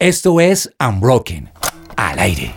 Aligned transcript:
Esto 0.00 0.40
es 0.40 0.74
Unbroken, 0.80 1.50
al 1.94 2.18
aire. 2.20 2.54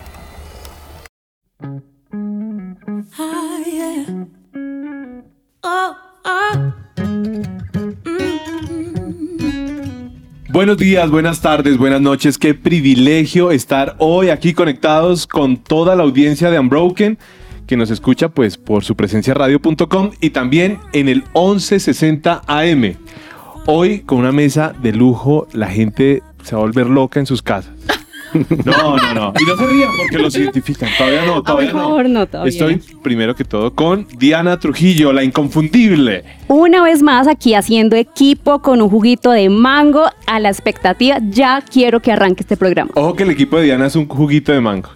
Buenos 10.48 10.78
días, 10.78 11.12
buenas 11.12 11.42
tardes, 11.42 11.78
buenas 11.78 12.00
noches. 12.00 12.38
Qué 12.38 12.54
privilegio 12.54 13.52
estar 13.52 13.98
hoy 14.00 14.30
aquí 14.30 14.54
conectados 14.54 15.28
con 15.28 15.58
toda 15.58 15.98
la 15.98 16.04
audiencia 16.04 16.50
de 16.50 16.60
Unbroken 16.60 17.18
que 17.68 17.76
nos 17.76 17.92
escucha 17.92 18.30
pues 18.30 18.58
por 18.58 18.86
su 18.86 18.96
presencia 18.96 19.34
radio.com 19.34 20.12
y 20.22 20.30
también 20.30 20.80
en 20.94 21.10
el 21.10 21.24
1160 21.36 22.44
AM. 22.48 22.96
Hoy 23.66 24.00
con 24.00 24.20
una 24.20 24.32
mesa 24.32 24.74
de 24.82 24.94
lujo, 24.94 25.50
la 25.52 25.68
gente 25.68 26.24
se 26.44 26.56
va 26.56 26.62
a 26.62 26.66
volver 26.66 26.88
loca 26.88 27.20
en 27.20 27.26
sus 27.26 27.42
casas. 27.42 27.72
No, 28.66 28.98
no, 28.98 29.14
no. 29.14 29.34
Y 29.40 29.46
no 29.46 29.56
se 29.56 29.68
rían 29.68 29.90
porque 29.96 30.18
los 30.18 30.36
identifican. 30.36 30.90
Todavía 30.98 31.26
no, 31.26 31.44
todavía 31.44 31.72
Por 31.72 31.82
favor, 31.82 32.10
no, 32.10 32.20
no. 32.22 32.26
todavía. 32.26 32.52
Estoy 32.52 32.82
primero 33.04 33.36
que 33.36 33.44
todo 33.44 33.74
con 33.76 34.08
Diana 34.18 34.60
Trujillo, 34.60 35.14
la 35.14 35.24
inconfundible. 35.24 36.24
Una 36.48 36.82
vez 36.84 37.04
más 37.04 37.28
aquí 37.28 37.54
haciendo 37.54 37.96
equipo 37.96 38.60
con 38.64 38.82
un 38.82 38.90
juguito 38.90 39.32
de 39.32 39.50
mango 39.50 40.06
a 40.26 40.40
la 40.40 40.50
expectativa. 40.50 41.18
Ya 41.30 41.62
quiero 41.62 42.00
que 42.00 42.12
arranque 42.12 42.42
este 42.42 42.58
programa. 42.58 42.92
Ojo 42.96 43.16
que 43.16 43.22
el 43.24 43.30
equipo 43.30 43.58
de 43.58 43.66
Diana 43.66 43.86
es 43.86 43.96
un 43.96 44.08
juguito 44.08 44.52
de 44.52 44.62
mango. 44.62 44.90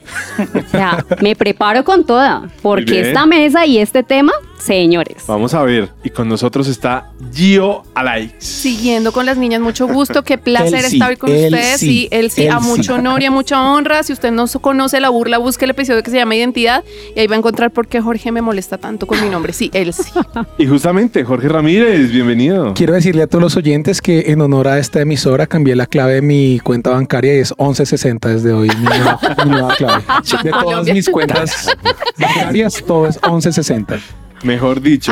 O 0.55 0.69
sea, 0.71 1.05
me 1.21 1.35
preparo 1.35 1.83
con 1.83 2.05
toda, 2.05 2.49
porque 2.61 3.01
esta 3.01 3.25
mesa 3.25 3.65
y 3.67 3.77
este 3.77 4.01
tema, 4.03 4.33
señores. 4.57 5.23
Vamos 5.27 5.53
a 5.53 5.63
ver. 5.63 5.89
Y 6.03 6.09
con 6.09 6.27
nosotros 6.27 6.67
está 6.67 7.11
Gio 7.33 7.83
Alaix. 7.93 8.33
Siguiendo 8.39 9.11
con 9.11 9.25
las 9.25 9.37
niñas, 9.37 9.61
mucho 9.61 9.87
gusto, 9.87 10.23
qué 10.23 10.37
placer 10.37 10.83
sí, 10.83 10.95
estar 10.95 11.09
hoy 11.09 11.17
con 11.17 11.29
él 11.29 11.53
ustedes. 11.53 11.79
sí, 11.79 12.07
él 12.11 12.31
sí, 12.31 12.43
él 12.45 12.51
a 12.51 12.59
sí. 12.59 12.67
mucho 12.67 12.95
honor 12.95 13.21
y 13.21 13.25
a 13.25 13.31
mucha 13.31 13.61
honra. 13.61 14.03
Si 14.03 14.13
usted 14.13 14.31
no 14.31 14.45
conoce 14.61 14.99
la 14.99 15.09
burla, 15.09 15.37
busque 15.37 15.65
el 15.65 15.71
episodio 15.71 16.01
que 16.03 16.11
se 16.11 16.17
llama 16.17 16.35
Identidad 16.35 16.83
y 17.15 17.19
ahí 17.19 17.27
va 17.27 17.35
a 17.35 17.37
encontrar 17.37 17.71
por 17.71 17.87
qué 17.87 18.01
Jorge 18.01 18.31
me 18.31 18.41
molesta 18.41 18.77
tanto 18.77 19.07
con 19.07 19.21
mi 19.21 19.29
nombre. 19.29 19.53
Sí, 19.53 19.69
él 19.73 19.93
sí. 19.93 20.11
Y 20.57 20.65
justamente 20.65 21.23
Jorge 21.23 21.47
Ramírez, 21.49 22.11
bienvenido. 22.11 22.73
Quiero 22.73 22.93
decirle 22.93 23.23
a 23.23 23.27
todos 23.27 23.41
los 23.41 23.55
oyentes 23.55 24.01
que 24.01 24.31
en 24.31 24.41
honor 24.41 24.67
a 24.67 24.79
esta 24.79 25.01
emisora 25.01 25.47
cambié 25.47 25.75
la 25.75 25.85
clave 25.85 26.15
de 26.15 26.21
mi 26.21 26.59
cuenta 26.59 26.89
bancaria 26.91 27.35
y 27.35 27.39
es 27.39 27.53
1160 27.57 28.29
desde 28.29 28.53
hoy. 28.53 28.69
Mi 28.69 28.85
nueva, 28.85 29.19
mi 29.45 29.51
nueva 29.51 29.75
clave. 29.75 30.03
De 30.43 30.51
todas 30.51 30.87
mis 30.87 31.09
cuentas 31.09 31.69
bancarias, 32.17 32.83
todo 32.85 33.07
es 33.07 33.19
1160. 33.21 33.99
Mejor 34.43 34.81
dicho. 34.81 35.11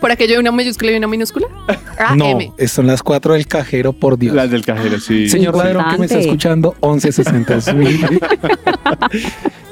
Por 0.00 0.10
aquello 0.10 0.34
de 0.34 0.40
una 0.40 0.52
mayúscula 0.52 0.92
y 0.92 0.96
una 0.96 1.06
minúscula. 1.08 1.46
AM. 1.98 2.18
No, 2.18 2.38
son 2.68 2.86
las 2.86 3.02
4 3.02 3.34
del 3.34 3.46
cajero, 3.46 3.92
por 3.92 4.18
Dios. 4.18 4.34
Las 4.34 4.50
del 4.50 4.64
cajero, 4.64 4.98
sí. 5.00 5.28
Señor 5.28 5.54
Sí. 5.54 5.60
ladrón 5.62 5.84
que 5.90 5.98
me 5.98 6.06
está 6.06 6.18
escuchando, 6.18 6.74
1160 6.82 7.56
es 7.56 7.74
mi- 7.74 8.00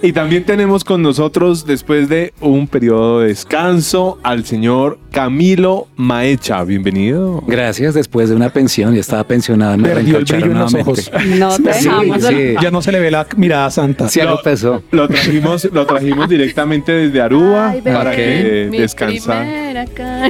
Y 0.02 0.12
también 0.12 0.44
tenemos 0.44 0.84
con 0.84 1.02
nosotros, 1.02 1.66
después 1.66 2.08
de 2.08 2.32
un 2.40 2.68
periodo 2.68 3.20
de 3.20 3.28
descanso, 3.28 4.18
al 4.22 4.44
señor 4.44 4.98
Camilo 5.10 5.88
Maecha. 5.96 6.62
Bienvenido. 6.64 7.42
Gracias, 7.46 7.94
después 7.94 8.28
de 8.28 8.36
una 8.36 8.50
pensión, 8.50 8.94
ya 8.94 9.00
estaba 9.00 9.24
pensionada, 9.24 9.76
me 9.76 9.88
Perdió 9.88 10.18
el 10.18 10.24
brillo 10.24 10.46
en 10.46 10.58
los 10.58 10.74
ojos. 10.74 11.10
No 11.38 11.56
te 11.56 11.72
Sí, 11.72 11.88
sí. 12.20 12.54
Ya 12.62 12.70
no 12.70 12.82
se 12.82 12.92
le 12.92 13.00
ve 13.00 13.10
la 13.10 13.26
mirada 13.36 13.70
santa. 13.70 14.08
Sí, 14.08 14.20
algo 14.20 14.38
pesó. 14.44 14.82
Lo 14.91 15.08
trajimos, 15.08 15.64
lo 15.72 15.86
trajimos 15.86 16.28
directamente 16.28 16.92
desde 16.92 17.20
Aruba 17.20 17.70
Ay, 17.70 17.80
para 17.80 18.14
que 18.14 18.68
primera 18.70 19.84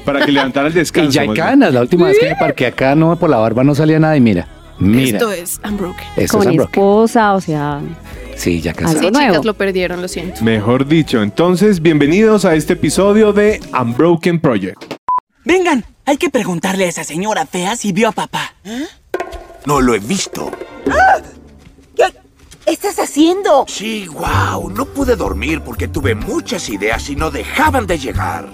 Para 0.04 0.24
que 0.24 0.32
levantara 0.32 0.68
el 0.68 0.74
descanso. 0.74 1.10
Y 1.10 1.12
ya 1.14 1.22
hay 1.22 1.28
más 1.28 1.34
bien. 1.34 1.46
canas, 1.46 1.74
la 1.74 1.80
última 1.80 2.06
vez 2.06 2.18
que 2.18 2.26
me 2.28 2.36
parqué 2.36 2.66
acá, 2.66 2.94
no, 2.94 3.16
por 3.16 3.30
la 3.30 3.38
barba 3.38 3.64
no 3.64 3.74
salía 3.74 3.98
nada 3.98 4.16
y 4.16 4.20
mira, 4.20 4.46
mira. 4.78 5.18
Esto 5.18 5.32
es 5.32 5.60
Unbroken. 5.64 6.06
Esto 6.16 6.38
Con 6.38 6.46
es 6.46 6.50
Unbroken. 6.52 6.72
esposa, 6.82 7.34
o 7.34 7.40
sea, 7.40 7.80
Sí, 8.36 8.60
ya. 8.60 8.74
Sí, 8.74 8.82
nuevo. 9.10 9.18
chicas, 9.18 9.44
lo 9.46 9.54
perdieron, 9.54 10.02
lo 10.02 10.08
siento. 10.08 10.42
Mejor 10.44 10.86
dicho, 10.86 11.22
entonces, 11.22 11.80
bienvenidos 11.80 12.44
a 12.44 12.54
este 12.54 12.74
episodio 12.74 13.32
de 13.32 13.60
Unbroken 13.80 14.40
Project. 14.40 14.82
Vengan, 15.44 15.84
hay 16.04 16.18
que 16.18 16.28
preguntarle 16.28 16.84
a 16.84 16.88
esa 16.88 17.02
señora 17.04 17.46
fea 17.46 17.76
si 17.76 17.92
vio 17.92 18.08
a 18.08 18.12
papá. 18.12 18.52
No 19.64 19.80
lo 19.80 19.94
he 19.94 19.98
visto. 20.00 20.50
¿Qué 20.84 20.90
estás 22.66 22.98
haciendo? 22.98 23.64
Sí, 23.68 24.08
wow. 24.08 24.68
No 24.70 24.84
pude 24.86 25.16
dormir 25.16 25.62
porque 25.62 25.88
tuve 25.88 26.14
muchas 26.14 26.68
ideas 26.68 27.08
y 27.08 27.16
no 27.16 27.30
dejaban 27.30 27.86
de 27.86 27.98
llegar. 27.98 28.48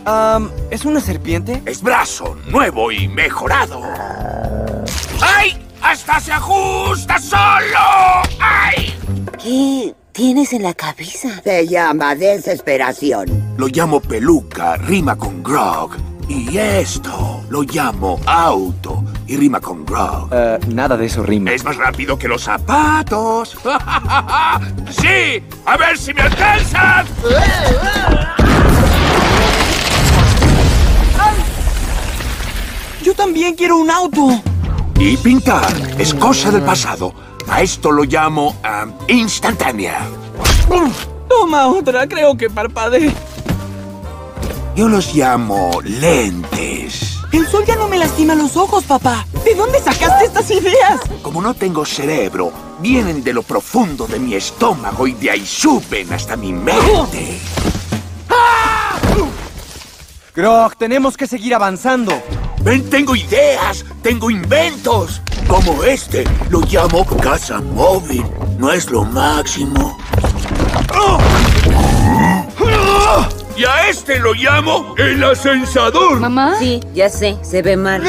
¿Es 0.71 0.85
una 0.85 1.01
serpiente? 1.01 1.63
Es 1.67 1.83
brazo 1.83 2.37
nuevo 2.49 2.93
y 2.93 3.09
mejorado. 3.09 3.83
¡Ay! 5.21 5.59
¡Hasta 5.81 6.21
se 6.21 6.33
ajusta 6.33 7.19
solo! 7.19 8.23
¡Ay! 8.39 8.95
¿Qué 9.43 9.95
tienes 10.13 10.53
en 10.53 10.63
la 10.63 10.75
cabeza? 10.75 11.41
Se 11.43 11.67
llama 11.67 12.15
desesperación. 12.15 13.55
Lo 13.57 13.67
llamo 13.67 14.01
peluca, 14.01 14.77
rima 14.77 15.17
con 15.17 15.43
grog. 15.43 15.97
Y 16.29 16.57
esto 16.57 17.43
lo 17.51 17.63
llamo 17.63 18.19
auto 18.27 19.05
y 19.27 19.37
rima 19.37 19.61
con 19.61 19.85
grog. 19.85 20.29
Eh, 20.33 20.59
nada 20.69 20.97
de 20.97 21.07
eso 21.07 21.23
rima. 21.23 21.51
Es 21.51 21.65
más 21.65 21.77
rápido 21.77 22.19
que 22.19 22.29
los 22.29 22.43
zapatos. 22.43 23.57
¡Sí! 24.91 25.43
¡A 25.67 25.77
ver 25.77 25.99
si 25.99 26.15
me 26.15 26.23
alcanzan! 26.23 27.07
Yo 33.03 33.15
también 33.15 33.55
quiero 33.55 33.79
un 33.79 33.91
auto. 33.91 34.41
Y 34.99 35.17
pintar 35.17 35.73
es 35.99 36.15
cosa 36.15 36.51
del 36.51 36.63
pasado. 36.63 37.13
A 37.49 37.63
esto 37.63 37.91
lo 37.91 38.05
llamo 38.05 38.57
am, 38.63 38.93
instantánea. 39.09 40.07
Toma 41.29 41.67
otra, 41.67 42.07
creo 42.07 42.37
que 42.37 42.49
parpadee. 42.49 43.13
Yo 44.75 44.89
los 44.89 45.15
llamo 45.15 45.71
lentes. 45.85 47.19
El 47.31 47.47
sol 47.47 47.63
ya 47.67 47.77
no 47.77 47.89
me 47.89 47.99
lastima 47.99 48.35
los 48.35 48.57
ojos, 48.57 48.85
papá. 48.85 49.27
¿De 49.45 49.55
dónde 49.55 49.79
sacaste 49.79 50.25
estas 50.25 50.51
ideas? 50.51 51.01
Como 51.21 51.43
no 51.43 51.53
tengo 51.53 51.85
cerebro, 51.85 52.53
vienen 52.81 53.23
de 53.23 53.35
lo 53.35 53.43
profundo 53.43 54.07
de 54.07 54.19
mi 54.19 54.35
estómago 54.35 55.07
y 55.07 55.13
de 55.13 55.31
ahí 55.31 55.45
suben 55.45 56.11
hasta 56.13 56.37
mi 56.37 56.55
mente. 56.55 57.39
Grog, 60.35 60.77
tenemos 60.77 61.19
que 61.19 61.27
seguir 61.27 61.55
avanzando. 61.55 62.23
Ven, 62.63 62.89
tengo 62.89 63.15
ideas, 63.15 63.85
tengo 64.03 64.31
inventos. 64.31 65.21
Como 65.47 65.85
este, 65.85 66.25
lo 66.49 66.61
llamo 66.61 67.05
casa 67.05 67.61
móvil. 67.61 68.25
No 68.57 68.73
es 68.73 68.91
lo 68.91 69.05
máximo. 69.05 69.99
Y 73.63 73.65
a 73.65 73.89
este 73.89 74.19
lo 74.19 74.35
llamo 74.35 74.97
el 74.99 75.23
ascensador. 75.23 76.19
Mamá. 76.19 76.57
Sí, 76.59 76.81
ya 76.95 77.09
sé, 77.09 77.37
se 77.43 77.63
ve 77.63 77.77
mal. 77.77 78.03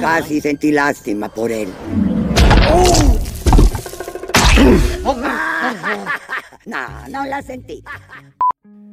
Casi 0.00 0.40
sentí 0.40 0.70
lástima 0.70 1.28
por 1.28 1.50
él. 1.50 1.68
No, 6.66 6.86
no 7.08 7.26
la 7.26 7.42
sentí. 7.42 7.82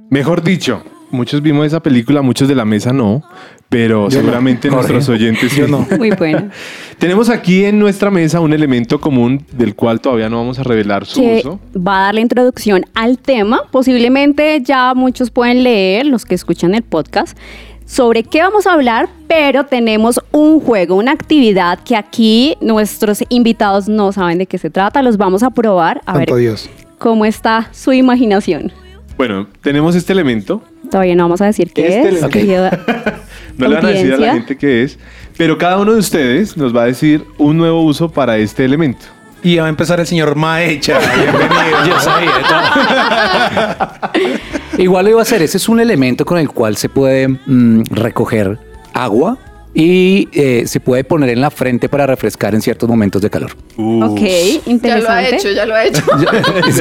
Mejor 0.10 0.42
dicho, 0.42 0.84
muchos 1.12 1.42
vimos 1.42 1.66
esa 1.66 1.82
película, 1.82 2.22
muchos 2.22 2.48
de 2.48 2.56
la 2.56 2.66
mesa 2.66 2.94
no, 2.94 3.24
pero 3.70 4.10
seguramente 4.10 4.70
nuestros 4.70 5.08
oyentes 5.10 5.52
sí. 5.52 5.60
Yo 5.62 5.68
no. 5.68 5.86
muy 5.98 6.12
bueno. 6.12 6.50
Tenemos 6.98 7.30
aquí 7.30 7.66
en 7.66 7.80
nuestra 7.80 8.10
mesa 8.10 8.40
un 8.40 8.54
elemento 8.54 9.00
común 9.00 9.46
del 9.52 9.76
cual 9.76 10.00
todavía 10.02 10.30
no 10.30 10.38
vamos 10.38 10.58
a 10.60 10.64
revelar 10.64 11.06
su 11.06 11.22
que 11.22 11.40
uso. 11.40 11.60
va 11.76 12.00
a 12.00 12.02
dar 12.06 12.16
la 12.16 12.22
introducción 12.22 12.86
al 12.96 13.18
tema. 13.20 13.62
Posiblemente 13.72 14.62
ya 14.62 14.94
muchos 14.94 15.30
pueden 15.32 15.64
leer, 15.64 16.06
los 16.06 16.26
que 16.26 16.36
escuchan 16.36 16.74
el 16.76 16.84
podcast, 16.84 17.38
sobre 17.86 18.24
qué 18.24 18.42
vamos 18.42 18.68
a 18.68 18.74
hablar, 18.74 19.08
pero 19.28 19.66
tenemos 19.66 20.20
un 20.32 20.60
juego, 20.60 20.96
una 20.96 21.12
actividad 21.12 21.80
que 21.84 21.96
aquí 21.96 22.58
nuestros 22.62 23.24
invitados 23.30 23.88
no 23.88 24.12
saben 24.12 24.40
de 24.40 24.46
qué 24.46 24.58
se 24.58 24.70
trata. 24.70 25.02
Los 25.02 25.18
vamos 25.18 25.44
a 25.44 25.52
probar 25.52 26.02
a 26.06 26.14
Santo 26.16 26.34
ver 26.36 26.42
Dios. 26.44 26.70
cómo 26.98 27.26
está 27.26 27.70
su 27.72 27.94
imaginación. 27.94 28.72
Bueno, 29.18 29.48
tenemos 29.62 29.96
este 29.96 30.14
elemento. 30.14 30.62
Todavía 30.92 31.16
no 31.16 31.24
vamos 31.24 31.42
a 31.42 31.46
decir 31.46 31.72
qué 31.74 31.88
Este 31.88 32.10
es. 32.10 32.22
No 33.58 33.68
le 33.68 33.76
van 33.76 33.86
a 33.88 33.90
decir 33.90 34.14
a 34.14 34.18
la 34.18 34.34
gente 34.34 34.56
qué 34.56 34.84
es, 34.84 35.00
pero 35.36 35.58
cada 35.58 35.80
uno 35.80 35.94
de 35.94 36.00
ustedes 36.00 36.56
nos 36.58 36.76
va 36.76 36.84
a 36.84 36.86
decir 36.86 37.24
un 37.40 37.58
nuevo 37.58 37.82
uso 37.82 38.08
para 38.08 38.38
este 38.38 38.64
elemento. 38.64 39.08
Y 39.42 39.58
va 39.58 39.66
a 39.66 39.70
empezar 39.70 40.00
el 40.00 40.06
señor 40.06 40.36
Maecha. 40.36 41.00
Bienvenido. 41.00 41.86
Yo 41.88 42.00
sabía. 42.00 42.32
Igual 44.78 45.06
lo 45.06 45.12
iba 45.12 45.20
a 45.20 45.24
hacer. 45.24 45.42
Ese 45.42 45.58
es 45.58 45.68
un 45.70 45.80
elemento 45.80 46.24
con 46.24 46.38
el 46.38 46.50
cual 46.50 46.78
se 46.78 46.88
puede 46.88 47.28
mm, 47.28 47.86
recoger 47.90 48.60
agua 48.94 49.40
y 49.80 50.28
eh, 50.34 50.64
se 50.66 50.80
puede 50.80 51.04
poner 51.04 51.30
en 51.30 51.40
la 51.40 51.52
frente 51.52 51.88
para 51.88 52.08
refrescar 52.08 52.56
en 52.56 52.64
ciertos 52.64 52.90
momentos 52.90 53.22
de 53.22 53.30
calor. 53.30 53.52
Ok, 53.78 54.20
Ya 54.20 54.64
lo 54.66 54.72
interesante. 54.72 55.12
ha 55.12 55.30
hecho, 55.30 55.52
ya 55.52 55.66
lo 55.68 55.76
ha 55.76 55.86
hecho. 55.86 56.02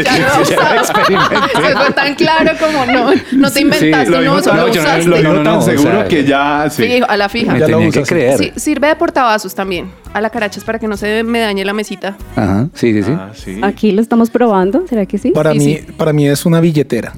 ya 0.03 0.19
lo 0.19 0.27
ha 0.33 0.41
usado. 0.41 0.81
Eso 0.83 1.79
fue 1.79 1.93
tan 1.93 2.15
claro 2.15 2.53
como 2.59 2.87
no, 2.87 3.11
no 3.33 3.51
te 3.51 3.61
inventaste, 3.61 4.11
Lo 4.11 4.23
no, 4.23 4.43
solo 4.43 4.69
no, 4.69 4.73
yo 4.73 4.83
no- 4.83 5.17
lo 5.19 5.23
No, 5.23 5.33
no, 5.35 5.43
tan 5.43 5.55
o 5.57 5.63
seguro 5.63 5.91
sea, 5.91 6.09
que 6.09 6.25
ya... 6.25 6.69
Sí. 6.71 6.85
Fijo, 6.85 7.07
a 7.07 7.17
la 7.19 7.29
fija. 7.29 7.53
Me 7.53 7.61
Ya 7.61 7.69
lo 7.69 7.77
tenía 7.77 7.93
que 7.93 7.99
usas. 7.99 8.09
creer. 8.09 8.39
Sí, 8.39 8.53
sirve 8.57 8.89
de 8.89 8.97
portavasos 8.97 9.55
también. 9.55 9.91
A 10.15 10.23
la 10.23 10.31
carachas 10.31 10.65
para 10.65 10.79
que 10.79 10.89
no 10.89 10.97
se 10.97 11.23
me 11.23 11.41
dañe 11.41 11.67
la 11.67 11.75
mesita. 11.75 12.17
Ajá, 12.35 12.69
sí, 12.73 12.95
sí, 12.95 13.03
sí. 13.03 13.13
Ah, 13.15 13.31
sí. 13.35 13.61
Aquí 13.63 13.93
lo 13.93 14.01
estamos 14.01 14.31
probando, 14.31 14.87
¿será 14.89 15.05
que 15.05 15.19
sí? 15.19 15.33
Para 15.33 15.53
Sí, 15.53 15.59
mí, 15.59 15.65
sí. 15.87 15.93
para 15.99 16.15
mí 16.15 16.27
es 16.27 16.47
una 16.47 16.61
billetera. 16.61 17.13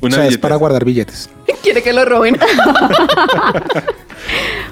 Una 0.00 0.16
o 0.16 0.18
sea, 0.20 0.26
es 0.28 0.38
para 0.38 0.56
guardar 0.56 0.84
billetes. 0.84 1.28
Quiere 1.62 1.82
que 1.82 1.92
lo 1.92 2.04
roben. 2.04 2.38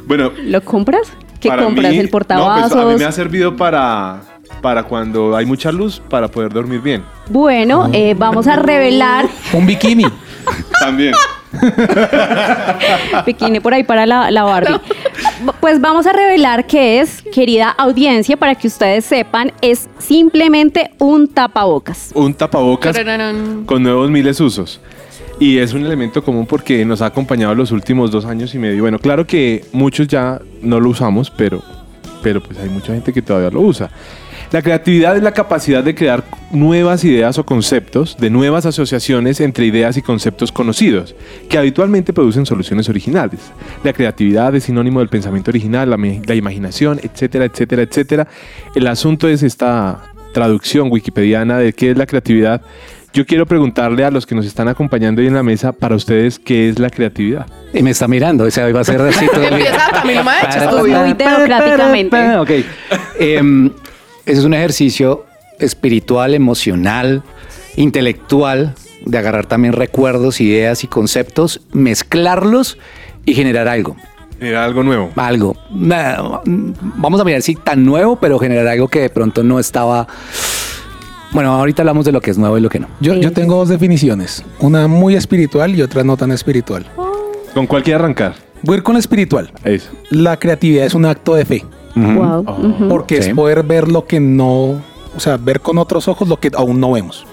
Bueno, 0.07 0.31
¿Lo 0.43 0.63
compras? 0.63 1.09
¿Qué 1.41 1.49
compras? 1.49 1.93
mí- 1.93 1.99
¿El 1.99 2.09
portavasos? 2.09 2.71
No, 2.71 2.75
pues 2.77 2.85
a 2.85 2.89
mí 2.93 2.99
me 2.99 3.05
ha 3.05 3.13
servido 3.13 3.57
para, 3.57 4.21
para 4.63 4.85
cuando 4.85 5.37
hay 5.37 5.45
mucha 5.47 5.73
luz, 5.73 6.01
para 6.09 6.29
poder 6.29 6.53
dormir 6.53 6.81
bien. 6.81 7.03
Bueno, 7.29 7.91
eh, 7.93 8.15
vamos 8.17 8.47
a 8.47 8.57
revelar 8.57 9.27
Un 9.53 9.67
bikini. 9.67 10.05
También. 10.81 11.13
bikini 13.27 13.61
por 13.61 13.75
ahí 13.75 13.85
para 13.85 14.07
la, 14.07 14.31
la 14.31 14.45
Barbie. 14.45 14.81
Pues 15.61 15.81
vamos 15.81 16.07
a 16.07 16.13
revelar 16.13 16.67
que 16.67 17.01
es, 17.01 17.23
querida 17.33 17.71
audiencia, 17.71 18.37
para 18.37 18.55
que 18.55 18.67
ustedes 18.69 19.05
sepan, 19.05 19.53
es 19.61 19.89
simplemente 19.99 20.91
un 20.99 21.29
tapabocas. 21.29 22.11
Un 22.15 22.35
tapabocas 22.35 22.97
Tararán. 22.97 23.65
con 23.65 23.83
nuevos 23.83 24.11
miles 24.11 24.41
usos. 24.41 24.81
Y 25.39 25.59
es 25.59 25.75
un 25.75 25.85
elemento 25.85 26.25
común 26.25 26.47
porque 26.47 26.85
nos 26.85 27.03
ha 27.03 27.07
acompañado 27.07 27.55
los 27.55 27.71
últimos 27.71 28.11
dos 28.11 28.25
años 28.25 28.55
y 28.55 28.59
medio. 28.59 28.83
Bueno, 28.83 28.99
claro 28.99 29.27
que 29.27 29.65
muchos 29.73 30.09
ya 30.09 30.41
no 30.63 30.81
lo 30.81 30.89
usamos, 30.91 31.31
pero, 31.31 31.63
pero 32.23 32.43
pues 32.43 32.59
hay 32.59 32.71
mucha 32.71 32.95
gente 32.95 33.13
que 33.13 33.21
todavía 33.21 33.51
lo 33.51 33.61
usa. 33.61 33.91
La 34.53 34.63
creatividad 34.63 35.17
es 35.17 35.23
la 35.23 35.33
capacidad 35.33 35.83
de 35.83 35.95
crear 35.95 36.25
nuevas 36.53 37.05
ideas 37.05 37.37
o 37.39 37.45
conceptos, 37.45 38.17
de 38.17 38.31
nuevas 38.31 38.65
asociaciones 38.65 39.41
entre 39.41 39.67
ideas 39.67 39.97
y 39.97 40.03
conceptos 40.03 40.53
conocidos, 40.53 41.17
que 41.49 41.59
habitualmente 41.59 42.13
producen 42.13 42.47
soluciones 42.47 42.89
originales. 42.89 43.41
La 43.83 43.93
creatividad 43.93 44.55
es 44.55 44.65
sinónimo 44.65 45.01
del 45.01 45.09
pensamiento 45.09 45.51
original, 45.51 45.91
la, 45.91 46.35
imaginación, 46.35 47.01
etcétera, 47.03 47.47
etcétera, 47.47 47.83
etcétera. 47.83 48.29
El 48.75 48.87
asunto 48.87 49.29
es 49.29 49.43
esta 49.43 50.03
traducción 50.33 50.91
wikipediana 50.93 51.59
de 51.59 51.73
qué 51.73 51.91
es 51.91 51.99
la 51.99 52.07
creatividad. 52.07 52.63
Yo 53.13 53.25
quiero 53.25 53.47
preguntarle 53.47 54.05
a 54.05 54.11
los 54.11 54.27
que 54.27 54.35
nos 54.35 54.45
están 54.45 54.69
acompañando 54.69 55.23
hoy 55.23 55.27
en 55.27 55.35
la 55.35 55.43
mesa, 55.43 55.73
para 55.73 55.97
ustedes, 55.97 56.39
¿qué 56.39 56.69
es 56.69 56.79
la 56.79 56.91
creatividad? 56.91 57.47
Y 57.73 57.83
me 57.83 57.91
está 57.91 58.07
mirando, 58.07 58.45
o 58.45 58.51
sea, 58.51 58.71
va 58.71 58.81
a 58.81 58.85
ser 58.85 59.01
así 59.01 59.27
todo 59.27 59.43
el 59.43 59.57
día. 59.57 59.71
Empieza, 59.71 60.31
ha 60.31 60.67
hecho, 60.67 60.79
muy 60.79 61.15
democráticamente. 61.15 62.37
Ok. 62.37 62.51
Em, 63.19 63.71
ese 64.27 64.41
es 64.41 64.45
un 64.45 64.55
ejercicio 64.55 65.25
espiritual, 65.59 66.35
emocional, 66.35 67.23
intelectual, 67.77 68.75
de 69.05 69.19
agarrar 69.19 69.47
también 69.47 69.73
recuerdos, 69.73 70.41
ideas 70.41 70.83
y 70.83 70.89
conceptos, 70.89 71.63
mezclarlos 71.73 72.77
y 73.25 73.35
generar 73.35 73.69
algo. 73.69 73.97
Era 74.41 74.65
algo 74.65 74.83
nuevo. 74.83 75.13
Algo. 75.17 75.57
Vamos 75.71 77.21
a 77.21 77.25
mirar 77.25 77.41
si 77.41 77.55
tan 77.55 77.85
nuevo, 77.87 78.17
pero 78.17 78.39
generar 78.39 78.67
algo 78.67 78.89
que 78.89 79.01
de 79.01 79.11
pronto 79.11 79.43
no 79.43 79.59
estaba. 79.59 80.09
Bueno, 81.31 81.53
ahorita 81.53 81.83
hablamos 81.83 82.05
de 82.05 82.13
lo 82.13 82.21
que 82.21 82.33
es 82.33 82.39
nuevo 82.39 82.59
y 82.59 82.61
lo 82.61 82.69
que 82.69 82.81
no. 82.81 82.89
Yo, 83.01 83.15
yo 83.15 83.33
tengo 83.33 83.57
dos 83.57 83.69
definiciones. 83.69 84.45
Una 84.59 84.89
muy 84.89 85.15
espiritual 85.15 85.75
y 85.75 85.83
otra 85.83 86.03
no 86.05 86.17
tan 86.17 86.33
espiritual. 86.33 86.85
¿Con 87.55 87.67
cuál 87.67 87.83
quiere 87.83 88.01
arrancar? 88.01 88.35
Voy 88.63 88.75
a 88.75 88.77
ir 88.79 88.83
con 88.83 88.95
la 88.95 88.99
espiritual. 88.99 89.53
Eso. 89.65 89.91
La 90.11 90.37
creatividad 90.37 90.85
es 90.85 90.95
un 90.95 91.05
acto 91.05 91.35
de 91.35 91.45
fe. 91.45 91.65
Wow. 91.97 92.41
ujú. 92.41 92.89
Porque 92.89 93.23
Sí. 93.23 93.31
es 93.31 93.35
poder 93.35 93.63
ver 93.63 93.89
lo 93.89 94.07
que 94.07 94.21
no... 94.21 94.81
O 95.17 95.21
sea, 95.21 95.37
ver 95.39 95.61
con 95.61 95.79
otros 95.79 96.09
ojos 96.09 96.29
lo 96.29 96.39
que 96.39 96.51
aún 96.55 96.79
no 96.79 96.93
vemos. 96.93 97.27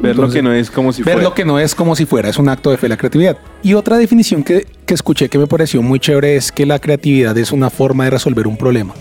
Ver 0.00 0.16
lo 0.16 0.28
que 0.28 0.42
no 0.42 0.52
es 0.52 0.70
como 0.70 0.92
si 0.92 1.02
ver 1.02 1.14
fuera. 1.14 1.28
lo 1.28 1.34
que 1.34 1.44
no 1.44 1.58
es 1.58 1.74
como 1.74 1.96
si 1.96 2.04
fuera, 2.06 2.28
es 2.28 2.38
un 2.38 2.48
acto 2.50 2.70
de 2.70 2.76
fe 2.76 2.88
la 2.88 2.96
creatividad. 2.98 3.38
Y 3.62 3.74
otra 3.74 3.96
definición 3.96 4.42
que, 4.42 4.66
que 4.84 4.92
escuché 4.94 5.28
que 5.30 5.38
me 5.38 5.46
pareció 5.46 5.80
muy 5.82 5.98
chévere 6.00 6.36
es 6.36 6.52
que 6.52 6.66
la 6.66 6.78
creatividad 6.78 7.36
es 7.38 7.50
una 7.52 7.70
forma 7.70 8.04
de 8.04 8.10
resolver 8.10 8.46
un 8.46 8.56
problema. 8.58 8.92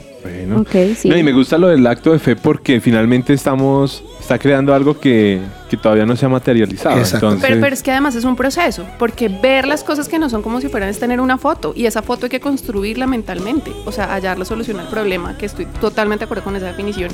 Sí. 0.98 1.10
No, 1.10 1.18
y 1.18 1.24
me 1.24 1.32
gusta 1.32 1.58
lo 1.58 1.68
del 1.68 1.86
acto 1.88 2.12
de 2.12 2.20
fe 2.20 2.36
porque 2.36 2.80
finalmente 2.82 3.34
estamos, 3.34 4.04
está 4.20 4.38
creando 4.40 4.74
algo 4.74 5.00
que, 5.00 5.40
que 5.70 5.78
todavía 5.78 6.06
no 6.06 6.16
se 6.16 6.26
ha 6.26 6.30
materializado. 6.30 6.98
Exacto. 6.98 7.28
Entonces, 7.28 7.50
Pero, 7.50 7.62
pero 7.62 7.74
es 7.74 7.84
que 7.84 7.92
además 7.92 8.16
es 8.16 8.24
un 8.24 8.36
proceso, 8.36 8.86
porque 8.98 9.30
ver 9.30 9.68
las 9.68 9.84
cosas 9.84 10.08
que 10.08 10.20
no 10.20 10.30
son 10.30 10.42
como 10.42 10.62
si 10.62 10.68
fueran 10.68 10.90
es 10.90 11.00
tener 11.00 11.22
una 11.22 11.38
foto 11.38 11.74
y 11.76 11.86
esa 11.86 12.02
foto 12.02 12.26
hay 12.26 12.30
que 12.30 12.40
construirla 12.40 13.08
mentalmente, 13.08 13.72
o 13.86 13.92
sea, 13.92 14.08
hallar 14.08 14.40
la 14.40 14.46
solución 14.46 14.80
al 14.80 14.88
problema, 14.88 15.38
que 15.38 15.46
estoy 15.46 15.66
totalmente 15.80 16.22
de 16.22 16.26
acuerdo 16.26 16.44
con 16.44 16.56
esa 16.56 16.68
definición. 16.68 17.12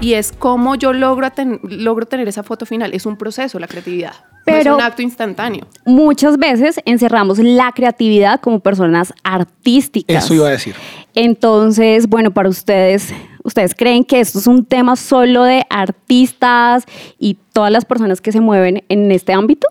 Y 0.00 0.12
es 0.14 0.32
cómo 0.38 0.74
yo 0.74 0.92
logro, 0.92 1.30
ten- 1.30 1.58
logro 1.62 2.06
tener 2.06 2.28
esa 2.28 2.42
foto 2.42 2.66
final, 2.66 2.92
es 2.92 3.06
un 3.06 3.16
proceso 3.16 3.58
la 3.58 3.66
creatividad, 3.66 4.12
Pero- 4.44 4.72
no 4.72 4.76
es 4.76 4.82
un 4.84 4.90
acto 4.90 5.02
instantáneo. 5.02 5.66
Muchas 5.86 6.36
veces 6.36 6.78
encerramos 6.84 7.38
la 7.38 7.72
creatividad 7.72 8.40
como 8.40 8.60
personas 8.60 9.12
artísticas. 9.24 10.24
Eso 10.24 10.34
iba 10.34 10.48
a 10.48 10.50
decir. 10.50 10.74
Entonces, 11.14 12.08
bueno, 12.08 12.30
para 12.30 12.48
ustedes, 12.50 13.12
¿ustedes 13.42 13.74
creen 13.74 14.04
que 14.04 14.20
esto 14.20 14.38
es 14.38 14.46
un 14.46 14.66
tema 14.66 14.96
solo 14.96 15.44
de 15.44 15.64
artistas 15.70 16.84
y 17.18 17.38
todas 17.54 17.72
las 17.72 17.86
personas 17.86 18.20
que 18.20 18.32
se 18.32 18.40
mueven 18.40 18.84
en 18.90 19.10
este 19.10 19.32
ámbito? 19.32 19.66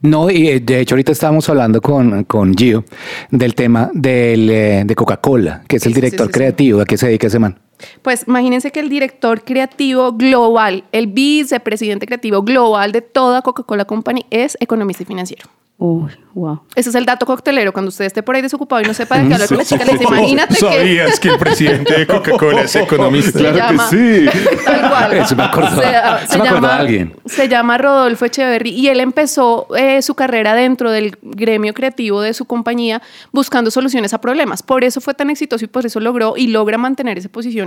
No, 0.00 0.30
y 0.30 0.48
eh, 0.48 0.60
de 0.60 0.80
hecho 0.80 0.94
ahorita 0.94 1.12
estábamos 1.12 1.48
hablando 1.50 1.80
con, 1.82 2.24
con 2.24 2.54
Gio 2.54 2.84
del 3.30 3.54
tema 3.54 3.90
del, 3.92 4.48
eh, 4.50 4.82
de 4.86 4.94
Coca-Cola, 4.94 5.62
que 5.68 5.76
es 5.76 5.86
el 5.86 5.92
sí, 5.92 6.00
director 6.00 6.26
sí, 6.28 6.32
sí. 6.32 6.38
creativo. 6.38 6.80
¿A 6.80 6.84
qué 6.86 6.96
se 6.96 7.06
dedica 7.06 7.26
ese 7.26 7.38
man? 7.38 7.58
Pues 8.02 8.24
imagínense 8.26 8.70
que 8.72 8.80
el 8.80 8.88
director 8.88 9.42
creativo 9.44 10.12
global, 10.12 10.84
el 10.92 11.06
vicepresidente 11.08 12.06
creativo 12.06 12.42
global 12.42 12.92
de 12.92 13.02
toda 13.02 13.42
Coca-Cola 13.42 13.84
Company 13.84 14.26
es 14.30 14.56
economista 14.60 15.02
y 15.02 15.06
financiero. 15.06 15.46
Uy, 15.78 16.10
wow. 16.32 16.62
Ese 16.74 16.88
es 16.88 16.94
el 16.94 17.04
dato 17.04 17.26
coctelero. 17.26 17.70
Cuando 17.70 17.90
usted 17.90 18.06
esté 18.06 18.22
por 18.22 18.34
ahí 18.34 18.40
desocupado 18.40 18.80
y 18.80 18.86
no 18.86 18.94
sepa 18.94 19.18
de 19.18 19.28
qué 19.28 19.34
hablar 19.34 19.46
con 19.46 19.58
la 19.58 19.64
chica, 19.66 19.84
le 19.84 19.92
dice, 19.92 20.04
imagínate 20.08 20.54
que... 20.54 20.60
¿Sabías 20.60 21.20
que 21.20 21.28
el 21.28 21.38
presidente 21.38 21.98
de 21.98 22.06
Coca-Cola 22.06 22.62
es 22.62 22.76
economista? 22.76 23.32
se 23.32 23.38
Claro 23.40 23.54
que 23.56 23.60
llama- 23.60 23.90
sí. 23.90 24.26
Tal 24.64 24.88
cual. 24.88 25.12
Eso 25.18 25.36
me 25.36 25.42
acordó- 25.42 25.82
eso 26.22 26.38
me 26.42 26.48
acordó 26.48 26.66
alguien. 26.68 27.14
Se 27.26 27.46
llama 27.50 27.76
Rodolfo 27.76 28.24
Echeverry 28.24 28.70
y 28.70 28.88
él 28.88 29.00
empezó 29.00 29.66
eh, 29.76 30.00
su 30.00 30.14
carrera 30.14 30.54
dentro 30.54 30.90
del 30.90 31.18
gremio 31.20 31.74
creativo 31.74 32.22
de 32.22 32.32
su 32.32 32.46
compañía 32.46 33.02
buscando 33.30 33.70
soluciones 33.70 34.14
a 34.14 34.20
problemas. 34.22 34.62
Por 34.62 34.82
eso 34.82 35.02
fue 35.02 35.12
tan 35.12 35.28
exitoso 35.28 35.62
y 35.66 35.68
por 35.68 35.84
eso 35.84 36.00
logró 36.00 36.38
y 36.38 36.46
logra 36.46 36.78
mantener 36.78 37.18
esa 37.18 37.28
posición 37.28 37.65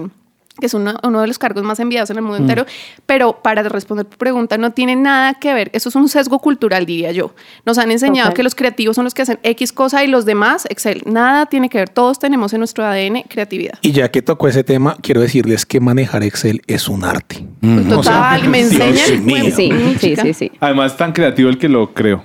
que 0.60 0.68
es 0.68 0.74
uno, 0.74 0.96
uno 1.04 1.22
de 1.22 1.28
los 1.28 1.40
cargos 1.40 1.64
más 1.64 1.80
enviados 1.80 2.10
en 2.10 2.18
el 2.18 2.22
Mm. 2.24 2.26
mundo 2.26 2.38
entero, 2.42 2.66
pero 3.06 3.42
para 3.42 3.64
responder 3.64 4.06
tu 4.06 4.18
pregunta, 4.18 4.58
no 4.58 4.72
tiene 4.72 4.96
nada 4.96 5.34
que 5.36 5.54
ver, 5.54 5.70
eso 5.74 5.90
es 5.90 5.96
un 5.96 6.08
sesgo 6.10 6.40
cultural, 6.40 6.86
diría 6.86 7.12
yo. 7.12 7.34
Nos 7.66 7.78
han 7.78 7.92
enseñado 7.92 8.34
que 8.34 8.44
los 8.44 8.56
creativos 8.56 8.96
son 8.96 9.06
los 9.06 9.14
que 9.14 9.22
hacen 9.24 9.40
X 9.44 9.74
cosa 9.74 10.04
y 10.04 10.08
los 10.08 10.26
demás, 10.26 10.66
Excel, 10.70 11.02
nada 11.06 11.46
tiene 11.48 11.70
que 11.70 11.78
ver, 11.80 11.90
todos 11.90 12.20
tenemos 12.20 12.54
en 12.54 12.60
nuestro 12.60 12.86
ADN 12.86 13.24
creatividad. 13.28 13.74
Y 13.82 13.92
ya 13.92 14.10
que 14.12 14.22
tocó 14.22 14.48
ese 14.48 14.64
tema, 14.64 14.98
quiero 15.02 15.22
decirles 15.22 15.66
que 15.66 15.80
manejar 15.80 16.24
Excel 16.24 16.62
es 16.68 16.88
un 16.90 17.04
arte. 17.04 17.46
Total, 17.90 18.48
me 18.50 18.62
enseñan. 18.62 19.26
bueno, 19.26 19.56
Sí, 19.56 19.72
sí, 20.00 20.16
sí, 20.16 20.34
sí. 20.34 20.52
Además, 20.60 20.96
tan 20.98 21.12
creativo 21.14 21.50
el 21.50 21.58
que 21.58 21.70
lo 21.70 21.94
creo. 21.94 22.24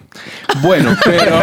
Bueno, 0.63 0.95
pero. 1.05 1.37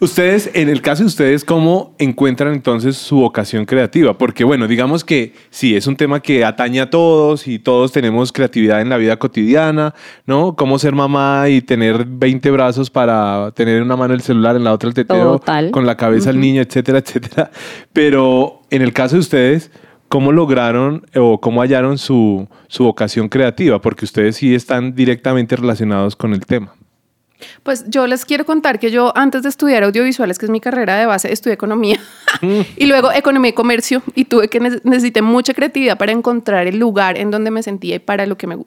ustedes, 0.00 0.50
en 0.54 0.68
el 0.68 0.82
caso 0.82 1.02
de 1.02 1.06
ustedes, 1.08 1.44
¿cómo 1.44 1.94
encuentran 1.98 2.52
entonces 2.52 2.96
su 2.96 3.16
vocación 3.16 3.64
creativa? 3.64 4.11
Porque, 4.18 4.44
bueno, 4.44 4.66
digamos 4.68 5.04
que 5.04 5.34
sí, 5.50 5.76
es 5.76 5.86
un 5.86 5.96
tema 5.96 6.20
que 6.20 6.44
atañe 6.44 6.80
a 6.80 6.90
todos 6.90 7.46
y 7.48 7.58
todos 7.58 7.92
tenemos 7.92 8.32
creatividad 8.32 8.80
en 8.80 8.88
la 8.88 8.96
vida 8.96 9.16
cotidiana, 9.18 9.94
¿no? 10.26 10.56
Cómo 10.56 10.78
ser 10.78 10.94
mamá 10.94 11.48
y 11.48 11.62
tener 11.62 12.04
20 12.06 12.50
brazos 12.50 12.90
para 12.90 13.52
tener 13.52 13.78
en 13.78 13.84
una 13.84 13.96
mano 13.96 14.14
el 14.14 14.22
celular, 14.22 14.56
en 14.56 14.64
la 14.64 14.72
otra 14.72 14.88
el 14.88 14.94
tetero, 14.94 15.38
Total. 15.38 15.70
con 15.70 15.86
la 15.86 15.96
cabeza 15.96 16.30
el 16.30 16.40
niño, 16.40 16.62
etcétera, 16.62 16.98
etcétera. 16.98 17.50
Pero 17.92 18.62
en 18.70 18.82
el 18.82 18.92
caso 18.92 19.16
de 19.16 19.20
ustedes, 19.20 19.70
¿cómo 20.08 20.32
lograron 20.32 21.06
o 21.14 21.40
cómo 21.40 21.62
hallaron 21.62 21.98
su, 21.98 22.48
su 22.68 22.84
vocación 22.84 23.28
creativa? 23.28 23.80
Porque 23.80 24.04
ustedes 24.04 24.36
sí 24.36 24.54
están 24.54 24.94
directamente 24.94 25.56
relacionados 25.56 26.16
con 26.16 26.32
el 26.34 26.44
tema. 26.46 26.74
Pues 27.62 27.84
yo 27.88 28.06
les 28.06 28.24
quiero 28.24 28.44
contar 28.44 28.78
que 28.78 28.90
yo 28.90 29.12
antes 29.16 29.42
de 29.42 29.48
estudiar 29.48 29.84
audiovisuales, 29.84 30.38
que 30.38 30.46
es 30.46 30.50
mi 30.50 30.60
carrera 30.60 30.96
de 30.96 31.06
base, 31.06 31.32
estudié 31.32 31.54
economía 31.54 31.98
y 32.76 32.86
luego 32.86 33.12
economía 33.12 33.50
y 33.50 33.54
comercio 33.54 34.02
y 34.14 34.24
tuve 34.24 34.48
que 34.48 34.60
ne- 34.60 34.80
necesité 34.84 35.22
mucha 35.22 35.54
creatividad 35.54 35.96
para 35.98 36.12
encontrar 36.12 36.66
el 36.66 36.78
lugar 36.78 37.18
en 37.18 37.30
donde 37.30 37.50
me 37.50 37.62
sentía 37.62 37.96
y 37.96 37.98
para 37.98 38.26
lo 38.26 38.36
que 38.36 38.46
me 38.46 38.58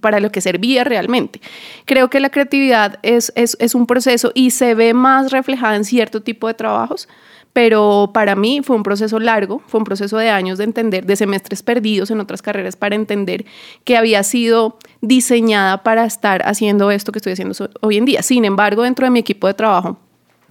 para 0.00 0.20
lo 0.20 0.30
que 0.30 0.40
servía 0.40 0.84
realmente. 0.84 1.40
Creo 1.84 2.10
que 2.10 2.20
la 2.20 2.28
creatividad 2.30 2.98
es, 3.02 3.32
es, 3.34 3.56
es 3.60 3.74
un 3.74 3.86
proceso 3.86 4.30
y 4.34 4.50
se 4.50 4.74
ve 4.74 4.94
más 4.94 5.32
reflejada 5.32 5.74
en 5.74 5.84
cierto 5.84 6.22
tipo 6.22 6.46
de 6.48 6.54
trabajos, 6.54 7.08
pero 7.52 8.10
para 8.14 8.36
mí 8.36 8.60
fue 8.62 8.76
un 8.76 8.82
proceso 8.82 9.18
largo, 9.18 9.60
fue 9.66 9.78
un 9.78 9.84
proceso 9.84 10.16
de 10.18 10.30
años 10.30 10.58
de 10.58 10.64
entender, 10.64 11.04
de 11.04 11.16
semestres 11.16 11.62
perdidos 11.62 12.10
en 12.10 12.20
otras 12.20 12.42
carreras 12.42 12.76
para 12.76 12.94
entender 12.94 13.44
que 13.84 13.96
había 13.96 14.22
sido 14.22 14.78
diseñada 15.00 15.82
para 15.82 16.04
estar 16.04 16.42
haciendo 16.46 16.90
esto 16.90 17.12
que 17.12 17.18
estoy 17.18 17.32
haciendo 17.32 17.54
hoy 17.80 17.96
en 17.96 18.04
día. 18.04 18.22
Sin 18.22 18.44
embargo, 18.44 18.82
dentro 18.82 19.04
de 19.04 19.10
mi 19.10 19.18
equipo 19.18 19.46
de 19.46 19.54
trabajo, 19.54 19.98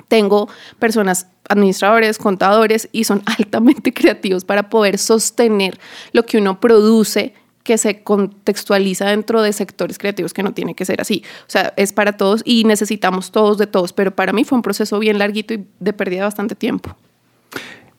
tengo 0.09 0.49
personas, 0.79 1.27
administradores, 1.47 2.17
contadores, 2.17 2.89
y 2.91 3.05
son 3.05 3.21
altamente 3.37 3.93
creativos 3.93 4.43
para 4.43 4.69
poder 4.69 4.97
sostener 4.97 5.79
lo 6.11 6.25
que 6.25 6.37
uno 6.37 6.59
produce 6.59 7.33
que 7.63 7.77
se 7.77 8.03
contextualiza 8.03 9.05
dentro 9.07 9.41
de 9.41 9.53
sectores 9.53 9.97
creativos 9.97 10.33
que 10.33 10.43
no 10.43 10.53
tiene 10.53 10.75
que 10.75 10.85
ser 10.85 11.01
así. 11.01 11.23
O 11.41 11.49
sea, 11.49 11.73
es 11.75 11.93
para 11.93 12.13
todos 12.13 12.41
y 12.45 12.63
necesitamos 12.63 13.31
todos 13.31 13.57
de 13.57 13.67
todos, 13.67 13.93
pero 13.93 14.15
para 14.15 14.33
mí 14.33 14.43
fue 14.43 14.57
un 14.57 14.61
proceso 14.61 14.99
bien 14.99 15.19
larguito 15.19 15.53
y 15.53 15.65
de 15.79 15.93
pérdida 15.93 16.23
bastante 16.23 16.55
tiempo. 16.55 16.95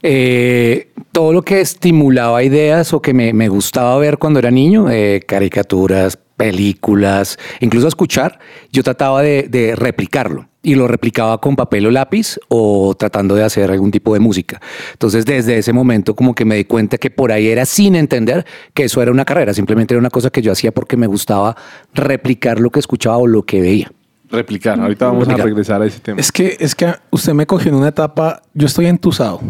Eh, 0.03 0.89
todo 1.13 1.33
lo 1.33 1.43
que 1.43 1.61
estimulaba 1.61 2.43
ideas 2.43 2.95
o 2.95 3.03
que 3.03 3.13
me, 3.13 3.35
me 3.35 3.49
gustaba 3.49 3.99
ver 3.99 4.17
cuando 4.17 4.39
era 4.39 4.51
niño, 4.51 4.91
eh, 4.91 5.23
caricaturas, 5.27 6.19
películas, 6.41 7.39
incluso 7.61 7.87
escuchar, 7.87 8.39
yo 8.73 8.83
trataba 8.83 9.21
de, 9.21 9.47
de, 9.51 9.77
replicarlo 9.77 10.49
y 10.63 10.75
lo 10.75 10.89
replicaba 10.89 11.39
con 11.39 11.55
papel 11.55 11.87
o 11.87 11.91
lápiz 11.91 12.39
o 12.49 12.95
tratando 12.99 13.35
de 13.35 13.45
hacer 13.45 13.71
algún 13.71 13.91
tipo 13.91 14.15
de 14.15 14.21
música. 14.21 14.59
Entonces 14.93 15.27
desde 15.27 15.59
ese 15.59 15.75
momento 15.75 16.17
como 16.17 16.35
que 16.35 16.47
me 16.47 16.57
di 16.57 16.65
cuenta 16.65 16.97
que 16.97 17.11
por 17.11 17.31
ahí 17.31 17.49
era 17.49 17.67
sin 17.67 17.95
entender 17.95 18.47
que 18.73 18.85
eso 18.85 19.03
era 19.03 19.11
una 19.11 19.27
carrera, 19.27 19.53
simplemente 19.53 19.93
era 19.93 19.99
una 19.99 20.09
cosa 20.09 20.31
que 20.31 20.41
yo 20.41 20.51
hacía 20.51 20.73
porque 20.73 20.97
me 20.97 21.07
gustaba 21.07 21.55
replicar 21.93 22.59
lo 22.59 22.71
que 22.71 22.81
escuchaba 22.81 23.19
o 23.19 23.27
lo 23.27 23.43
que 23.43 23.61
veía. 23.61 23.93
Replicar. 24.31 24.81
Ahorita 24.81 25.07
vamos 25.07 25.27
Replicar. 25.27 25.41
a 25.41 25.45
regresar 25.45 25.83
a 25.83 25.87
ese 25.87 26.01
tema. 26.01 26.21
Es 26.21 26.33
que, 26.33 26.57
es 26.59 26.75
que 26.75 26.95
usted 27.11 27.35
me 27.35 27.47
cogió 27.47 27.71
en 27.71 27.75
una 27.75 27.89
etapa, 27.89 28.41
yo 28.55 28.67
estoy 28.67 28.87
entusado. 28.87 29.41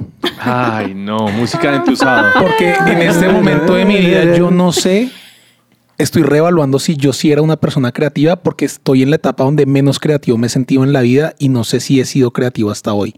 Ay, 0.41 0.95
no, 0.95 1.29
música 1.29 1.71
de 1.71 1.77
entusado. 1.77 2.31
Porque 2.41 2.75
en 2.87 3.03
este 3.03 3.29
momento 3.29 3.75
de 3.75 3.85
mi 3.85 3.99
vida 3.99 4.35
yo 4.35 4.51
no 4.51 4.73
sé, 4.73 5.11
estoy 6.03 6.23
reevaluando 6.23 6.79
si 6.79 6.97
yo 6.97 7.13
sí 7.13 7.31
era 7.31 7.43
una 7.43 7.57
persona 7.57 7.93
creativa 7.93 8.37
porque 8.37 8.65
estoy 8.65 9.03
en 9.03 9.11
la 9.11 9.17
etapa 9.17 9.45
donde 9.45 9.67
menos 9.67 9.99
creativo 9.99 10.39
me 10.39 10.47
he 10.47 10.51
sentido 10.51 10.83
en 10.85 10.93
la 10.93 11.03
vida 11.03 11.35
y 11.39 11.49
no 11.49 11.65
sé 11.65 11.81
si 11.81 12.01
he 12.01 12.05
sido 12.05 12.33
creativo 12.33 12.71
hasta 12.71 12.93
hoy. 12.93 13.15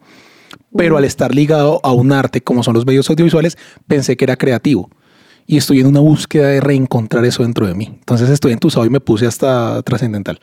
Pero 0.77 0.97
al 0.97 1.05
estar 1.05 1.35
ligado 1.35 1.81
a 1.83 1.93
un 1.93 2.12
arte 2.12 2.41
como 2.41 2.62
son 2.62 2.75
los 2.75 2.87
medios 2.87 3.09
audiovisuales, 3.11 3.57
pensé 3.87 4.17
que 4.17 4.25
era 4.25 4.37
creativo. 4.37 4.91
Y 5.47 5.57
estoy 5.57 5.81
en 5.81 5.87
una 5.87 6.01
búsqueda 6.01 6.49
de 6.49 6.61
reencontrar 6.61 7.25
eso 7.25 7.43
dentro 7.43 7.67
de 7.67 7.75
mí. 7.75 7.87
Entonces 7.87 8.31
estoy 8.31 8.53
entusado 8.53 8.87
y 8.87 8.91
me 8.91 9.01
puse 9.01 9.27
hasta 9.27 9.83
trascendental. 9.83 10.41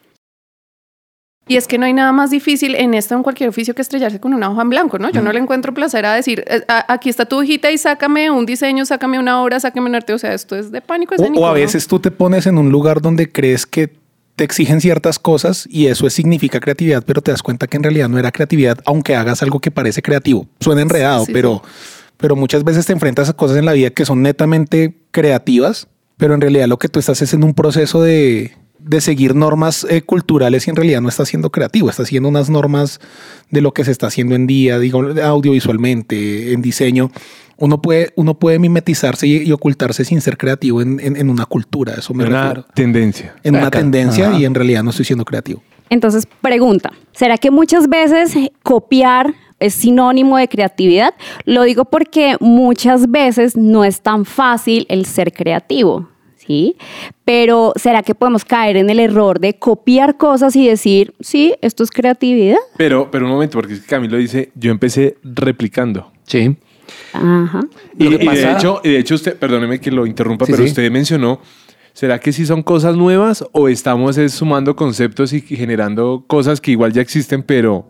Y 1.50 1.58
es 1.58 1.68
que 1.68 1.79
no 1.79 1.88
hay 1.88 1.94
nada 1.94 2.12
más 2.12 2.29
difícil 2.29 2.75
en 2.75 2.94
esto, 2.94 3.15
en 3.15 3.24
cualquier 3.24 3.50
oficio, 3.50 3.74
que 3.74 3.82
estrellarse 3.82 4.20
con 4.20 4.36
una 4.36 4.51
hoja 4.51 4.62
en 4.62 4.70
blanco, 4.70 5.00
¿no? 5.00 5.10
Yo 5.10 5.24
no 5.24 5.34
le 5.34 5.39
encuentro 5.39 5.74
placer 5.74 6.06
a 6.06 6.13
decir, 6.13 6.46
eh, 6.46 6.62
aquí 6.88 7.10
está 7.10 7.25
tu 7.25 7.39
hojita 7.39 7.72
y 7.72 7.79
sácame 7.79 8.29
un 8.29 8.46
diseño, 8.46 8.86
sácame 8.86 9.18
una 9.18 9.41
obra, 9.41 9.60
sácame 9.60 9.89
un 9.89 9.96
arte. 9.96 10.13
O 10.13 10.20
sea, 10.20 10.36
esto 10.36 10.56
es 10.56 10.72
de 10.72 10.79
pánico. 10.82 11.15
O, 11.18 11.48
a 11.48 11.53
veces 11.53 11.88
tú 11.88 12.00
te 12.00 12.12
pones 12.12 12.46
en 12.46 12.60
un 12.60 12.72
lugar 12.72 13.01
donde 13.01 13.32
crees 13.32 13.65
que 13.65 13.91
te 14.36 14.44
exigen 14.44 14.79
ciertas 14.79 15.18
cosas 15.18 15.68
y 15.72 15.88
eso 15.88 16.08
significa 16.12 16.60
creatividad, 16.60 17.03
pero 17.03 17.20
te 17.24 17.32
das 17.32 17.41
cuenta 17.41 17.65
que 17.65 17.77
en 17.77 17.84
realidad 17.84 18.10
no 18.10 18.20
era 18.20 18.32
creatividad, 18.32 18.77
aunque 18.86 19.15
hagas 19.15 19.41
algo 19.41 19.60
que 19.60 19.72
parece 19.72 20.03
creativo. 20.03 20.48
Suena 20.60 20.84
enredado, 20.84 21.22
sí, 21.22 21.25
sí, 21.25 21.34
pero, 21.34 21.63
sí. 21.65 21.72
pero 22.18 22.36
muchas 22.36 22.63
veces 22.63 22.86
te 22.86 22.94
enfrentas 22.94 23.27
a 23.27 23.34
cosas 23.34 23.58
en 23.58 23.65
la 23.65 23.74
vida 23.74 23.89
que 23.89 24.06
son 24.06 24.22
netamente 24.22 25.00
creativas, 25.10 25.88
pero 26.15 26.36
en 26.36 26.41
realidad 26.41 26.68
lo 26.68 26.77
que 26.77 26.89
tú 26.89 27.00
estás 27.00 27.24
es 27.24 27.34
en 27.34 27.44
un 27.44 27.56
proceso 27.56 28.03
de 28.03 28.53
de 28.79 29.01
seguir 29.01 29.36
normas 29.36 29.86
eh, 29.89 30.01
culturales 30.01 30.67
y 30.67 30.69
en 30.69 30.75
realidad 30.75 31.01
no 31.01 31.09
está 31.09 31.25
siendo 31.25 31.51
creativo, 31.51 31.89
está 31.89 32.03
haciendo 32.03 32.29
unas 32.29 32.50
normas 32.50 33.00
de 33.51 33.62
lo 33.62 33.74
que 33.74 33.83
se 33.83 33.91
está 33.91 34.07
haciendo 34.07 34.36
en 34.36 34.48
día, 34.48 34.79
digo, 34.79 35.01
audiovisualmente, 35.24 36.53
en 36.53 36.62
diseño. 36.62 37.12
Uno 37.57 37.81
puede, 37.81 38.13
uno 38.15 38.39
puede 38.39 38.57
mimetizarse 38.57 39.27
y, 39.27 39.38
y 39.43 39.51
ocultarse 39.51 40.05
sin 40.05 40.21
ser 40.21 40.38
creativo 40.38 40.81
en, 40.81 41.00
en, 41.01 41.17
en, 41.17 41.29
una 41.29 41.45
cultura, 41.45 41.95
eso 41.98 42.13
me 42.13 42.25
una 42.25 42.41
refiero. 42.53 42.67
tendencia. 42.74 43.36
En 43.43 43.55
una 43.55 43.69
tendencia 43.69 44.29
Ajá. 44.29 44.39
y 44.39 44.45
en 44.45 44.55
realidad 44.55 44.81
no 44.81 44.91
estoy 44.91 45.05
siendo 45.05 45.25
creativo. 45.25 45.62
Entonces, 45.89 46.25
pregunta, 46.41 46.91
¿será 47.12 47.38
que 47.38 47.51
muchas 47.51 47.89
veces 47.89 48.33
copiar 48.63 49.33
es 49.59 49.74
sinónimo 49.74 50.38
de 50.38 50.48
creatividad? 50.48 51.13
Lo 51.43 51.63
digo 51.63 51.83
porque 51.83 52.38
muchas 52.39 53.12
veces 53.12 53.57
no 53.57 53.83
es 53.83 54.01
tan 54.01 54.24
fácil 54.24 54.86
el 54.88 55.05
ser 55.05 55.33
creativo. 55.33 56.07
¿Sí? 56.50 56.75
Pero 57.25 57.74
¿será 57.75 58.01
que 58.01 58.15
podemos 58.15 58.44
caer 58.44 58.75
en 58.75 58.89
el 58.89 59.00
error 59.00 59.39
de 59.39 59.53
copiar 59.60 60.18
cosas 60.18 60.56
y 60.56 60.68
decir, 60.68 61.13
sí, 61.20 61.53
esto 61.62 61.84
es 61.84 61.91
creatividad? 61.91 62.58
Pero, 62.75 63.12
pero 63.12 63.25
un 63.25 63.32
momento, 63.32 63.60
porque 63.60 63.79
Camilo 63.88 64.18
dice, 64.18 64.51
yo 64.56 64.72
empecé 64.72 65.18
replicando. 65.24 66.12
Sí. 66.24 66.58
Ajá. 67.13 67.62
Y, 68.00 68.08
y 68.08 68.18
de, 68.18 68.51
hecho, 68.51 68.82
y 68.84 68.89
de 68.89 69.00
hecho, 69.00 69.13
usted, 69.13 69.38
perdóneme 69.38 69.79
que 69.79 69.91
lo 69.91 70.08
interrumpa, 70.08 70.48
sí, 70.48 70.51
pero 70.51 70.63
sí. 70.63 70.70
usted 70.70 70.89
mencionó, 70.89 71.39
¿será 71.94 72.20
que 72.20 72.34
sí 72.34 72.48
son 72.48 72.63
cosas 72.63 72.96
nuevas 72.96 73.46
o 73.51 73.68
estamos 73.70 74.15
sumando 74.29 74.75
conceptos 74.75 75.34
y 75.34 75.41
generando 75.41 76.24
cosas 76.25 76.60
que 76.60 76.72
igual 76.72 76.94
ya 76.94 77.01
existen, 77.01 77.44
pero... 77.44 77.88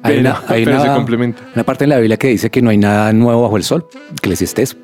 Hay, 0.00 0.18
una, 0.18 0.40
hay 0.46 0.64
pero 0.64 0.76
una, 0.76 0.86
se 0.86 0.94
complementa. 0.94 1.42
una 1.54 1.64
parte 1.64 1.82
en 1.84 1.90
la 1.90 1.98
Biblia 1.98 2.16
que 2.16 2.28
dice 2.28 2.50
que 2.50 2.62
no 2.62 2.70
hay 2.70 2.78
nada 2.78 3.12
nuevo 3.12 3.42
bajo 3.42 3.56
el 3.56 3.64
sol, 3.64 3.86
que 4.22 4.30
les 4.30 4.40
estés. 4.40 4.76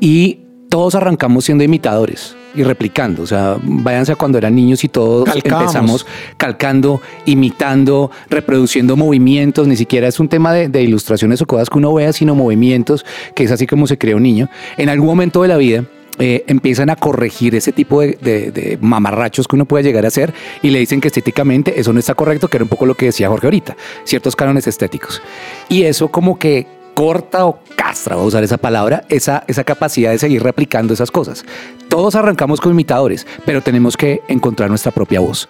Y 0.00 0.38
todos 0.70 0.94
arrancamos 0.94 1.44
siendo 1.44 1.64
imitadores 1.64 2.36
y 2.54 2.62
replicando. 2.62 3.22
O 3.22 3.26
sea, 3.26 3.56
váyanse 3.62 4.12
a 4.12 4.16
cuando 4.16 4.38
eran 4.38 4.54
niños 4.54 4.84
y 4.84 4.88
todos 4.88 5.24
Calcamos. 5.24 5.62
empezamos 5.62 6.06
calcando, 6.36 7.00
imitando, 7.26 8.10
reproduciendo 8.28 8.96
movimientos. 8.96 9.66
Ni 9.66 9.76
siquiera 9.76 10.08
es 10.08 10.20
un 10.20 10.28
tema 10.28 10.52
de, 10.52 10.68
de, 10.68 10.82
ilustraciones 10.82 11.40
o 11.42 11.46
cosas 11.46 11.70
que 11.70 11.78
uno 11.78 11.92
vea, 11.94 12.12
sino 12.12 12.34
movimientos, 12.34 13.04
que 13.34 13.44
es 13.44 13.50
así 13.50 13.66
como 13.66 13.86
se 13.86 13.98
crea 13.98 14.16
un 14.16 14.22
niño. 14.22 14.48
En 14.76 14.88
algún 14.88 15.06
momento 15.06 15.42
de 15.42 15.48
la 15.48 15.56
vida, 15.56 15.84
eh, 16.18 16.44
empiezan 16.46 16.90
a 16.90 16.96
corregir 16.96 17.54
ese 17.54 17.72
tipo 17.72 18.02
de, 18.02 18.18
de, 18.20 18.50
de, 18.50 18.78
mamarrachos 18.80 19.48
que 19.48 19.56
uno 19.56 19.64
puede 19.64 19.82
llegar 19.82 20.04
a 20.04 20.08
hacer 20.08 20.34
y 20.60 20.68
le 20.68 20.78
dicen 20.78 21.00
que 21.00 21.08
estéticamente 21.08 21.80
eso 21.80 21.92
no 21.94 21.98
está 21.98 22.14
correcto, 22.14 22.48
que 22.48 22.58
era 22.58 22.64
un 22.64 22.68
poco 22.68 22.84
lo 22.84 22.94
que 22.94 23.06
decía 23.06 23.28
Jorge 23.28 23.46
ahorita, 23.46 23.76
ciertos 24.04 24.36
cánones 24.36 24.66
estéticos. 24.66 25.22
Y 25.70 25.84
eso 25.84 26.08
como 26.08 26.38
que 26.38 26.66
corta 26.94 27.46
o 27.46 27.60
castra, 27.76 28.16
voy 28.16 28.24
a 28.24 28.28
usar 28.28 28.44
esa 28.44 28.58
palabra, 28.58 29.04
esa, 29.08 29.44
esa 29.46 29.64
capacidad 29.64 30.10
de 30.10 30.18
seguir 30.18 30.42
replicando 30.42 30.94
esas 30.94 31.10
cosas. 31.10 31.44
Todos 31.88 32.14
arrancamos 32.14 32.60
como 32.60 32.72
imitadores, 32.72 33.26
pero 33.44 33.62
tenemos 33.62 33.96
que 33.96 34.22
encontrar 34.28 34.68
nuestra 34.68 34.92
propia 34.92 35.20
voz. 35.20 35.48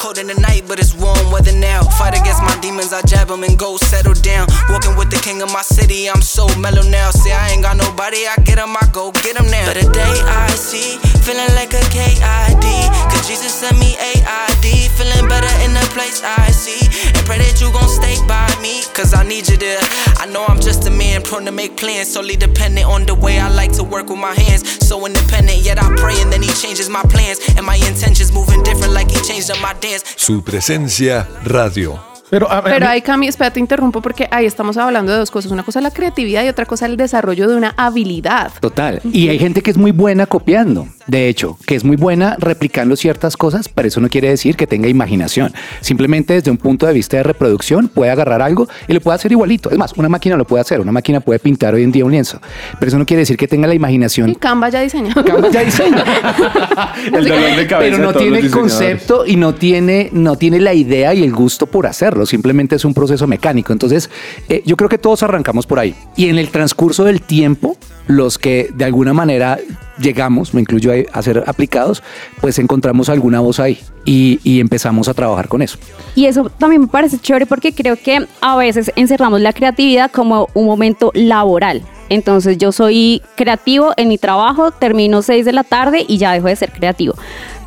Cold 0.00 0.16
in 0.16 0.26
the 0.26 0.34
night, 0.40 0.64
but 0.66 0.80
it's 0.80 0.96
warm 0.96 1.30
weather 1.30 1.52
now. 1.52 1.84
Fight 2.00 2.16
against 2.16 2.40
my 2.40 2.56
demons, 2.64 2.92
I 2.92 3.02
jab 3.02 3.28
them 3.28 3.44
and 3.44 3.58
go 3.58 3.76
settle 3.76 4.16
down. 4.16 4.48
Walking 4.72 4.96
with 4.96 5.12
the 5.12 5.20
king 5.20 5.42
of 5.42 5.52
my 5.52 5.60
city, 5.60 6.08
I'm 6.08 6.22
so 6.22 6.48
mellow 6.56 6.82
now. 6.88 7.10
Say 7.10 7.30
I 7.30 7.52
ain't 7.52 7.62
got 7.62 7.76
nobody, 7.76 8.24
I 8.24 8.40
get 8.48 8.56
them, 8.56 8.72
I 8.72 8.88
go 8.92 9.12
get 9.20 9.36
them 9.36 9.46
now. 9.52 9.68
But 9.68 9.76
the 9.76 9.92
day 9.92 10.16
I 10.24 10.48
see, 10.56 10.96
feeling 11.20 11.52
like 11.52 11.76
a 11.76 11.84
KID. 11.92 12.66
Cause 13.12 13.28
Jesus 13.28 13.52
sent 13.52 13.76
me 13.76 13.92
AID, 14.00 14.88
feeling 14.96 15.28
better 15.28 15.52
in 15.60 15.76
the 15.76 15.84
place 15.92 16.24
I 16.24 16.48
see. 16.48 16.80
And 17.12 17.22
pray 17.28 17.36
that 17.36 17.60
you 17.60 17.68
gon' 17.70 17.92
stay 17.92 18.16
by 18.24 18.48
me, 18.64 18.80
cause 18.96 19.12
I 19.12 19.22
need 19.22 19.52
you 19.52 19.60
there. 19.60 19.84
I 20.16 20.24
know 20.32 20.48
I'm 20.48 20.60
just 20.60 20.88
a 20.88 20.90
man, 20.90 21.20
prone 21.20 21.44
to 21.44 21.52
make 21.52 21.76
plans, 21.76 22.08
solely 22.08 22.36
dependent 22.36 22.88
on 22.88 23.04
the 23.04 23.14
way 23.14 23.38
I 23.38 23.52
like 23.52 23.72
to 23.76 23.84
work 23.84 24.08
with 24.08 24.18
my 24.18 24.32
hands. 24.32 24.64
So 24.80 25.04
independent, 25.04 25.60
yet 25.60 25.76
I 25.76 25.92
pray 26.00 26.16
and 26.24 26.32
then 26.32 26.40
he 26.40 26.48
changes 26.56 26.88
my 26.88 27.02
plans. 27.02 27.38
And 27.56 27.66
my 27.66 27.76
intentions 27.76 28.32
moving 28.32 28.62
different 28.62 28.94
like 28.94 29.10
he 29.10 29.20
changed 29.20 29.50
up 29.50 29.60
my 29.60 29.74
dance. 29.74 29.89
Su 30.16 30.42
presencia 30.42 31.28
radio. 31.44 32.09
Pero, 32.30 32.50
a, 32.50 32.62
Pero 32.62 32.86
ahí, 32.86 33.02
Cami, 33.02 33.28
espérate, 33.28 33.54
te 33.54 33.60
interrumpo 33.60 34.00
porque 34.00 34.28
ahí 34.30 34.46
estamos 34.46 34.76
hablando 34.76 35.12
de 35.12 35.18
dos 35.18 35.30
cosas. 35.30 35.50
Una 35.50 35.64
cosa 35.64 35.80
es 35.80 35.82
la 35.82 35.90
creatividad 35.90 36.44
y 36.44 36.48
otra 36.48 36.64
cosa 36.64 36.86
el 36.86 36.96
desarrollo 36.96 37.48
de 37.48 37.56
una 37.56 37.74
habilidad. 37.76 38.52
Total. 38.60 39.00
Y 39.12 39.28
hay 39.28 39.38
gente 39.38 39.62
que 39.62 39.70
es 39.70 39.76
muy 39.76 39.90
buena 39.90 40.26
copiando. 40.26 40.86
De 41.06 41.28
hecho, 41.28 41.58
que 41.66 41.74
es 41.74 41.84
muy 41.84 41.96
buena 41.96 42.36
replicando 42.38 42.94
ciertas 42.94 43.36
cosas, 43.36 43.68
pero 43.68 43.88
eso 43.88 44.00
no 44.00 44.08
quiere 44.08 44.28
decir 44.28 44.56
que 44.56 44.68
tenga 44.68 44.86
imaginación. 44.86 45.52
Simplemente 45.80 46.34
desde 46.34 46.52
un 46.52 46.56
punto 46.56 46.86
de 46.86 46.92
vista 46.92 47.16
de 47.16 47.24
reproducción 47.24 47.88
puede 47.88 48.12
agarrar 48.12 48.42
algo 48.42 48.68
y 48.86 48.92
lo 48.92 49.00
puede 49.00 49.16
hacer 49.16 49.32
igualito. 49.32 49.70
Es 49.70 49.78
más, 49.78 49.92
una 49.96 50.08
máquina 50.08 50.36
lo 50.36 50.46
puede 50.46 50.60
hacer. 50.60 50.80
Una 50.80 50.92
máquina 50.92 51.18
puede 51.18 51.40
pintar 51.40 51.74
hoy 51.74 51.82
en 51.82 51.90
día 51.90 52.04
un 52.04 52.12
lienzo. 52.12 52.40
Pero 52.78 52.88
eso 52.88 52.98
no 52.98 53.06
quiere 53.06 53.22
decir 53.22 53.36
que 53.36 53.48
tenga 53.48 53.66
la 53.66 53.74
imaginación. 53.74 54.30
Y 54.30 54.36
Canva 54.36 54.68
ya 54.68 54.80
diseña. 54.80 55.12
Canva 55.14 55.50
ya 55.50 55.64
diseña. 55.64 56.04
el 57.12 57.24
dolor 57.26 57.56
de 57.56 57.66
cabeza 57.66 57.96
pero 57.96 57.98
no 57.98 58.12
tiene 58.12 58.38
el 58.38 58.50
concepto 58.50 59.26
y 59.26 59.34
no 59.34 59.54
tiene, 59.54 60.10
no 60.12 60.36
tiene 60.36 60.60
la 60.60 60.74
idea 60.74 61.12
y 61.12 61.24
el 61.24 61.32
gusto 61.32 61.66
por 61.66 61.88
hacerlo. 61.88 62.19
Simplemente 62.26 62.76
es 62.76 62.84
un 62.84 62.94
proceso 62.94 63.26
mecánico. 63.26 63.72
Entonces, 63.72 64.10
eh, 64.48 64.62
yo 64.64 64.76
creo 64.76 64.88
que 64.88 64.98
todos 64.98 65.22
arrancamos 65.22 65.66
por 65.66 65.78
ahí. 65.78 65.94
Y 66.16 66.28
en 66.28 66.38
el 66.38 66.50
transcurso 66.50 67.04
del 67.04 67.22
tiempo, 67.22 67.76
los 68.06 68.38
que 68.38 68.70
de 68.74 68.84
alguna 68.84 69.12
manera 69.12 69.58
llegamos, 69.98 70.54
me 70.54 70.60
incluyo 70.60 70.92
a 71.12 71.22
ser 71.22 71.44
aplicados, 71.46 72.02
pues 72.40 72.58
encontramos 72.58 73.08
alguna 73.08 73.40
voz 73.40 73.60
ahí 73.60 73.78
y, 74.04 74.40
y, 74.42 74.60
empezamos 74.60 75.08
a 75.08 75.14
trabajar 75.14 75.48
con 75.48 75.62
eso. 75.62 75.78
Y 76.14 76.26
eso 76.26 76.50
también 76.50 76.82
me 76.82 76.88
parece 76.88 77.18
chévere 77.18 77.46
porque 77.46 77.72
creo 77.72 77.96
que 77.96 78.26
a 78.40 78.56
veces 78.56 78.90
encerramos 78.96 79.40
la 79.40 79.52
creatividad 79.52 80.10
como 80.10 80.48
un 80.54 80.66
momento 80.66 81.12
laboral. 81.14 81.82
Entonces 82.08 82.58
yo 82.58 82.72
soy 82.72 83.22
creativo 83.36 83.92
en 83.96 84.08
mi 84.08 84.18
trabajo, 84.18 84.72
termino 84.72 85.22
6 85.22 85.44
de 85.44 85.52
la 85.52 85.62
tarde 85.62 86.04
y 86.06 86.18
ya 86.18 86.32
dejo 86.32 86.48
de 86.48 86.56
ser 86.56 86.72
creativo 86.72 87.14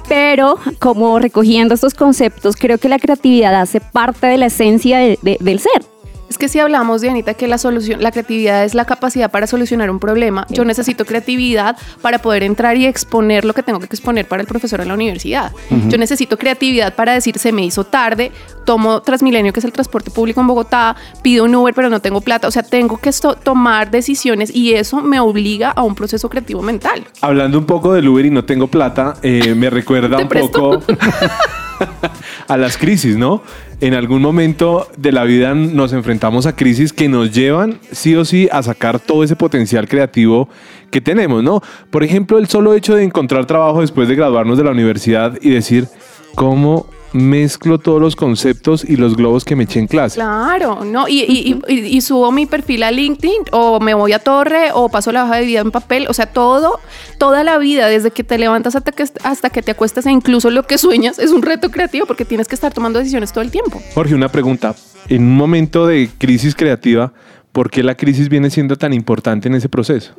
pero 0.07 0.57
como 0.79 1.19
recogiendo 1.19 1.73
estos 1.73 1.93
conceptos, 1.93 2.55
creo 2.55 2.77
que 2.77 2.89
la 2.89 2.99
creatividad 2.99 3.55
hace 3.55 3.79
parte 3.79 4.27
de 4.27 4.37
la 4.37 4.47
esencia 4.47 4.97
de, 4.97 5.19
de, 5.21 5.37
del 5.39 5.59
ser. 5.59 5.92
Es 6.33 6.39
que 6.39 6.49
si 6.49 6.57
hablamos, 6.57 7.01
Dianita, 7.01 7.35
que 7.35 7.47
la 7.47 7.59
solución, 7.59 8.01
la 8.01 8.11
creatividad 8.11 8.65
es 8.65 8.73
la 8.73 8.85
capacidad 8.85 9.29
para 9.29 9.45
solucionar 9.45 9.91
un 9.91 9.99
problema, 9.99 10.47
yo 10.49 10.65
necesito 10.65 11.05
creatividad 11.05 11.77
para 12.01 12.17
poder 12.23 12.41
entrar 12.41 12.75
y 12.75 12.87
exponer 12.87 13.45
lo 13.45 13.53
que 13.53 13.61
tengo 13.61 13.79
que 13.79 13.85
exponer 13.85 14.27
para 14.27 14.41
el 14.41 14.47
profesor 14.47 14.81
en 14.81 14.87
la 14.87 14.95
universidad. 14.95 15.51
Yo 15.89 15.99
necesito 15.99 16.35
creatividad 16.35 16.95
para 16.95 17.13
decir, 17.13 17.37
se 17.37 17.51
me 17.51 17.63
hizo 17.63 17.83
tarde, 17.83 18.31
tomo 18.65 19.03
Transmilenio, 19.03 19.53
que 19.53 19.59
es 19.59 19.63
el 19.65 19.71
transporte 19.71 20.09
público 20.09 20.41
en 20.41 20.47
Bogotá, 20.47 20.95
pido 21.21 21.45
un 21.45 21.53
Uber, 21.53 21.71
pero 21.75 21.91
no 21.91 21.99
tengo 21.99 22.19
plata. 22.19 22.47
O 22.47 22.51
sea, 22.51 22.63
tengo 22.63 22.97
que 22.97 23.11
tomar 23.43 23.91
decisiones 23.91 24.49
y 24.55 24.73
eso 24.73 25.03
me 25.03 25.19
obliga 25.19 25.69
a 25.69 25.83
un 25.83 25.93
proceso 25.93 26.29
creativo 26.29 26.63
mental. 26.63 27.05
Hablando 27.21 27.59
un 27.59 27.65
poco 27.65 27.93
del 27.93 28.07
Uber 28.07 28.25
y 28.25 28.31
no 28.31 28.43
tengo 28.43 28.65
plata, 28.65 29.17
eh, 29.21 29.53
me 29.53 29.69
recuerda 29.69 30.17
un 30.17 30.27
presto. 30.27 30.79
poco 30.79 30.83
a 32.47 32.57
las 32.57 32.77
crisis, 32.77 33.17
¿no? 33.17 33.43
En 33.81 33.93
algún 33.93 34.21
momento 34.21 34.87
de 34.97 35.11
la 35.11 35.23
vida 35.23 35.53
nos 35.53 35.93
enfrentamos 35.93 36.45
a 36.45 36.55
crisis 36.55 36.93
que 36.93 37.09
nos 37.09 37.31
llevan 37.31 37.79
sí 37.91 38.15
o 38.15 38.25
sí 38.25 38.47
a 38.51 38.63
sacar 38.63 38.99
todo 38.99 39.23
ese 39.23 39.35
potencial 39.35 39.87
creativo 39.87 40.49
que 40.89 41.01
tenemos, 41.01 41.43
¿no? 41.43 41.61
Por 41.89 42.03
ejemplo, 42.03 42.37
el 42.37 42.47
solo 42.47 42.73
hecho 42.73 42.95
de 42.95 43.03
encontrar 43.03 43.45
trabajo 43.45 43.81
después 43.81 44.07
de 44.07 44.15
graduarnos 44.15 44.57
de 44.57 44.63
la 44.63 44.71
universidad 44.71 45.37
y 45.41 45.49
decir 45.49 45.87
cómo 46.35 46.87
mezclo 47.13 47.79
todos 47.79 48.01
los 48.01 48.15
conceptos 48.15 48.83
y 48.83 48.95
los 48.97 49.15
globos 49.15 49.45
que 49.45 49.55
me 49.55 49.63
eché 49.63 49.79
en 49.79 49.87
clase. 49.87 50.15
Claro, 50.15 50.83
¿no? 50.83 51.07
Y, 51.07 51.21
y- 51.21 51.59
y- 51.67 51.73
y- 51.73 51.97
y 51.97 52.01
subo 52.01 52.31
mi 52.31 52.45
perfil 52.45 52.83
a 52.83 52.91
LinkedIn 52.91 53.43
o 53.51 53.79
me 53.79 53.93
voy 53.93 54.13
a 54.13 54.19
Torre 54.19 54.69
o 54.73 54.89
paso 54.89 55.11
la 55.11 55.23
hoja 55.25 55.35
de 55.37 55.45
vida 55.45 55.59
en 55.61 55.71
papel. 55.71 56.07
O 56.09 56.13
sea, 56.13 56.25
todo, 56.25 56.79
toda 57.17 57.43
la 57.43 57.57
vida, 57.57 57.87
desde 57.87 58.11
que 58.11 58.23
te 58.23 58.37
levantas 58.37 58.75
hasta 58.75 58.91
que, 58.91 59.05
hasta 59.23 59.49
que 59.49 59.61
te 59.61 59.71
acuestas 59.71 60.05
e 60.05 60.11
incluso 60.11 60.49
lo 60.49 60.63
que 60.63 60.77
sueñas 60.77 61.19
es 61.19 61.31
un 61.31 61.41
reto 61.41 61.69
creativo 61.71 62.05
porque 62.05 62.25
tienes 62.25 62.47
que 62.47 62.55
estar 62.55 62.73
tomando 62.73 62.99
decisiones 62.99 63.31
todo 63.31 63.43
el 63.43 63.51
tiempo. 63.51 63.81
Jorge, 63.93 64.15
una 64.15 64.29
pregunta. 64.29 64.75
En 65.09 65.21
un 65.23 65.35
momento 65.35 65.85
de 65.85 66.09
crisis 66.17 66.55
creativa, 66.55 67.13
¿por 67.51 67.69
qué 67.69 67.83
la 67.83 67.95
crisis 67.95 68.29
viene 68.29 68.49
siendo 68.49 68.75
tan 68.77 68.93
importante 68.93 69.47
en 69.47 69.55
ese 69.55 69.69
proceso? 69.69 70.13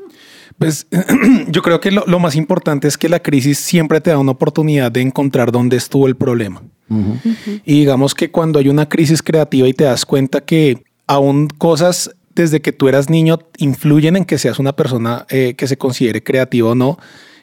Pues 0.58 0.86
yo 1.48 1.62
creo 1.62 1.80
que 1.80 1.90
lo, 1.90 2.04
lo 2.06 2.18
más 2.18 2.36
importante 2.36 2.88
es 2.88 2.96
que 2.96 3.08
la 3.08 3.20
crisis 3.20 3.58
siempre 3.58 4.00
te 4.00 4.10
da 4.10 4.18
una 4.18 4.32
oportunidad 4.32 4.92
de 4.92 5.00
encontrar 5.00 5.52
dónde 5.52 5.76
estuvo 5.76 6.06
el 6.06 6.16
problema. 6.16 6.62
Y 7.64 7.80
digamos 7.80 8.14
que 8.14 8.30
cuando 8.30 8.58
hay 8.58 8.68
una 8.68 8.88
crisis 8.88 9.22
creativa 9.22 9.66
y 9.66 9.72
te 9.72 9.84
das 9.84 10.04
cuenta 10.04 10.42
que 10.42 10.84
aún 11.06 11.48
cosas 11.48 12.14
desde 12.34 12.60
que 12.60 12.72
tú 12.72 12.88
eras 12.88 13.08
niño 13.08 13.38
influyen 13.58 14.16
en 14.16 14.24
que 14.24 14.38
seas 14.38 14.58
una 14.58 14.74
persona 14.74 15.26
eh, 15.28 15.54
que 15.56 15.66
se 15.66 15.78
considere 15.78 16.22
creativa 16.22 16.70
o 16.70 16.74
no, 16.74 16.98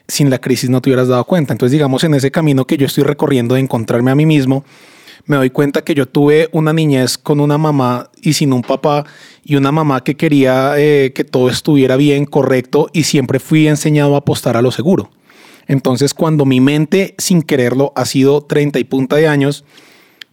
sin 0.06 0.30
la 0.30 0.38
crisis 0.38 0.70
no 0.70 0.80
te 0.80 0.90
hubieras 0.90 1.08
dado 1.08 1.24
cuenta. 1.24 1.52
Entonces, 1.52 1.72
digamos, 1.72 2.04
en 2.04 2.14
ese 2.14 2.30
camino 2.30 2.66
que 2.66 2.76
yo 2.76 2.86
estoy 2.86 3.04
recorriendo 3.04 3.54
de 3.54 3.62
encontrarme 3.62 4.10
a 4.10 4.14
mí 4.14 4.26
mismo, 4.26 4.64
me 5.26 5.36
doy 5.36 5.50
cuenta 5.50 5.82
que 5.82 5.94
yo 5.94 6.06
tuve 6.06 6.48
una 6.52 6.72
niñez 6.72 7.18
con 7.18 7.40
una 7.40 7.58
mamá 7.58 8.10
y 8.20 8.32
sin 8.32 8.52
un 8.52 8.62
papá 8.62 9.04
y 9.44 9.56
una 9.56 9.72
mamá 9.72 10.02
que 10.02 10.16
quería 10.16 10.74
eh, 10.78 11.12
que 11.14 11.24
todo 11.24 11.48
estuviera 11.48 11.96
bien, 11.96 12.24
correcto 12.24 12.88
y 12.92 13.04
siempre 13.04 13.38
fui 13.38 13.68
enseñado 13.68 14.14
a 14.14 14.18
apostar 14.18 14.56
a 14.56 14.62
lo 14.62 14.70
seguro. 14.70 15.10
Entonces 15.66 16.14
cuando 16.14 16.44
mi 16.44 16.60
mente 16.60 17.14
sin 17.18 17.42
quererlo 17.42 17.92
ha 17.94 18.04
sido 18.04 18.42
30 18.42 18.78
y 18.78 18.84
punta 18.84 19.16
de 19.16 19.28
años 19.28 19.64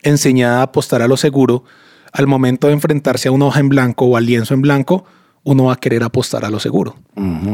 enseñada 0.01 0.60
a 0.60 0.63
apostar 0.63 1.01
a 1.01 1.08
lo 1.08 1.17
seguro, 1.17 1.63
al 2.12 2.27
momento 2.27 2.67
de 2.67 2.74
enfrentarse 2.74 3.27
a 3.27 3.31
una 3.31 3.46
hoja 3.46 3.60
en 3.60 3.69
blanco 3.69 4.05
o 4.05 4.17
al 4.17 4.25
lienzo 4.25 4.53
en 4.53 4.62
blanco, 4.62 5.05
uno 5.43 5.65
va 5.65 5.74
a 5.74 5.77
querer 5.77 6.03
apostar 6.03 6.46
a 6.46 6.50
lo 6.50 6.60
seguro. 6.60 6.96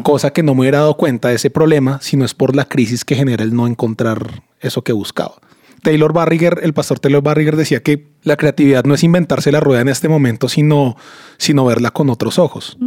Cosa 0.04 0.32
que 0.32 0.44
no 0.44 0.54
me 0.54 0.62
hubiera 0.62 0.80
dado 0.80 0.98
cuenta 0.98 1.30
de 1.30 1.36
ese 1.36 1.50
problema 1.50 2.00
si 2.01 2.18
no 2.18 2.25
es 2.25 2.34
por 2.34 2.56
la 2.56 2.65
crisis 2.65 3.06
que 3.06 3.15
genera 3.15 3.44
el 3.44 3.54
no 3.54 3.68
encontrar 3.68 4.44
eso 4.60 4.84
que 4.84 4.94
buscaba. 4.94 5.36
Taylor 5.86 6.12
Barriger, 6.12 6.60
el 6.63 6.74
pastor 6.74 7.00
Taylor 7.00 7.22
Barriger 7.24 7.56
decía 7.56 7.82
que 7.82 8.08
la 8.24 8.36
creatividad 8.36 8.84
no 8.84 8.96
es 8.96 9.04
inventarse 9.04 9.51
la 9.51 9.60
rueda 9.62 9.82
en 9.82 9.88
este 9.88 10.10
momento, 10.10 10.50
sino, 10.50 10.98
sino 11.38 11.63
verla 11.63 11.92
con 11.92 12.10
otros 12.10 12.39
ojos. 12.39 12.77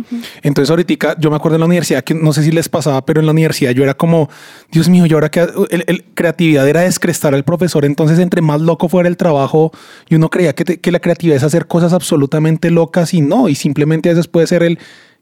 Entonces 0.42 0.68
ahorita 0.68 1.16
yo 1.18 1.30
me 1.30 1.36
acuerdo 1.36 1.54
en 1.56 1.60
la 1.60 1.66
universidad 1.66 2.02
que 2.04 2.12
no 2.14 2.32
sé 2.32 2.42
si 2.42 2.50
les 2.50 2.68
pasaba, 2.68 3.06
pero 3.06 3.20
en 3.20 3.26
la 3.26 3.32
universidad 3.32 3.70
yo 3.70 3.82
era 3.84 3.94
como, 3.94 4.28
Dios 4.72 4.88
mío, 4.90 5.06
yo 5.06 5.16
ahora 5.16 5.30
que 5.30 5.40
el, 5.70 5.84
el- 5.86 6.04
creatividad 6.14 6.68
era 6.68 6.80
descrestar 6.82 7.34
al 7.34 7.44
profesor, 7.44 7.84
entonces 7.84 8.18
entre 8.18 8.42
más 8.42 8.60
loco 8.60 8.88
fuera 8.88 9.08
el 9.08 9.16
trabajo, 9.16 9.70
y 10.08 10.16
uno 10.16 10.28
creía 10.28 10.54
que, 10.54 10.64
te- 10.64 10.80
que 10.80 10.92
la 10.92 10.98
creatividad 11.00 11.36
es 11.38 11.44
hacer 11.44 11.66
cosas 11.68 11.92
absolutamente 11.92 12.70
locas 12.70 13.14
y 13.14 13.20
no, 13.20 13.48
y 13.48 13.54
simplemente 13.54 14.10
a 14.10 14.12
veces 14.12 14.28
puede 14.28 14.46
ser 14.48 14.62
el, 14.64 14.78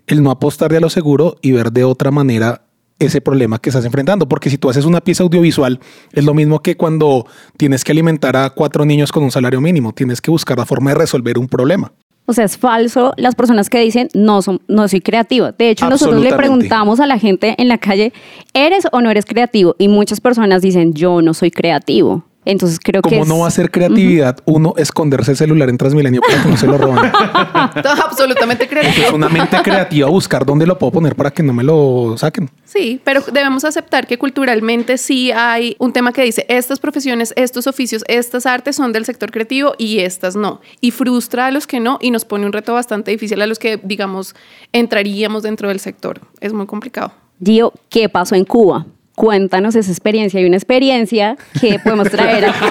el 0.06 0.22
no 0.22 0.30
apostarle 0.30 0.78
a 0.78 0.80
lo 0.80 0.88
seguro 0.90 1.36
y 1.42 1.52
ver 1.52 1.70
de 1.72 1.84
otra 1.84 2.10
manera 2.10 2.62
ese 2.98 3.20
problema 3.20 3.58
que 3.58 3.70
estás 3.70 3.84
enfrentando. 3.84 4.28
Porque 4.28 4.50
si 4.50 4.58
tú 4.58 4.70
haces 4.70 4.84
una 4.84 5.00
pieza 5.00 5.22
audiovisual, 5.22 5.80
es 6.12 6.24
lo 6.24 6.34
mismo 6.34 6.60
que 6.60 6.76
cuando 6.76 7.26
tienes 7.56 7.84
que 7.84 7.92
alimentar 7.92 8.36
a 8.36 8.50
cuatro 8.50 8.84
niños 8.84 9.12
con 9.12 9.22
un 9.22 9.30
salario 9.30 9.60
mínimo. 9.60 9.92
Tienes 9.92 10.20
que 10.20 10.30
buscar 10.30 10.58
la 10.58 10.66
forma 10.66 10.90
de 10.90 10.98
resolver 10.98 11.38
un 11.38 11.48
problema. 11.48 11.92
O 12.28 12.32
sea, 12.32 12.44
es 12.44 12.58
falso 12.58 13.12
las 13.16 13.36
personas 13.36 13.70
que 13.70 13.78
dicen 13.78 14.08
no, 14.12 14.42
son, 14.42 14.60
no 14.66 14.88
soy 14.88 15.00
creativo. 15.00 15.52
De 15.52 15.70
hecho, 15.70 15.88
nosotros 15.88 16.20
le 16.20 16.32
preguntamos 16.34 16.98
a 16.98 17.06
la 17.06 17.18
gente 17.18 17.54
en 17.58 17.68
la 17.68 17.78
calle, 17.78 18.12
¿eres 18.52 18.88
o 18.90 19.00
no 19.00 19.10
eres 19.10 19.24
creativo? 19.24 19.76
Y 19.78 19.86
muchas 19.86 20.20
personas 20.20 20.60
dicen, 20.60 20.92
yo 20.92 21.22
no 21.22 21.34
soy 21.34 21.52
creativo. 21.52 22.24
Entonces 22.46 22.78
creo 22.82 23.02
que... 23.02 23.10
Como 23.10 23.22
es- 23.22 23.28
no 23.28 23.40
va 23.40 23.48
a 23.48 23.50
ser 23.50 23.70
creatividad, 23.70 24.38
uno 24.46 24.72
esconderse 24.78 25.32
el 25.32 25.36
celular 25.36 25.68
en 25.68 25.76
Transmilenio 25.76 26.22
para 26.22 26.42
que 26.42 26.48
no 26.48 26.56
se 26.56 26.66
lo 26.66 26.78
roban. 26.78 27.12
Absolutamente 27.84 28.64
es 28.64 28.70
creativo. 28.70 29.14
una 29.16 29.28
mente 29.28 29.56
creativa 29.62 30.08
buscar 30.08 30.46
dónde 30.46 30.66
lo 30.66 30.78
puedo 30.78 30.92
poner 30.92 31.14
para 31.14 31.30
que 31.30 31.42
no 31.42 31.52
me 31.52 31.62
lo 31.64 32.14
saquen. 32.16 32.48
Sí, 32.64 33.00
pero 33.04 33.20
debemos 33.20 33.64
aceptar 33.64 34.06
que 34.06 34.16
culturalmente 34.16 34.96
sí 34.96 35.32
hay 35.32 35.76
un 35.78 35.92
tema 35.92 36.12
que 36.12 36.22
dice 36.22 36.46
estas 36.48 36.78
profesiones, 36.78 37.32
estos 37.36 37.66
oficios, 37.66 38.04
estas 38.08 38.46
artes 38.46 38.76
son 38.76 38.92
del 38.92 39.04
sector 39.04 39.30
creativo 39.30 39.74
y 39.76 39.98
estas 40.00 40.36
no. 40.36 40.60
Y 40.80 40.92
frustra 40.92 41.46
a 41.46 41.50
los 41.50 41.66
que 41.66 41.80
no 41.80 41.98
y 42.00 42.10
nos 42.12 42.24
pone 42.24 42.46
un 42.46 42.52
reto 42.52 42.72
bastante 42.74 43.10
difícil 43.10 43.42
a 43.42 43.46
los 43.46 43.58
que, 43.58 43.78
digamos, 43.82 44.34
entraríamos 44.72 45.42
dentro 45.42 45.68
del 45.68 45.80
sector. 45.80 46.20
Es 46.40 46.52
muy 46.52 46.66
complicado. 46.66 47.12
Gio, 47.44 47.72
¿qué 47.90 48.08
pasó 48.08 48.34
en 48.34 48.44
Cuba? 48.44 48.86
Cuéntanos 49.16 49.74
esa 49.74 49.90
experiencia. 49.90 50.38
Hay 50.38 50.46
una 50.46 50.56
experiencia 50.56 51.36
que 51.60 51.78
podemos 51.80 52.08
traer. 52.10 52.52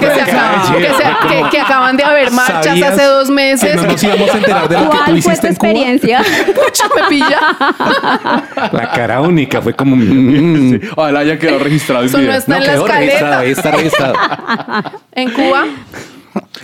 Que, 0.00 0.06
se 0.06 0.20
acaba- 0.20 0.76
que 0.76 0.84
se- 0.86 1.28
que- 1.44 1.50
que 1.50 1.60
acaban 1.60 1.96
de 1.96 2.04
haber 2.04 2.30
marchas 2.30 2.64
¿Sabías 2.66 2.92
hace 2.92 3.04
dos 3.04 3.30
meses. 3.30 3.70
Que 3.70 3.76
no 3.76 3.82
nos 3.86 4.02
íbamos 4.02 4.30
a 4.30 4.36
enterar 4.36 4.68
de 4.68 4.74
lo 4.76 4.82
que 4.82 4.86
tú 4.90 4.96
¿Cuál 4.96 5.04
fue 5.06 5.12
tu 5.12 5.18
hiciste 5.18 5.48
en 5.48 5.54
Cuba. 5.56 5.68
experiencia? 5.70 6.22
Pucha, 6.46 6.84
me 6.94 7.08
pilla. 7.08 7.40
La 8.72 8.90
cara 8.94 9.20
única 9.22 9.60
fue 9.62 9.74
como... 9.74 9.96
mm, 9.96 10.80
Ojalá 10.96 11.20
haya 11.20 11.38
quedado 11.38 11.58
registrado 11.60 12.02
el 12.02 12.08
Eso 12.08 12.18
no 12.18 12.32
está 12.32 12.52
no 12.58 12.60
en 12.60 12.66
la 12.66 12.72
quedó 12.72 12.86
registrado, 12.86 13.38
ahí 13.40 13.50
escaleta. 13.50 13.68
está 13.68 13.70
registrado. 13.70 15.00
En 15.12 15.30
Cuba, 15.30 15.64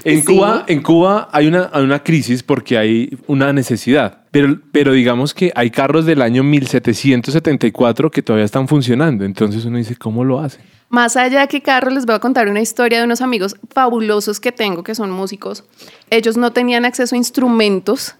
En, 0.04 0.20
Sí. 0.20 0.24
Cuba, 0.26 0.64
en 0.66 0.82
Cuba 0.82 1.28
hay 1.32 1.46
una, 1.48 1.70
hay 1.72 1.82
una 1.82 2.02
crisis 2.02 2.42
porque 2.42 2.78
hay 2.78 3.16
una 3.26 3.52
necesidad. 3.52 4.18
Pero, 4.36 4.60
pero 4.70 4.92
digamos 4.92 5.32
que 5.32 5.50
hay 5.54 5.70
carros 5.70 6.04
del 6.04 6.20
año 6.20 6.44
1774 6.44 8.10
que 8.10 8.20
todavía 8.20 8.44
están 8.44 8.68
funcionando. 8.68 9.24
Entonces 9.24 9.64
uno 9.64 9.78
dice, 9.78 9.96
¿cómo 9.96 10.24
lo 10.24 10.40
hacen? 10.40 10.60
Más 10.90 11.16
allá 11.16 11.46
que 11.46 11.62
Carlos, 11.62 11.94
les 11.94 12.04
voy 12.04 12.16
a 12.16 12.18
contar 12.18 12.46
una 12.46 12.60
historia 12.60 12.98
de 12.98 13.04
unos 13.04 13.22
amigos 13.22 13.56
fabulosos 13.72 14.38
que 14.38 14.52
tengo, 14.52 14.82
que 14.82 14.94
son 14.94 15.10
músicos. 15.10 15.64
Ellos 16.10 16.36
no 16.36 16.52
tenían 16.52 16.84
acceso 16.84 17.14
a 17.14 17.18
instrumentos, 17.18 18.14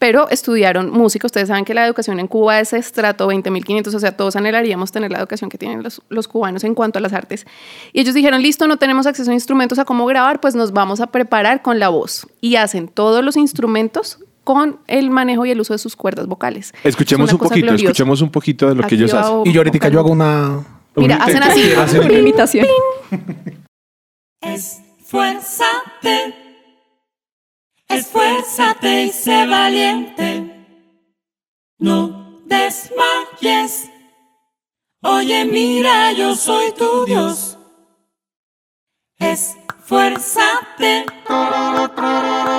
pero 0.00 0.28
estudiaron 0.28 0.90
música. 0.90 1.28
Ustedes 1.28 1.46
saben 1.46 1.64
que 1.64 1.72
la 1.72 1.86
educación 1.86 2.18
en 2.18 2.26
Cuba 2.26 2.58
es 2.58 2.72
estrato 2.72 3.28
20.500, 3.30 3.94
o 3.94 4.00
sea, 4.00 4.16
todos 4.16 4.34
anhelaríamos 4.34 4.90
tener 4.90 5.12
la 5.12 5.20
educación 5.20 5.50
que 5.50 5.56
tienen 5.56 5.84
los, 5.84 6.02
los 6.08 6.26
cubanos 6.26 6.64
en 6.64 6.74
cuanto 6.74 6.98
a 6.98 7.02
las 7.02 7.12
artes. 7.12 7.46
Y 7.92 8.00
ellos 8.00 8.14
dijeron, 8.14 8.42
listo, 8.42 8.66
no 8.66 8.78
tenemos 8.78 9.06
acceso 9.06 9.30
a 9.30 9.34
instrumentos, 9.34 9.78
a 9.78 9.84
cómo 9.84 10.04
grabar, 10.06 10.40
pues 10.40 10.56
nos 10.56 10.72
vamos 10.72 11.00
a 11.00 11.12
preparar 11.12 11.62
con 11.62 11.78
la 11.78 11.90
voz. 11.90 12.26
Y 12.40 12.56
hacen 12.56 12.88
todos 12.88 13.24
los 13.24 13.36
instrumentos 13.36 14.18
con 14.52 14.80
el 14.88 15.10
manejo 15.10 15.46
y 15.46 15.52
el 15.52 15.60
uso 15.60 15.74
de 15.74 15.78
sus 15.78 15.94
cuerdas 15.94 16.26
vocales. 16.26 16.72
Escuchemos 16.82 17.28
Es 17.28 17.34
un 17.34 17.38
poquito, 17.38 17.66
gloriosa. 17.66 17.84
escuchemos 17.84 18.20
un 18.20 18.30
poquito 18.30 18.68
de 18.68 18.74
lo 18.74 18.80
que 18.80 18.86
Aquí 18.86 18.94
ellos 18.96 19.14
va 19.14 19.20
hacen. 19.20 19.42
Y 19.44 19.52
yo 19.52 19.60
ahorita 19.60 19.88
yo 19.88 20.00
hago 20.00 20.10
una... 20.10 20.66
Mira, 20.96 21.16
Un 21.18 21.22
hacen 21.22 21.42
así. 21.44 21.98
Una 21.98 22.18
imitación. 22.18 22.66
Esfuérzate, 24.40 26.34
esfuérzate 27.88 29.04
y 29.04 29.10
sé 29.10 29.46
valiente. 29.46 30.66
No 31.78 32.40
desmayes. 32.46 33.88
Oye, 35.02 35.44
mira, 35.44 36.12
yo 36.12 36.34
soy 36.34 36.72
tu 36.72 37.04
Dios. 37.04 37.56
Esfuérzate, 39.90 41.04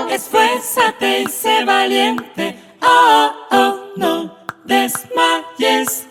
esfuérzate 0.09 1.21
y 1.21 1.27
sé 1.27 1.63
valiente. 1.63 2.59
Oh, 2.83 3.31
oh, 3.51 3.75
no 3.95 4.35
desmayes. 4.65 6.07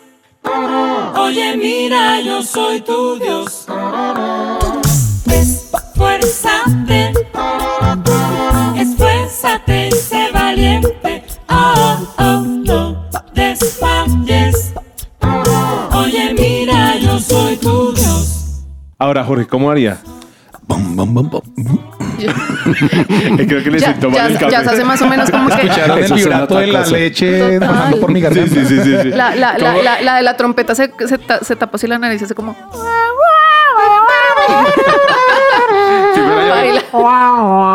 Oye, 1.15 1.55
mira, 1.57 2.19
yo 2.21 2.41
soy 2.41 2.81
tu 2.81 3.19
Dios. 3.19 3.67
Esfuérzate, 5.31 7.13
esfuérzate 8.77 9.89
y 9.89 9.91
sé 9.91 10.31
valiente. 10.33 11.23
Oh, 11.47 11.99
oh, 12.17 12.41
no 12.41 13.07
desmayes. 13.35 14.73
Oye, 15.93 16.33
mira, 16.33 16.97
yo 16.97 17.19
soy 17.19 17.57
tu 17.57 17.93
Dios. 17.93 18.63
Ahora, 18.97 19.23
Jorge, 19.23 19.45
¿cómo 19.45 19.69
haría? 19.69 20.01
Creo 23.47 23.63
que 23.63 23.71
le 23.71 23.79
ya, 23.79 23.87
sentó 23.87 24.09
mal 24.09 24.31
el 24.31 24.37
café. 24.37 24.51
ya 24.51 24.63
se 24.63 24.69
hace 24.69 24.83
más 24.83 25.01
o 25.01 25.07
menos 25.07 25.31
como 25.31 25.47
que 25.49 25.53
Escucharon 25.55 26.03
el 26.03 26.13
vibrato 26.13 26.57
de 26.59 26.67
la 26.67 26.85
leche 26.85 27.59
bajando 27.59 27.99
por 27.99 28.11
mi 28.11 28.19
Sí, 28.19 28.23
garganta. 28.23 28.53
sí, 28.53 28.65
sí, 28.65 28.79
sí, 28.83 28.97
sí. 29.03 29.09
la, 29.09 29.35
la, 29.35 29.57
la, 29.57 29.73
la, 29.81 30.01
la 30.01 30.15
de 30.17 30.21
la 30.21 30.37
trompeta 30.37 30.75
se, 30.75 30.91
se, 31.07 31.17
ta- 31.17 31.39
se 31.43 31.55
tapa 31.55 31.77
así 31.77 31.87
la 31.87 31.97
nariz 31.97 32.21
y 32.21 32.25
hace 32.25 32.35
como. 32.35 32.55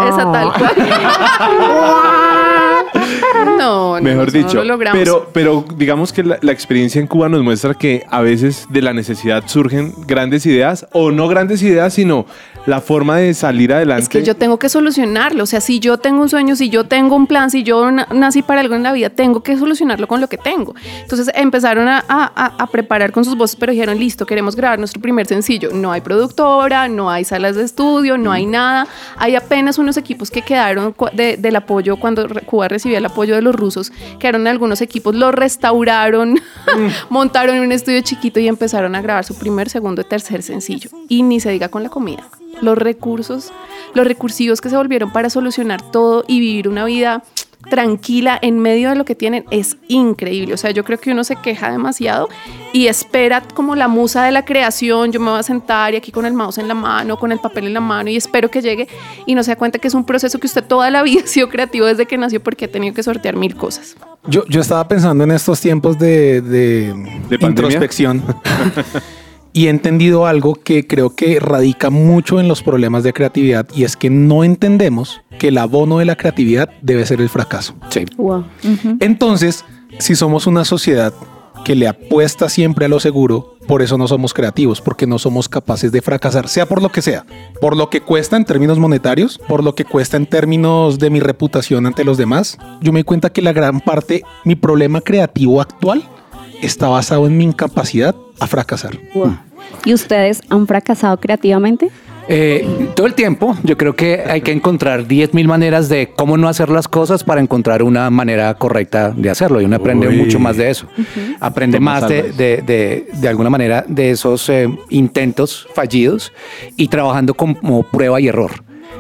Esa 0.09 0.33
tal 0.33 0.53
cual. 0.53 0.75
No, 3.59 3.97
no, 3.97 4.01
Mejor 4.03 4.29
eso 4.29 4.39
no 4.39 4.45
dicho, 4.47 4.57
lo 4.59 4.65
logramos. 4.65 4.99
pero, 4.99 5.29
pero 5.33 5.65
digamos 5.77 6.13
que 6.13 6.23
la, 6.23 6.39
la 6.41 6.53
experiencia 6.53 7.01
en 7.01 7.07
Cuba 7.07 7.29
nos 7.29 7.43
muestra 7.43 7.75
que 7.75 8.05
a 8.11 8.21
veces 8.23 8.67
de 8.71 8.83
la 8.83 8.93
necesidad 8.93 9.45
surgen 9.47 9.93
grandes 10.07 10.47
ideas 10.47 10.87
o 10.93 11.11
no 11.11 11.29
grandes 11.29 11.63
ideas, 11.63 11.93
sino 11.95 12.27
la 12.67 12.81
forma 12.81 13.19
de 13.19 13.33
salir 13.35 13.73
adelante. 13.73 14.03
Es 14.03 14.09
que 14.09 14.23
yo 14.25 14.35
tengo 14.37 14.59
que 14.59 14.69
solucionarlo. 14.69 15.45
O 15.45 15.47
sea, 15.47 15.61
si 15.61 15.79
yo 15.81 15.99
tengo 15.99 16.23
un 16.23 16.29
sueño, 16.29 16.57
si 16.57 16.69
yo 16.69 16.85
tengo 16.85 17.15
un 17.15 17.27
plan, 17.27 17.51
si 17.51 17.63
yo 17.63 17.91
na- 17.93 18.09
nací 18.13 18.43
para 18.43 18.61
algo 18.61 18.75
en 18.75 18.83
la 18.83 18.93
vida, 18.93 19.11
tengo 19.11 19.43
que 19.43 19.57
solucionarlo 19.57 20.09
con 20.09 20.21
lo 20.21 20.29
que 20.29 20.37
tengo. 20.39 20.75
Entonces 21.03 21.31
empezaron 21.35 21.87
a, 21.89 22.03
a- 22.09 22.55
a- 22.59 22.67
preparar 22.67 23.13
con 23.13 23.25
sus 23.25 23.37
voces, 23.37 23.57
pero 23.57 23.71
dijeron, 23.73 23.99
listo, 23.99 24.27
queremos 24.27 24.57
grabar 24.57 24.79
nuestro 24.79 25.01
primer 25.01 25.27
sencillo. 25.27 25.71
No 25.73 25.93
hay 25.93 26.01
productora, 26.01 26.89
no 26.89 27.11
hay 27.11 27.25
salas 27.25 27.55
de 27.57 27.63
estudio, 27.65 28.19
no 28.19 28.33
hay 28.33 28.47
nada. 28.47 28.87
Hay 29.17 29.37
apenas 29.37 29.79
unos 29.79 29.97
equipos 29.97 30.31
que 30.31 30.43
quedaron 30.43 30.95
de- 31.13 31.37
del 31.37 31.57
apoyo 31.57 31.97
cuando 31.97 32.27
Cuba 32.47 32.67
recibía 32.77 32.99
el 32.99 33.07
apoyo 33.07 33.35
de 33.35 33.43
los 33.43 33.55
rusos. 33.55 33.93
Quedaron 34.19 34.47
algunos 34.47 34.81
equipos, 34.81 35.15
los 35.15 35.35
restauraron, 35.35 36.41
montaron 37.11 37.59
un 37.59 37.73
estudio 37.73 38.01
chiquito 38.03 38.41
y 38.41 38.49
empezaron 38.49 38.95
a 38.95 39.03
grabar 39.03 39.25
su 39.25 39.35
primer, 39.35 39.69
segundo 39.69 40.03
y 40.03 40.05
tercer 40.05 40.43
sencillo. 40.43 40.91
Y 41.09 41.23
ni 41.23 41.41
se 41.41 41.51
diga 41.51 41.69
con 41.69 41.83
la 41.83 41.89
comida 41.89 42.29
los 42.61 42.79
recursos, 42.79 43.53
los 43.95 44.07
recursivos 44.07 44.61
que 44.61 44.71
se 44.71 44.77
volvieron 44.77 45.13
para 45.13 45.31
solucionar 45.31 45.83
todo 45.91 46.25
y 46.27 46.41
vivir 46.41 46.69
una 46.69 46.85
vida 46.85 47.23
tranquila 47.69 48.39
en 48.41 48.59
medio 48.59 48.91
de 48.91 48.97
lo 48.97 49.05
que 49.05 49.15
tienen 49.15 49.45
es 49.51 49.77
increíble. 49.89 50.55
O 50.55 50.57
sea, 50.57 50.71
yo 50.71 50.85
creo 50.85 50.99
que 50.99 51.11
uno 51.11 51.25
se 51.25 51.37
queja 51.37 51.71
demasiado 51.71 52.29
y 52.73 52.87
espera 52.87 53.41
como 53.41 53.75
la 53.75 53.89
musa 53.89 54.25
de 54.25 54.33
la 54.33 54.45
creación, 54.45 55.13
yo 55.13 55.21
me 55.21 55.31
voy 55.31 55.41
a 55.41 55.43
sentar 55.43 55.95
y 55.95 55.97
aquí 55.97 56.13
con 56.13 56.27
el 56.27 56.33
mouse 56.33 56.59
en 56.59 56.69
la 56.69 56.75
mano, 56.75 57.19
con 57.19 57.33
el 57.33 57.39
papel 57.39 57.67
en 57.67 57.75
la 57.75 57.81
mano 57.81 58.11
y 58.11 58.17
espero 58.17 58.51
que 58.51 58.63
llegue 58.63 58.89
y 59.27 59.35
no 59.35 59.43
se 59.43 59.53
da 59.53 59.57
cuenta 59.57 59.79
que 59.79 59.89
es 59.89 59.95
un 59.95 60.05
proceso 60.05 60.39
que 60.39 60.47
usted 60.47 60.65
toda 60.65 60.91
la 60.91 61.03
vida 61.03 61.21
ha 61.25 61.27
sido 61.27 61.49
creativo 61.49 61.87
desde 61.87 62.07
que 62.07 62.19
nació 62.19 62.43
porque 62.43 62.67
ha 62.67 62.71
tenido 62.71 62.95
que 62.95 63.03
sortear 63.03 63.37
mil 63.37 63.57
cosas. 63.57 63.97
Yo, 64.29 64.45
yo 64.49 64.61
estaba 64.61 64.87
pensando 64.89 65.25
en 65.25 65.31
estos 65.31 65.61
tiempos 65.61 65.99
de, 65.99 66.41
de, 66.41 66.95
¿De 67.29 67.39
pandemia? 67.39 67.49
introspección 67.49 68.23
y 69.57 69.69
he 69.69 69.71
entendido 69.71 70.27
algo 70.27 70.55
que 70.55 70.87
creo 70.87 71.17
que 71.17 71.41
radica 71.41 71.89
mucho 71.89 72.41
en 72.41 72.47
los 72.47 72.63
problemas 72.63 73.05
de 73.05 73.15
creatividad 73.15 73.67
y 73.75 73.85
es 73.85 73.97
que 73.97 74.11
no 74.11 74.45
entendemos 74.45 75.23
que 75.39 75.49
el 75.49 75.57
abono 75.57 75.97
de 75.97 76.05
la 76.05 76.15
creatividad 76.15 76.69
debe 76.83 77.07
ser 77.07 77.23
el 77.23 77.31
fracaso. 77.31 77.75
Sí. 77.89 78.05
Wow. 78.19 78.45
Entonces, 79.01 79.65
si 79.99 80.15
somos 80.15 80.47
una 80.47 80.67
sociedad 80.67 81.15
que 81.65 81.75
le 81.75 81.89
apuesta 81.89 82.51
siempre 82.51 82.85
a 82.85 82.89
lo 82.91 83.01
seguro, 83.01 83.57
por 83.67 83.81
eso 83.81 83.97
no 83.97 84.07
somos 84.07 84.35
creativos, 84.35 84.83
porque 84.83 85.07
no 85.07 85.19
somos 85.19 85.49
capaces 85.49 85.91
de 85.91 86.03
fracasar, 86.03 86.49
sea 86.49 86.67
por 86.67 86.83
lo 86.83 86.91
que 86.91 87.01
sea, 87.01 87.25
por 87.59 87.79
lo 87.79 87.89
que 87.89 88.03
cuesta 88.03 88.37
en 88.37 88.45
términos 88.45 88.79
monetarios, 88.79 89.39
por 89.39 89.65
lo 89.65 89.75
que 89.75 89.87
cuesta 89.87 90.19
en 90.19 90.27
términos 90.27 90.99
de 90.99 91.09
mi 91.09 91.21
reputación 91.21 91.87
ante 91.87 92.05
los 92.05 92.19
demás. 92.19 92.59
Yo 92.83 92.93
me 92.93 93.01
di 93.01 93.05
cuenta 93.05 93.31
que 93.31 93.41
la 93.41 93.55
gran 93.55 93.81
parte, 93.81 94.23
mi 94.45 94.55
problema 94.55 95.01
creativo 95.01 95.63
actual 95.63 96.07
está 96.61 96.89
basado 96.89 97.27
en 97.27 97.39
mi 97.39 97.45
incapacidad 97.45 98.15
a 98.39 98.47
fracasar. 98.47 98.99
Wow. 99.15 99.46
¿Y 99.85 99.95
ustedes 99.95 100.41
han 100.51 100.67
fracasado 100.67 101.17
creativamente? 101.19 101.91
Eh, 102.29 102.89
todo 102.97 103.07
el 103.07 103.15
tiempo, 103.15 103.57
yo 103.63 103.77
creo 103.77 103.95
que 103.95 104.25
hay 104.29 104.41
que 104.41 104.51
encontrar 104.51 105.07
10.000 105.07 105.47
maneras 105.47 105.89
de 105.89 106.11
cómo 106.17 106.37
no 106.37 106.49
hacer 106.49 106.71
las 106.71 106.89
cosas 106.89 107.23
para 107.23 107.41
encontrar 107.41 107.85
una 107.85 108.11
manera 108.11 108.53
correcta 108.55 109.13
de 109.17 109.31
hacerlo. 109.31 109.61
Y 109.61 109.65
uno 109.65 109.77
aprende 109.77 110.09
Uy. 110.09 110.17
mucho 110.17 110.41
más 110.41 110.57
de 110.57 110.71
eso. 110.71 110.89
Aprende 111.39 111.79
Tomás 111.79 112.01
más 112.03 112.11
de, 112.11 112.23
de, 112.33 112.63
de- 112.63 113.07
de 113.13 113.29
alguna 113.29 113.49
manera 113.49 113.85
de 113.87 114.11
esos 114.11 114.49
eh, 114.49 114.69
intentos 114.91 115.69
fallidos 115.73 116.33
y 116.77 116.89
trabajando 116.89 117.33
como 117.35 117.85
prueba 117.85 118.21
y 118.21 118.27
error. 118.27 118.51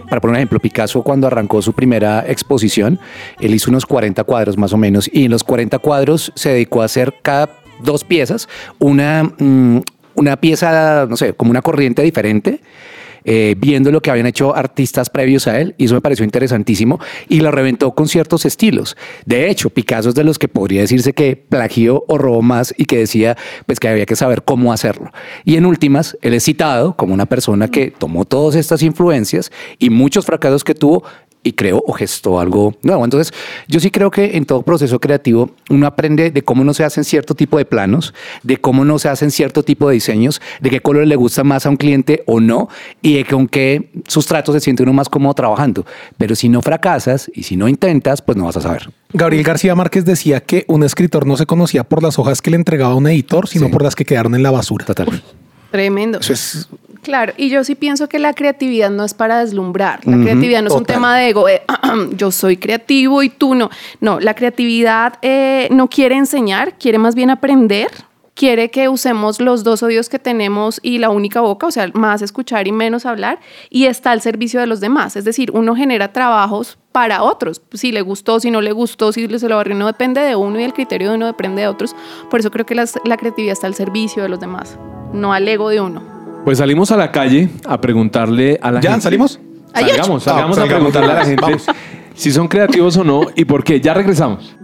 Para 0.08 0.20
poner 0.20 0.34
un 0.34 0.36
ejemplo, 0.36 0.60
Picasso 0.60 1.02
cuando 1.02 1.26
arrancó 1.26 1.60
su 1.62 1.72
primera 1.72 2.24
exposición, 2.28 3.00
él 3.40 3.54
hizo 3.54 3.70
unos 3.70 3.84
40 3.86 4.22
cuadros 4.22 4.56
más 4.56 4.72
o 4.72 4.76
menos 4.76 5.10
y 5.12 5.24
en 5.24 5.32
los 5.32 5.42
40 5.42 5.80
cuadros 5.80 6.30
se 6.36 6.50
dedicó 6.50 6.82
a 6.82 6.84
hacer 6.84 7.12
cada 7.22 7.48
dos 7.82 8.04
piezas 8.04 8.48
una, 8.78 9.24
mm, 9.38 9.78
una 10.16 10.36
pieza, 10.38 11.06
no 11.08 11.16
sé, 11.16 11.32
como 11.34 11.50
una 11.50 11.62
corriente 11.62 12.02
diferente 12.02 12.60
eh, 13.28 13.56
viendo 13.58 13.90
lo 13.90 14.00
que 14.00 14.12
habían 14.12 14.26
hecho 14.26 14.54
artistas 14.54 15.10
previos 15.10 15.48
a 15.48 15.60
él, 15.60 15.74
y 15.78 15.86
eso 15.86 15.96
me 15.96 16.00
pareció 16.00 16.24
interesantísimo, 16.24 17.00
y 17.28 17.40
lo 17.40 17.50
reventó 17.50 17.92
con 17.92 18.06
ciertos 18.06 18.46
estilos. 18.46 18.96
De 19.24 19.50
hecho, 19.50 19.68
Picasso 19.68 20.10
es 20.10 20.14
de 20.14 20.22
los 20.22 20.38
que 20.38 20.46
podría 20.46 20.82
decirse 20.82 21.12
que 21.12 21.34
plagió 21.34 22.04
o 22.06 22.18
robó 22.18 22.40
más 22.40 22.72
y 22.78 22.84
que 22.84 22.98
decía 22.98 23.36
pues 23.66 23.80
que 23.80 23.88
había 23.88 24.06
que 24.06 24.14
saber 24.14 24.44
cómo 24.44 24.72
hacerlo. 24.72 25.10
Y 25.44 25.56
en 25.56 25.66
últimas, 25.66 26.16
él 26.22 26.34
es 26.34 26.44
citado 26.44 26.96
como 26.96 27.14
una 27.14 27.26
persona 27.26 27.66
que 27.66 27.90
tomó 27.90 28.26
todas 28.26 28.54
estas 28.54 28.84
influencias 28.84 29.50
y 29.80 29.90
muchos 29.90 30.24
fracasos 30.24 30.62
que 30.62 30.76
tuvo 30.76 31.02
y 31.46 31.52
creó 31.52 31.82
o 31.86 31.92
gestó 31.92 32.40
algo 32.40 32.74
nuevo. 32.82 33.04
Entonces, 33.04 33.32
yo 33.68 33.78
sí 33.78 33.90
creo 33.90 34.10
que 34.10 34.36
en 34.36 34.44
todo 34.46 34.62
proceso 34.62 34.98
creativo 34.98 35.50
uno 35.70 35.86
aprende 35.86 36.30
de 36.32 36.42
cómo 36.42 36.64
no 36.64 36.74
se 36.74 36.82
hacen 36.84 37.04
cierto 37.04 37.34
tipo 37.34 37.56
de 37.56 37.64
planos, 37.64 38.14
de 38.42 38.56
cómo 38.56 38.84
no 38.84 38.98
se 38.98 39.08
hacen 39.08 39.30
cierto 39.30 39.62
tipo 39.62 39.88
de 39.88 39.94
diseños, 39.94 40.40
de 40.60 40.70
qué 40.70 40.80
color 40.80 41.06
le 41.06 41.14
gusta 41.16 41.44
más 41.44 41.64
a 41.66 41.70
un 41.70 41.76
cliente 41.76 42.24
o 42.26 42.40
no, 42.40 42.68
y 43.00 43.14
de 43.14 43.24
con 43.24 43.46
qué 43.46 43.90
sustratos 44.08 44.54
se 44.54 44.60
siente 44.60 44.82
uno 44.82 44.92
más 44.92 45.08
cómodo 45.08 45.34
trabajando. 45.34 45.86
Pero 46.18 46.34
si 46.34 46.48
no 46.48 46.62
fracasas 46.62 47.30
y 47.34 47.44
si 47.44 47.56
no 47.56 47.68
intentas, 47.68 48.22
pues 48.22 48.36
no 48.36 48.44
vas 48.46 48.56
a 48.56 48.60
saber. 48.60 48.90
Gabriel 49.12 49.44
García 49.44 49.74
Márquez 49.76 50.04
decía 50.04 50.40
que 50.40 50.64
un 50.66 50.82
escritor 50.82 51.26
no 51.26 51.36
se 51.36 51.46
conocía 51.46 51.84
por 51.84 52.02
las 52.02 52.18
hojas 52.18 52.42
que 52.42 52.50
le 52.50 52.56
entregaba 52.56 52.94
un 52.96 53.06
editor, 53.06 53.46
sino 53.46 53.66
Sí. 53.66 53.72
por 53.72 53.82
las 53.82 53.94
que 53.94 54.04
quedaron 54.04 54.34
en 54.34 54.42
la 54.42 54.50
basura. 54.50 54.84
Total. 54.84 55.22
Tremendo. 55.70 56.18
Eso 56.20 56.32
es 56.32 56.68
Claro, 57.06 57.32
y 57.36 57.50
yo 57.50 57.62
sí 57.62 57.76
pienso 57.76 58.08
que 58.08 58.18
la 58.18 58.32
creatividad 58.34 58.90
no 58.90 59.04
es 59.04 59.14
para 59.14 59.38
deslumbrar. 59.38 60.04
La 60.04 60.16
creatividad 60.24 60.60
no 60.60 60.66
es 60.66 60.74
un 60.74 60.84
tema 60.86 61.16
de 61.16 61.28
ego. 61.28 61.48
eh, 61.48 61.62
yo 62.16 62.32
soy 62.32 62.56
creativo 62.56 63.22
y 63.22 63.28
tú 63.28 63.54
no. 63.54 63.70
No, 64.00 64.18
la 64.18 64.34
creatividad 64.34 65.14
eh, 65.22 65.68
no 65.70 65.88
quiere 65.88 66.16
enseñar, 66.16 66.76
quiere 66.78 66.98
más 66.98 67.14
bien 67.14 67.30
aprender. 67.30 67.86
Quiere 68.34 68.70
que 68.72 68.88
usemos 68.88 69.40
los 69.40 69.62
dos 69.62 69.84
oídos 69.84 70.08
que 70.08 70.18
tenemos 70.18 70.80
y 70.82 70.98
la 70.98 71.08
única 71.10 71.40
boca, 71.40 71.68
o 71.68 71.70
sea, 71.70 71.88
más 71.94 72.22
escuchar 72.22 72.66
y 72.66 72.72
menos 72.72 73.06
hablar, 73.06 73.38
y 73.70 73.84
está 73.86 74.10
al 74.10 74.20
servicio 74.20 74.58
de 74.58 74.66
los 74.66 74.80
demás. 74.80 75.14
Es 75.14 75.24
decir, 75.24 75.52
uno 75.54 75.76
genera 75.76 76.12
trabajos 76.12 76.76
para 76.90 77.22
otros. 77.22 77.62
Si 77.72 77.92
le 77.92 78.02
gustó, 78.02 78.40
si 78.40 78.50
no 78.50 78.60
le 78.60 78.72
gustó, 78.72 79.12
si 79.12 79.26
se 79.38 79.48
lo 79.48 79.56
barrió, 79.56 79.76
no 79.76 79.86
depende 79.86 80.20
de 80.22 80.34
uno 80.34 80.58
y 80.58 80.64
el 80.64 80.72
criterio 80.74 81.10
de 81.10 81.14
uno 81.16 81.26
depende 81.26 81.62
de 81.62 81.68
otros. 81.68 81.94
Por 82.30 82.40
eso 82.40 82.50
creo 82.50 82.66
que 82.66 82.74
las- 82.74 82.98
la 83.04 83.16
creatividad 83.16 83.52
está 83.52 83.68
al 83.68 83.74
servicio 83.76 84.24
de 84.24 84.28
los 84.28 84.40
demás, 84.40 84.76
no 85.12 85.32
al 85.32 85.46
ego 85.46 85.68
de 85.70 85.80
uno. 85.80 86.15
Pues 86.46 86.58
salimos 86.58 86.92
a 86.92 86.96
la 86.96 87.10
calle 87.10 87.48
a 87.64 87.80
preguntarle 87.80 88.56
a 88.62 88.70
la 88.70 88.80
¿Ya 88.80 88.90
gente. 88.90 89.02
salimos? 89.02 89.40
Salgamos, 89.74 90.22
salgamos 90.22 90.56
a 90.56 90.60
salgamos. 90.60 90.68
preguntarle 90.68 91.10
a 91.10 91.14
la 91.16 91.24
gente 91.24 91.42
Vamos. 91.42 91.66
si 92.14 92.30
son 92.30 92.46
creativos 92.46 92.96
o 92.98 93.02
no 93.02 93.22
y 93.34 93.44
por 93.46 93.64
qué. 93.64 93.80
Ya 93.80 93.94
regresamos. 93.94 94.56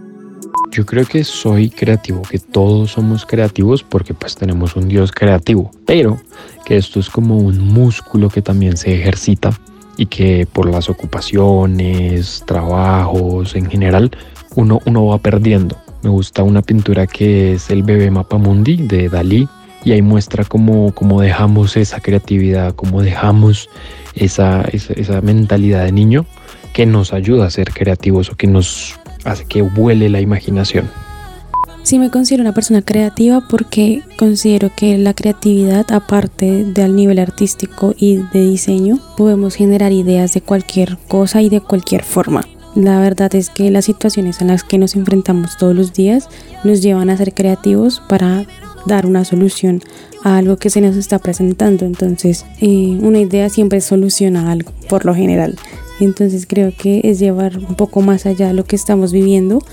Yo 0.71 0.85
creo 0.85 1.05
que 1.05 1.25
soy 1.25 1.69
creativo, 1.69 2.21
que 2.21 2.39
todos 2.39 2.91
somos 2.91 3.25
creativos 3.25 3.83
porque 3.83 4.13
pues 4.13 4.33
tenemos 4.37 4.77
un 4.77 4.87
Dios 4.87 5.11
creativo, 5.11 5.71
pero 5.85 6.17
que 6.63 6.77
esto 6.77 7.01
es 7.01 7.09
como 7.09 7.37
un 7.37 7.59
músculo 7.59 8.29
que 8.29 8.41
también 8.41 8.77
se 8.77 8.97
ejercita 8.97 9.51
y 9.97 10.05
que 10.05 10.47
por 10.53 10.71
las 10.71 10.89
ocupaciones, 10.89 12.43
trabajos 12.47 13.57
en 13.57 13.69
general, 13.69 14.09
uno, 14.55 14.79
uno 14.85 15.07
va 15.07 15.17
perdiendo. 15.17 15.75
Me 16.01 16.09
gusta 16.09 16.43
una 16.43 16.61
pintura 16.61 17.07
que 17.07 17.55
es 17.55 17.69
el 17.69 17.83
bebé 17.83 18.09
Mapamundi 18.09 18.77
de 18.87 19.09
Dalí 19.09 19.49
y 19.83 19.91
ahí 19.91 20.01
muestra 20.01 20.43
cómo, 20.43 20.93
cómo 20.93 21.21
dejamos 21.21 21.77
esa 21.77 21.99
creatividad, 21.99 22.73
cómo 22.75 23.01
dejamos 23.01 23.69
esa, 24.15 24.63
esa, 24.71 24.93
esa 24.93 25.21
mentalidad 25.21 25.85
de 25.85 25.91
niño 25.91 26.25
que 26.73 26.85
nos 26.85 27.13
ayuda 27.13 27.45
a 27.45 27.49
ser 27.49 27.71
creativos 27.71 28.29
o 28.29 28.35
que 28.35 28.47
nos 28.47 28.99
hace 29.25 29.45
que 29.45 29.61
vuele 29.61 30.09
la 30.09 30.21
imaginación. 30.21 30.89
Sí 31.83 31.99
me 31.99 32.09
considero 32.09 32.43
una 32.43 32.53
persona 32.53 32.81
creativa 32.81 33.41
porque 33.49 34.03
considero 34.17 34.71
que 34.73 34.97
la 34.97 35.13
creatividad, 35.13 35.91
aparte 35.91 36.63
del 36.63 36.95
nivel 36.95 37.19
artístico 37.19 37.93
y 37.97 38.17
de 38.31 38.45
diseño, 38.45 38.99
podemos 39.17 39.55
generar 39.55 39.91
ideas 39.91 40.33
de 40.33 40.39
cualquier 40.39 40.97
cosa 41.09 41.41
y 41.41 41.49
de 41.49 41.59
cualquier 41.59 42.03
forma. 42.03 42.47
La 42.75 42.99
verdad 43.01 43.35
es 43.35 43.49
que 43.49 43.69
las 43.69 43.85
situaciones 43.85 44.41
en 44.41 44.47
las 44.47 44.63
que 44.63 44.77
nos 44.77 44.95
enfrentamos 44.95 45.57
todos 45.57 45.75
los 45.75 45.93
días 45.93 46.29
nos 46.63 46.81
llevan 46.81 47.09
a 47.09 47.17
ser 47.17 47.33
creativos 47.33 48.01
para 48.07 48.45
dar 48.85 49.05
una 49.05 49.25
solución 49.25 49.81
a 50.23 50.37
algo 50.37 50.57
que 50.57 50.69
se 50.69 50.81
nos 50.81 50.95
está 50.95 51.19
presentando. 51.19 51.85
Entonces, 51.85 52.45
eh, 52.61 52.97
una 53.01 53.19
idea 53.19 53.49
siempre 53.49 53.81
soluciona 53.81 54.51
algo, 54.51 54.71
por 54.89 55.05
lo 55.05 55.13
general. 55.13 55.55
Entonces 55.99 56.45
creo 56.47 56.73
que 56.77 57.01
es 57.03 57.19
llevar 57.19 57.57
un 57.57 57.75
poco 57.75 58.01
más 58.01 58.25
allá 58.25 58.53
lo 58.53 58.65
que 58.65 58.75
estamos 58.75 59.11
viviendo 59.11 59.63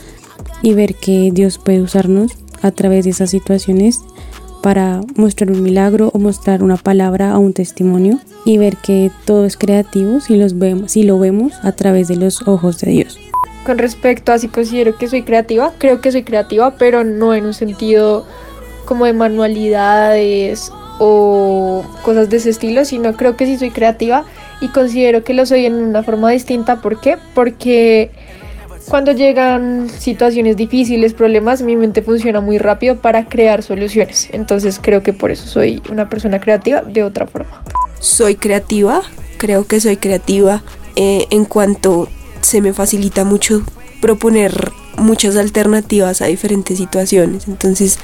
y 0.62 0.74
ver 0.74 0.94
que 0.94 1.30
Dios 1.32 1.58
puede 1.58 1.80
usarnos 1.80 2.32
a 2.62 2.70
través 2.70 3.04
de 3.04 3.10
esas 3.10 3.30
situaciones 3.30 4.00
para 4.62 5.00
mostrar 5.16 5.50
un 5.50 5.62
milagro 5.62 6.10
o 6.12 6.18
mostrar 6.18 6.62
una 6.62 6.76
palabra 6.76 7.36
o 7.36 7.40
un 7.40 7.54
testimonio 7.54 8.20
y 8.44 8.58
ver 8.58 8.76
que 8.76 9.10
todo 9.24 9.46
es 9.46 9.56
creativo 9.56 10.20
si, 10.20 10.36
los 10.36 10.58
vemos, 10.58 10.92
si 10.92 11.02
lo 11.02 11.18
vemos 11.18 11.54
a 11.62 11.72
través 11.72 12.08
de 12.08 12.16
los 12.16 12.46
ojos 12.46 12.78
de 12.80 12.90
Dios. 12.90 13.18
Con 13.64 13.78
respecto 13.78 14.32
a 14.32 14.38
si 14.38 14.48
considero 14.48 14.96
que 14.96 15.08
soy 15.08 15.22
creativa, 15.22 15.72
creo 15.78 16.00
que 16.00 16.12
soy 16.12 16.22
creativa, 16.22 16.76
pero 16.76 17.04
no 17.04 17.34
en 17.34 17.46
un 17.46 17.54
sentido 17.54 18.26
como 18.90 19.06
de 19.06 19.12
manualidades 19.12 20.72
o 20.98 21.84
cosas 22.02 22.28
de 22.28 22.38
ese 22.38 22.50
estilo, 22.50 22.84
sino 22.84 23.16
creo 23.16 23.36
que 23.36 23.46
sí 23.46 23.56
soy 23.56 23.70
creativa 23.70 24.24
y 24.60 24.66
considero 24.66 25.22
que 25.22 25.32
lo 25.32 25.46
soy 25.46 25.66
en 25.66 25.74
una 25.74 26.02
forma 26.02 26.28
distinta. 26.32 26.80
¿Por 26.80 27.00
qué? 27.00 27.16
Porque 27.32 28.10
cuando 28.88 29.12
llegan 29.12 29.88
situaciones 29.88 30.56
difíciles, 30.56 31.14
problemas, 31.14 31.62
mi 31.62 31.76
mente 31.76 32.02
funciona 32.02 32.40
muy 32.40 32.58
rápido 32.58 32.96
para 32.96 33.26
crear 33.26 33.62
soluciones. 33.62 34.28
Entonces 34.32 34.80
creo 34.82 35.04
que 35.04 35.12
por 35.12 35.30
eso 35.30 35.46
soy 35.46 35.80
una 35.88 36.08
persona 36.08 36.40
creativa 36.40 36.82
de 36.82 37.04
otra 37.04 37.28
forma. 37.28 37.62
Soy 38.00 38.34
creativa, 38.34 39.02
creo 39.38 39.68
que 39.68 39.78
soy 39.78 39.98
creativa 39.98 40.64
eh, 40.96 41.26
en 41.30 41.44
cuanto 41.44 42.08
se 42.40 42.60
me 42.60 42.72
facilita 42.72 43.22
mucho 43.24 43.62
proponer 44.00 44.72
muchas 44.96 45.36
alternativas 45.36 46.22
a 46.22 46.26
diferentes 46.26 46.76
situaciones. 46.76 47.46
Entonces 47.46 48.00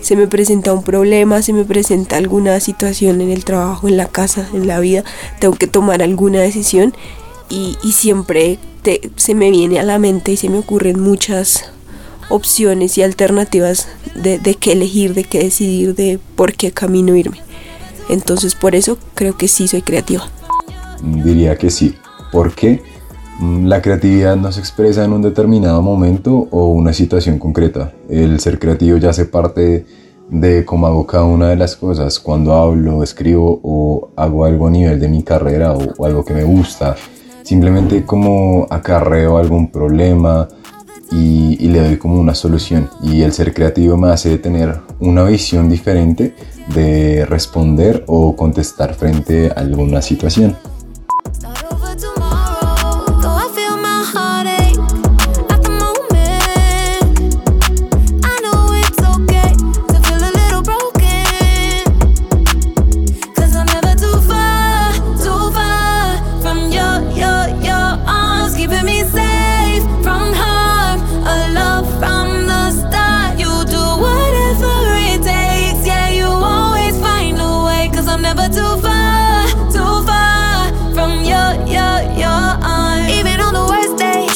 se 0.00 0.16
me 0.16 0.26
presenta 0.26 0.72
un 0.72 0.82
problema, 0.82 1.42
se 1.42 1.52
me 1.52 1.64
presenta 1.64 2.16
alguna 2.16 2.58
situación 2.60 3.20
en 3.20 3.30
el 3.30 3.44
trabajo, 3.44 3.88
en 3.88 3.96
la 3.96 4.06
casa, 4.06 4.48
en 4.52 4.66
la 4.66 4.80
vida, 4.80 5.04
tengo 5.38 5.54
que 5.54 5.66
tomar 5.66 6.02
alguna 6.02 6.40
decisión 6.40 6.94
y, 7.48 7.76
siempre 7.92 8.58
se 9.16 9.34
me 9.34 9.50
viene 9.50 9.78
a 9.78 9.82
la 9.82 9.98
mente 9.98 10.32
y 10.32 10.36
se 10.36 10.48
me 10.48 10.58
ocurren 10.58 11.00
muchas 11.00 11.70
opciones 12.30 12.96
y 12.96 13.02
alternativas 13.02 13.88
de, 14.14 14.38
de 14.38 14.54
qué 14.54 14.72
elegir, 14.72 15.12
de 15.14 15.24
qué 15.24 15.40
decidir, 15.40 15.94
de 15.94 16.18
por 16.36 16.54
qué 16.54 16.70
camino 16.70 17.14
irme. 17.14 17.42
Entonces 18.08 18.54
por 18.54 18.74
eso 18.74 18.98
creo 19.14 19.36
que 19.36 19.48
sí 19.48 19.68
soy 19.68 19.82
creativa. 19.82 20.28
Diría 21.02 21.56
que 21.56 21.70
sí. 21.70 21.94
¿Por 22.32 22.54
qué? 22.54 22.82
Mm, 23.40 23.68
la 23.68 23.80
creatividad 23.80 24.36
no 24.36 24.52
se 24.52 24.60
expresa 24.60 25.02
en 25.02 25.14
un 25.14 25.22
determinado 25.22 25.80
momento 25.80 26.46
o 26.50 26.66
una 26.72 26.92
situación 26.92 27.38
concreta. 27.38 27.92
El 28.08 28.38
ser 28.38 28.58
creativo 28.58 28.98
ya 28.98 29.10
hace 29.10 29.24
parte 29.24 29.86
de 30.28 30.64
cómo 30.66 30.86
hago 30.86 31.06
cada 31.06 31.24
una 31.24 31.48
de 31.48 31.56
las 31.56 31.74
cosas. 31.74 32.20
Cuando 32.20 32.52
hablo, 32.52 33.02
escribo 33.02 33.58
o 33.62 34.10
hago 34.14 34.44
algo 34.44 34.66
a 34.66 34.70
nivel 34.70 35.00
de 35.00 35.08
mi 35.08 35.22
carrera 35.22 35.72
o, 35.72 36.04
algo 36.04 36.22
que 36.22 36.34
me 36.34 36.44
gusta. 36.44 36.96
Simplemente 37.42 38.04
como 38.04 38.66
acarreo 38.68 39.38
algún 39.38 39.72
problema 39.72 40.46
y, 41.10 41.56
y, 41.58 41.68
le 41.68 41.80
doy 41.80 41.96
como 41.96 42.20
una 42.20 42.34
solución. 42.34 42.90
Y 43.02 43.22
el 43.22 43.32
ser 43.32 43.54
creativo 43.54 43.96
me 43.96 44.10
hace 44.10 44.36
tener 44.36 44.80
una 45.00 45.24
visión 45.24 45.70
diferente 45.70 46.34
de 46.74 47.24
responder 47.24 48.04
o 48.06 48.36
contestar 48.36 48.94
frente 48.94 49.48
a 49.48 49.60
alguna 49.60 50.02
situación. 50.02 50.56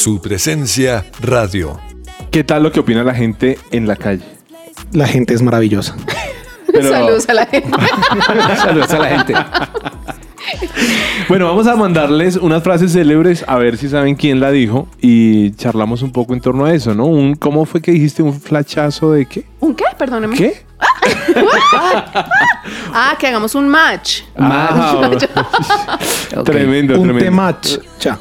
Su 0.04 0.20
presencia 0.20 1.02
radio. 1.22 1.80
¿Qué 2.30 2.44
tal 2.44 2.62
lo 2.62 2.70
que 2.70 2.80
opina 2.80 3.02
la 3.02 3.14
gente 3.14 3.58
en 3.70 3.86
la 3.86 3.96
calle? 3.96 4.22
La 4.92 5.06
gente 5.06 5.32
es 5.32 5.40
maravillosa. 5.40 5.96
Saludos 6.74 7.26
a 7.26 7.32
la 7.32 7.46
gente. 7.46 7.70
Saludos 8.58 8.90
a 8.90 8.98
la 8.98 9.08
gente. 9.08 9.34
Bueno, 11.26 11.46
vamos 11.46 11.66
a 11.66 11.76
mandarles 11.76 12.36
unas 12.36 12.62
frases 12.62 12.92
célebres 12.92 13.46
a 13.48 13.56
ver 13.56 13.78
si 13.78 13.88
saben 13.88 14.14
quién 14.14 14.40
la 14.40 14.50
dijo 14.50 14.88
y 15.00 15.52
charlamos 15.52 16.02
un 16.02 16.12
poco 16.12 16.34
en 16.34 16.42
torno 16.42 16.66
a 16.66 16.74
eso, 16.74 16.94
¿no? 16.94 17.06
Un, 17.06 17.34
¿Cómo 17.34 17.64
fue 17.64 17.80
que 17.80 17.92
dijiste 17.92 18.22
un 18.22 18.38
flachazo 18.38 19.10
de 19.12 19.24
qué? 19.24 19.46
¿Un 19.60 19.74
qué? 19.74 19.84
Perdóneme. 19.96 20.36
¿Qué? 20.36 20.66
ah, 22.92 23.16
que 23.18 23.26
hagamos 23.26 23.54
un 23.54 23.68
match. 23.68 24.20
Ah, 24.36 25.12
Tremendo, 26.44 27.00
Un 27.00 27.04
tremendo. 27.04 27.32
match. 27.32 27.78
Cha. 27.98 28.18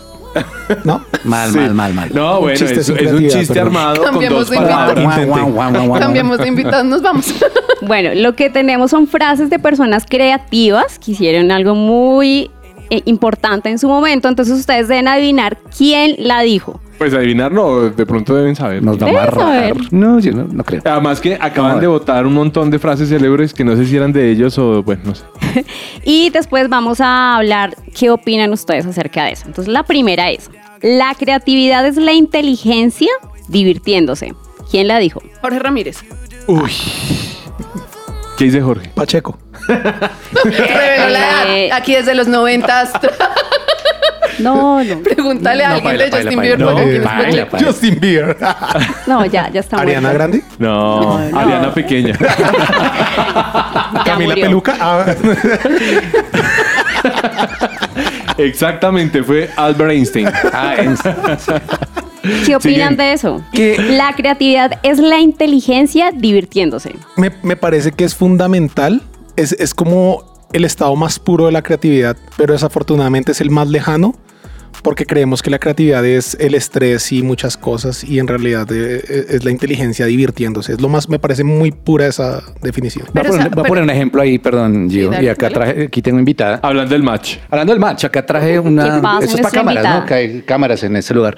¿No? 0.83 1.03
Mal, 1.23 1.51
Sí. 1.51 1.57
mal, 1.57 1.73
mal, 1.73 1.93
mal. 1.93 2.09
No, 2.13 2.41
bueno, 2.41 2.57
chiste 2.57 2.79
es, 2.79 2.89
un 2.89 3.27
chiste 3.27 3.47
perdón. 3.53 3.67
armado 3.67 3.95
con 4.03 4.11
Cambiamos 4.11 4.49
dos 4.49 4.57
palabras. 4.57 5.25
guau, 5.27 5.51
guau. 5.51 5.99
Cambiamos 5.99 6.37
de 6.39 6.47
invitados, 6.47 6.85
nos 6.85 7.01
vamos. 7.01 7.33
Bueno, 7.85 8.11
lo 8.15 8.33
que 8.33 8.49
tenemos 8.49 8.91
son 8.91 9.07
frases 9.07 9.49
de 9.49 9.59
personas 9.59 10.05
creativas 10.09 10.97
que 10.99 11.11
hicieron 11.11 11.51
algo 11.51 11.75
muy 11.75 12.49
eh, 12.89 13.01
importante 13.03 13.69
en 13.69 13.77
su 13.77 13.89
momento. 13.89 14.29
Entonces 14.29 14.57
ustedes 14.57 14.87
deben 14.87 15.09
adivinar 15.09 15.57
quién 15.77 16.15
la 16.17 16.39
dijo. 16.43 16.79
Pues 17.03 17.13
adivinar 17.13 17.51
no, 17.51 17.89
de 17.89 18.05
pronto 18.05 18.33
deben 18.33 18.55
saber. 18.55 18.81
Nos 18.81 18.97
va 18.97 19.07
a 19.07 19.09
Debes 19.09 19.21
amarrar. 19.33 19.55
saber. 19.73 19.93
No, 19.93 20.19
yo 20.19 20.31
no, 20.31 20.45
no 20.49 20.63
creo. 20.63 20.81
Además 20.85 21.19
que 21.19 21.37
acaban 21.39 21.81
de 21.81 21.87
votar 21.87 22.25
un 22.25 22.33
montón 22.33 22.69
de 22.71 22.79
frases 22.79 23.09
célebres 23.09 23.53
que 23.53 23.65
no 23.65 23.75
sé 23.75 23.85
si 23.85 23.97
eran 23.97 24.13
de 24.13 24.31
ellos 24.31 24.57
o, 24.57 24.81
bueno, 24.83 25.01
no 25.05 25.15
sé. 25.15 25.25
Y 26.05 26.29
después 26.29 26.69
vamos 26.69 27.01
a 27.01 27.35
hablar 27.35 27.75
qué 27.93 28.09
opinan 28.09 28.53
ustedes 28.53 28.85
acerca 28.85 29.25
de 29.25 29.31
eso. 29.33 29.43
Entonces 29.47 29.71
la 29.73 29.83
primera 29.83 30.31
es, 30.31 30.49
la 30.81 31.13
creatividad 31.19 31.85
es 31.85 31.97
la 31.97 32.13
inteligencia 32.13 33.09
divirtiéndose. 33.49 34.33
¿Quién 34.71 34.87
la 34.87 34.97
dijo? 34.99 35.21
Jorge 35.41 35.59
Ramírez. 35.59 35.97
Uy. 36.47 36.71
¿Qué 38.37 38.45
dice 38.45 38.61
Jorge? 38.61 38.89
Pacheco. 38.95 39.37
Reveló 39.67 41.09
la 41.09 41.43
Eh. 41.53 41.67
edad. 41.67 41.77
Aquí 41.77 41.93
desde 41.95 42.15
los 42.15 42.27
noventas. 42.29 42.93
No, 44.39 44.83
no, 44.83 44.99
Pregúntale 45.03 45.63
a 45.63 45.69
alguien 45.71 45.83
baila, 45.97 46.05
de 46.05 46.11
Justin 46.11 46.39
Bieber. 46.41 47.65
Justin 47.65 47.99
Bieber. 47.99 48.37
no, 49.07 49.25
ya, 49.25 49.49
ya 49.49 49.59
está 49.59 49.77
Ariana 49.77 50.01
muerto. 50.09 50.17
Grande. 50.17 50.43
No, 50.59 51.01
No, 51.19 51.29
no. 51.29 51.39
Ariana 51.39 51.73
Pequeña. 51.73 52.17
Camila 54.05 54.29
murió. 54.35 54.45
Peluca. 54.45 54.75
Ah. 54.79 55.05
Exactamente, 58.37 59.23
fue 59.23 59.49
Albert 59.55 59.91
Einstein. 59.91 60.27
Ah, 60.53 60.75
¿Qué 62.45 62.55
opinan 62.55 62.61
Siguiente. 62.61 63.03
de 63.03 63.13
eso? 63.13 63.41
Que- 63.51 63.77
La 63.97 64.13
creatividad 64.15 64.79
es 64.83 64.97
la 64.99 65.19
inteligencia 65.19 66.11
divirtiéndose. 66.11 66.95
me, 67.17 67.31
me 67.43 67.55
parece 67.55 67.91
que 67.91 68.05
es 68.05 68.15
fundamental. 68.15 69.01
Es, 69.35 69.51
es 69.53 69.73
como 69.73 70.23
el 70.53 70.65
estado 70.65 70.95
más 70.95 71.19
puro 71.19 71.47
de 71.47 71.51
la 71.51 71.63
creatividad, 71.63 72.15
pero 72.37 72.53
desafortunadamente 72.53 73.33
es 73.33 73.41
el 73.41 73.49
más 73.49 73.67
lejano 73.67 74.15
porque 74.83 75.05
creemos 75.05 75.41
que 75.41 75.49
la 75.49 75.59
creatividad 75.59 76.05
es 76.05 76.35
el 76.39 76.53
estrés 76.55 77.11
y 77.11 77.23
muchas 77.23 77.57
cosas 77.57 78.03
y 78.03 78.19
en 78.19 78.27
realidad 78.27 78.71
eh, 78.71 79.01
eh, 79.07 79.25
es 79.29 79.43
la 79.45 79.51
inteligencia 79.51 80.05
divirtiéndose. 80.05 80.73
Es 80.73 80.81
lo 80.81 80.89
más, 80.89 81.09
me 81.09 81.19
parece 81.19 81.43
muy 81.43 81.71
pura 81.71 82.05
esa 82.07 82.43
definición. 82.61 83.07
Voy 83.13 83.21
a 83.21 83.23
poner, 83.23 83.39
o 83.39 83.43
sea, 83.43 83.51
voy 83.55 83.63
a 83.63 83.67
poner 83.67 83.83
un 83.83 83.89
ejemplo 83.89 84.21
ahí, 84.21 84.37
perdón, 84.37 84.89
Gio. 84.89 85.09
dale, 85.09 85.23
y 85.25 85.27
acá 85.29 85.45
dale. 85.49 85.55
traje, 85.55 85.83
aquí 85.85 86.01
tengo 86.01 86.19
invitada. 86.19 86.59
Hablando 86.61 86.93
del 86.93 87.03
match. 87.03 87.37
Hablando 87.49 87.73
del 87.73 87.79
match, 87.79 88.05
acá 88.05 88.25
traje 88.25 88.59
una. 88.59 88.83
¿Qué 88.95 89.01
pasa, 89.01 89.25
Esto 89.25 89.35
es 89.37 89.41
para 89.41 89.53
cámaras, 89.53 89.75
invitada? 89.83 89.99
¿no? 90.01 90.05
Que 90.05 90.13
hay 90.13 90.41
cámaras 90.41 90.83
en 90.83 90.95
este 90.97 91.13
lugar. 91.13 91.37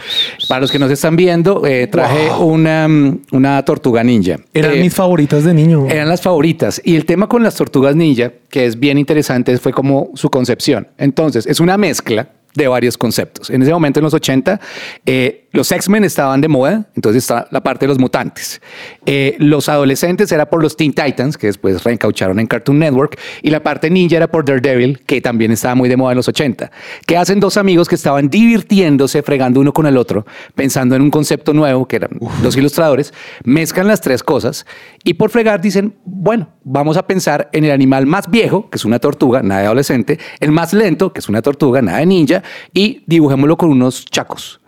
Para 0.49 0.62
los 0.62 0.71
que 0.71 0.79
nos 0.79 0.91
están 0.91 1.15
viendo, 1.15 1.65
eh, 1.65 1.88
traje 1.88 2.31
una, 2.39 2.88
mm, 2.88 3.19
una 3.31 3.63
tortuga 3.63 4.03
ninja. 4.03 4.38
Eran 4.53 4.73
Eh, 4.73 4.81
mis 4.81 4.93
favoritas 4.93 5.43
de 5.43 5.53
niño. 5.53 5.88
Eran 5.88 6.10
las 6.10 6.21
favoritas. 6.21 6.81
Y 6.84 6.95
el 6.95 7.05
tema 7.05 7.27
con 7.27 7.43
las 7.43 7.55
tortugas 7.55 7.95
ninja, 7.95 8.31
que 8.49 8.65
es 8.65 8.79
bien 8.79 8.97
interesante, 8.97 9.55
fue 9.58 9.71
como 9.71 10.10
su 10.15 10.29
concepción. 10.29 10.88
Entonces, 10.97 11.45
es 11.45 11.60
una 11.60 11.77
mezcla 11.77 12.29
de 12.56 12.68
varios 12.68 12.98
conceptos. 12.98 13.50
En 13.50 13.62
ese 13.62 13.72
momento, 13.72 14.00
en 14.00 14.06
los 14.06 14.13
80, 14.13 14.60
eh, 15.06 15.44
los 15.56 15.72
X-Men 15.72 16.04
estaban 16.04 16.41
de 16.41 16.48
moda, 16.48 16.86
entonces 16.96 17.24
está 17.24 17.48
la 17.50 17.63
parte 17.63 17.86
de 17.86 17.88
los 17.88 18.00
mutantes. 18.00 18.62
Eh, 19.06 19.36
los 19.39 19.70
adolescentes 19.70 20.32
era 20.32 20.50
por 20.50 20.62
los 20.62 20.76
Teen 20.76 20.94
Titans, 20.94 21.38
que 21.38 21.48
después 21.48 21.84
reencaucharon 21.84 22.39
en 22.39 22.48
Cartoon 22.48 22.78
Network, 22.78 23.18
y 23.41 23.50
la 23.50 23.63
parte 23.63 23.89
ninja 23.89 24.18
era 24.18 24.28
por 24.28 24.44
Daredevil, 24.44 25.00
que 25.06 25.22
también 25.22 25.52
estaba 25.52 25.74
muy 25.74 25.88
de 25.88 25.98
moda 25.98 26.12
en 26.12 26.18
los 26.18 26.28
80. 26.28 26.72
Que 27.06 27.18
hacen 27.18 27.39
dos 27.39 27.58
amigos 27.58 27.88
que 27.88 27.96
estaban 27.96 28.30
divirtiéndose, 28.30 29.24
fregando 29.24 29.62
uno 29.62 29.74
con 29.74 29.88
el 29.88 29.98
otro, 29.98 30.26
pensando 30.56 30.96
en 30.96 31.02
un 31.02 31.10
concepto 31.10 31.54
nuevo, 31.54 31.88
que 31.88 31.96
eran 31.96 32.12
los 32.44 32.58
ilustradores, 32.58 33.13
mezclan 33.44 33.88
las 33.88 34.02
tres 34.02 34.24
cosas 34.24 34.65
y 35.04 35.13
por 35.13 35.30
fregar 35.30 35.62
dicen, 35.62 35.96
bueno, 36.04 36.50
vamos 36.63 36.98
a 36.98 37.08
pensar 37.08 37.50
en 37.54 37.63
el 37.63 37.72
animal 37.72 38.06
más 38.06 38.30
viejo, 38.30 38.70
que 38.70 38.78
es 38.78 38.84
una 38.84 39.00
tortuga, 39.00 39.41
nada 39.41 39.62
de 39.62 39.68
adolescente, 39.68 40.20
el 40.39 40.52
más 40.52 40.74
lento, 40.74 41.13
que 41.13 41.20
es 41.20 41.30
una 41.30 41.41
tortuga, 41.41 41.82
nada 41.82 42.00
de 42.00 42.06
ninja, 42.06 42.44
y 42.74 43.04
dibujémoslo 43.08 43.58
con 43.58 43.70
unos 43.70 44.04
chacos. 44.06 44.60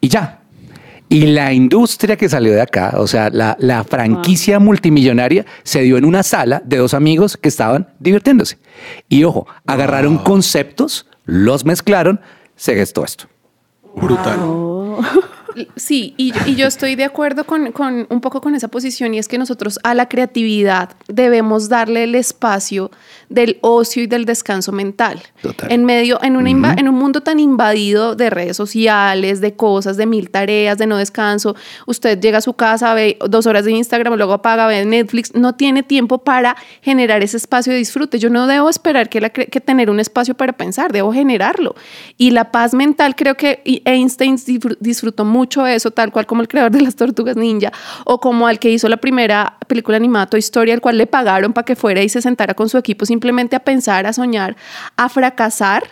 Y 0.00 0.08
ya. 0.08 0.40
Y 1.08 1.22
la 1.26 1.52
industria 1.54 2.16
que 2.16 2.28
salió 2.28 2.52
de 2.52 2.60
acá, 2.60 2.94
o 2.98 3.06
sea, 3.06 3.30
la, 3.30 3.56
la 3.60 3.82
franquicia 3.84 4.58
multimillonaria, 4.58 5.46
se 5.62 5.80
dio 5.80 5.96
en 5.96 6.04
una 6.04 6.22
sala 6.22 6.60
de 6.64 6.76
dos 6.76 6.92
amigos 6.92 7.38
que 7.38 7.48
estaban 7.48 7.88
divirtiéndose. 7.98 8.58
Y 9.08 9.24
ojo, 9.24 9.46
agarraron 9.66 10.18
conceptos, 10.18 11.06
los 11.24 11.64
mezclaron, 11.64 12.20
se 12.56 12.74
gestó 12.74 13.04
esto. 13.04 13.26
Brutal. 13.96 14.38
Sí, 15.76 16.14
y, 16.16 16.32
y 16.46 16.54
yo 16.56 16.66
estoy 16.66 16.94
de 16.94 17.04
acuerdo 17.04 17.44
con, 17.44 17.72
con 17.72 18.06
un 18.10 18.20
poco 18.20 18.40
con 18.40 18.54
esa 18.54 18.68
posición 18.68 19.14
y 19.14 19.18
es 19.18 19.28
que 19.28 19.38
nosotros 19.38 19.78
a 19.82 19.94
la 19.94 20.08
creatividad 20.08 20.90
debemos 21.08 21.68
darle 21.68 22.04
el 22.04 22.14
espacio 22.14 22.90
del 23.28 23.58
ocio 23.62 24.02
y 24.02 24.06
del 24.06 24.24
descanso 24.24 24.72
mental. 24.72 25.20
Total. 25.42 25.72
En 25.72 25.84
medio, 25.84 26.22
en, 26.22 26.36
una 26.36 26.50
inva- 26.50 26.72
Ujú. 26.72 26.80
en 26.80 26.88
un 26.88 26.94
mundo 26.94 27.22
tan 27.22 27.40
invadido 27.40 28.14
de 28.14 28.30
redes 28.30 28.56
sociales, 28.56 29.40
de 29.40 29.54
cosas, 29.54 29.96
de 29.96 30.06
mil 30.06 30.30
tareas, 30.30 30.78
de 30.78 30.86
no 30.86 30.96
descanso, 30.96 31.56
usted 31.86 32.20
llega 32.20 32.38
a 32.38 32.42
su 32.42 32.52
casa, 32.54 32.94
ve 32.94 33.18
dos 33.28 33.46
horas 33.46 33.64
de 33.64 33.72
Instagram, 33.72 34.14
luego 34.14 34.34
apaga, 34.34 34.66
ve 34.66 34.84
Netflix, 34.84 35.34
no 35.34 35.54
tiene 35.54 35.82
tiempo 35.82 36.18
para 36.18 36.56
generar 36.82 37.22
ese 37.22 37.36
espacio 37.36 37.72
de 37.72 37.78
disfrute. 37.78 38.18
Yo 38.18 38.30
no 38.30 38.46
debo 38.46 38.68
esperar 38.68 39.08
que, 39.08 39.20
la 39.20 39.30
que 39.30 39.60
tener 39.60 39.90
un 39.90 39.98
espacio 40.00 40.34
para 40.34 40.52
pensar, 40.52 40.92
debo 40.92 41.12
generarlo. 41.12 41.74
Y 42.16 42.30
la 42.30 42.52
paz 42.52 42.74
mental, 42.74 43.16
creo 43.16 43.36
que 43.36 43.62
Einstein 43.84 44.36
disfr- 44.36 44.76
disfrutó 44.80 45.24
mucho 45.24 45.47
eso, 45.66 45.90
tal 45.90 46.12
cual 46.12 46.26
como 46.26 46.42
el 46.42 46.48
creador 46.48 46.72
de 46.72 46.80
las 46.80 46.96
tortugas 46.96 47.36
ninja, 47.36 47.72
o 48.04 48.20
como 48.20 48.46
al 48.46 48.58
que 48.58 48.70
hizo 48.70 48.88
la 48.88 48.96
primera 48.96 49.58
película 49.66 49.96
animada 49.96 50.26
Toy 50.26 50.40
Story, 50.40 50.72
al 50.72 50.80
cual 50.80 50.98
le 50.98 51.06
pagaron 51.06 51.52
para 51.52 51.64
que 51.64 51.76
fuera 51.76 52.02
y 52.02 52.08
se 52.08 52.22
sentara 52.22 52.54
con 52.54 52.68
su 52.68 52.78
equipo 52.78 53.06
simplemente 53.06 53.56
a 53.56 53.60
pensar, 53.60 54.06
a 54.06 54.12
soñar, 54.12 54.56
a 54.96 55.08
fracasar 55.08 55.84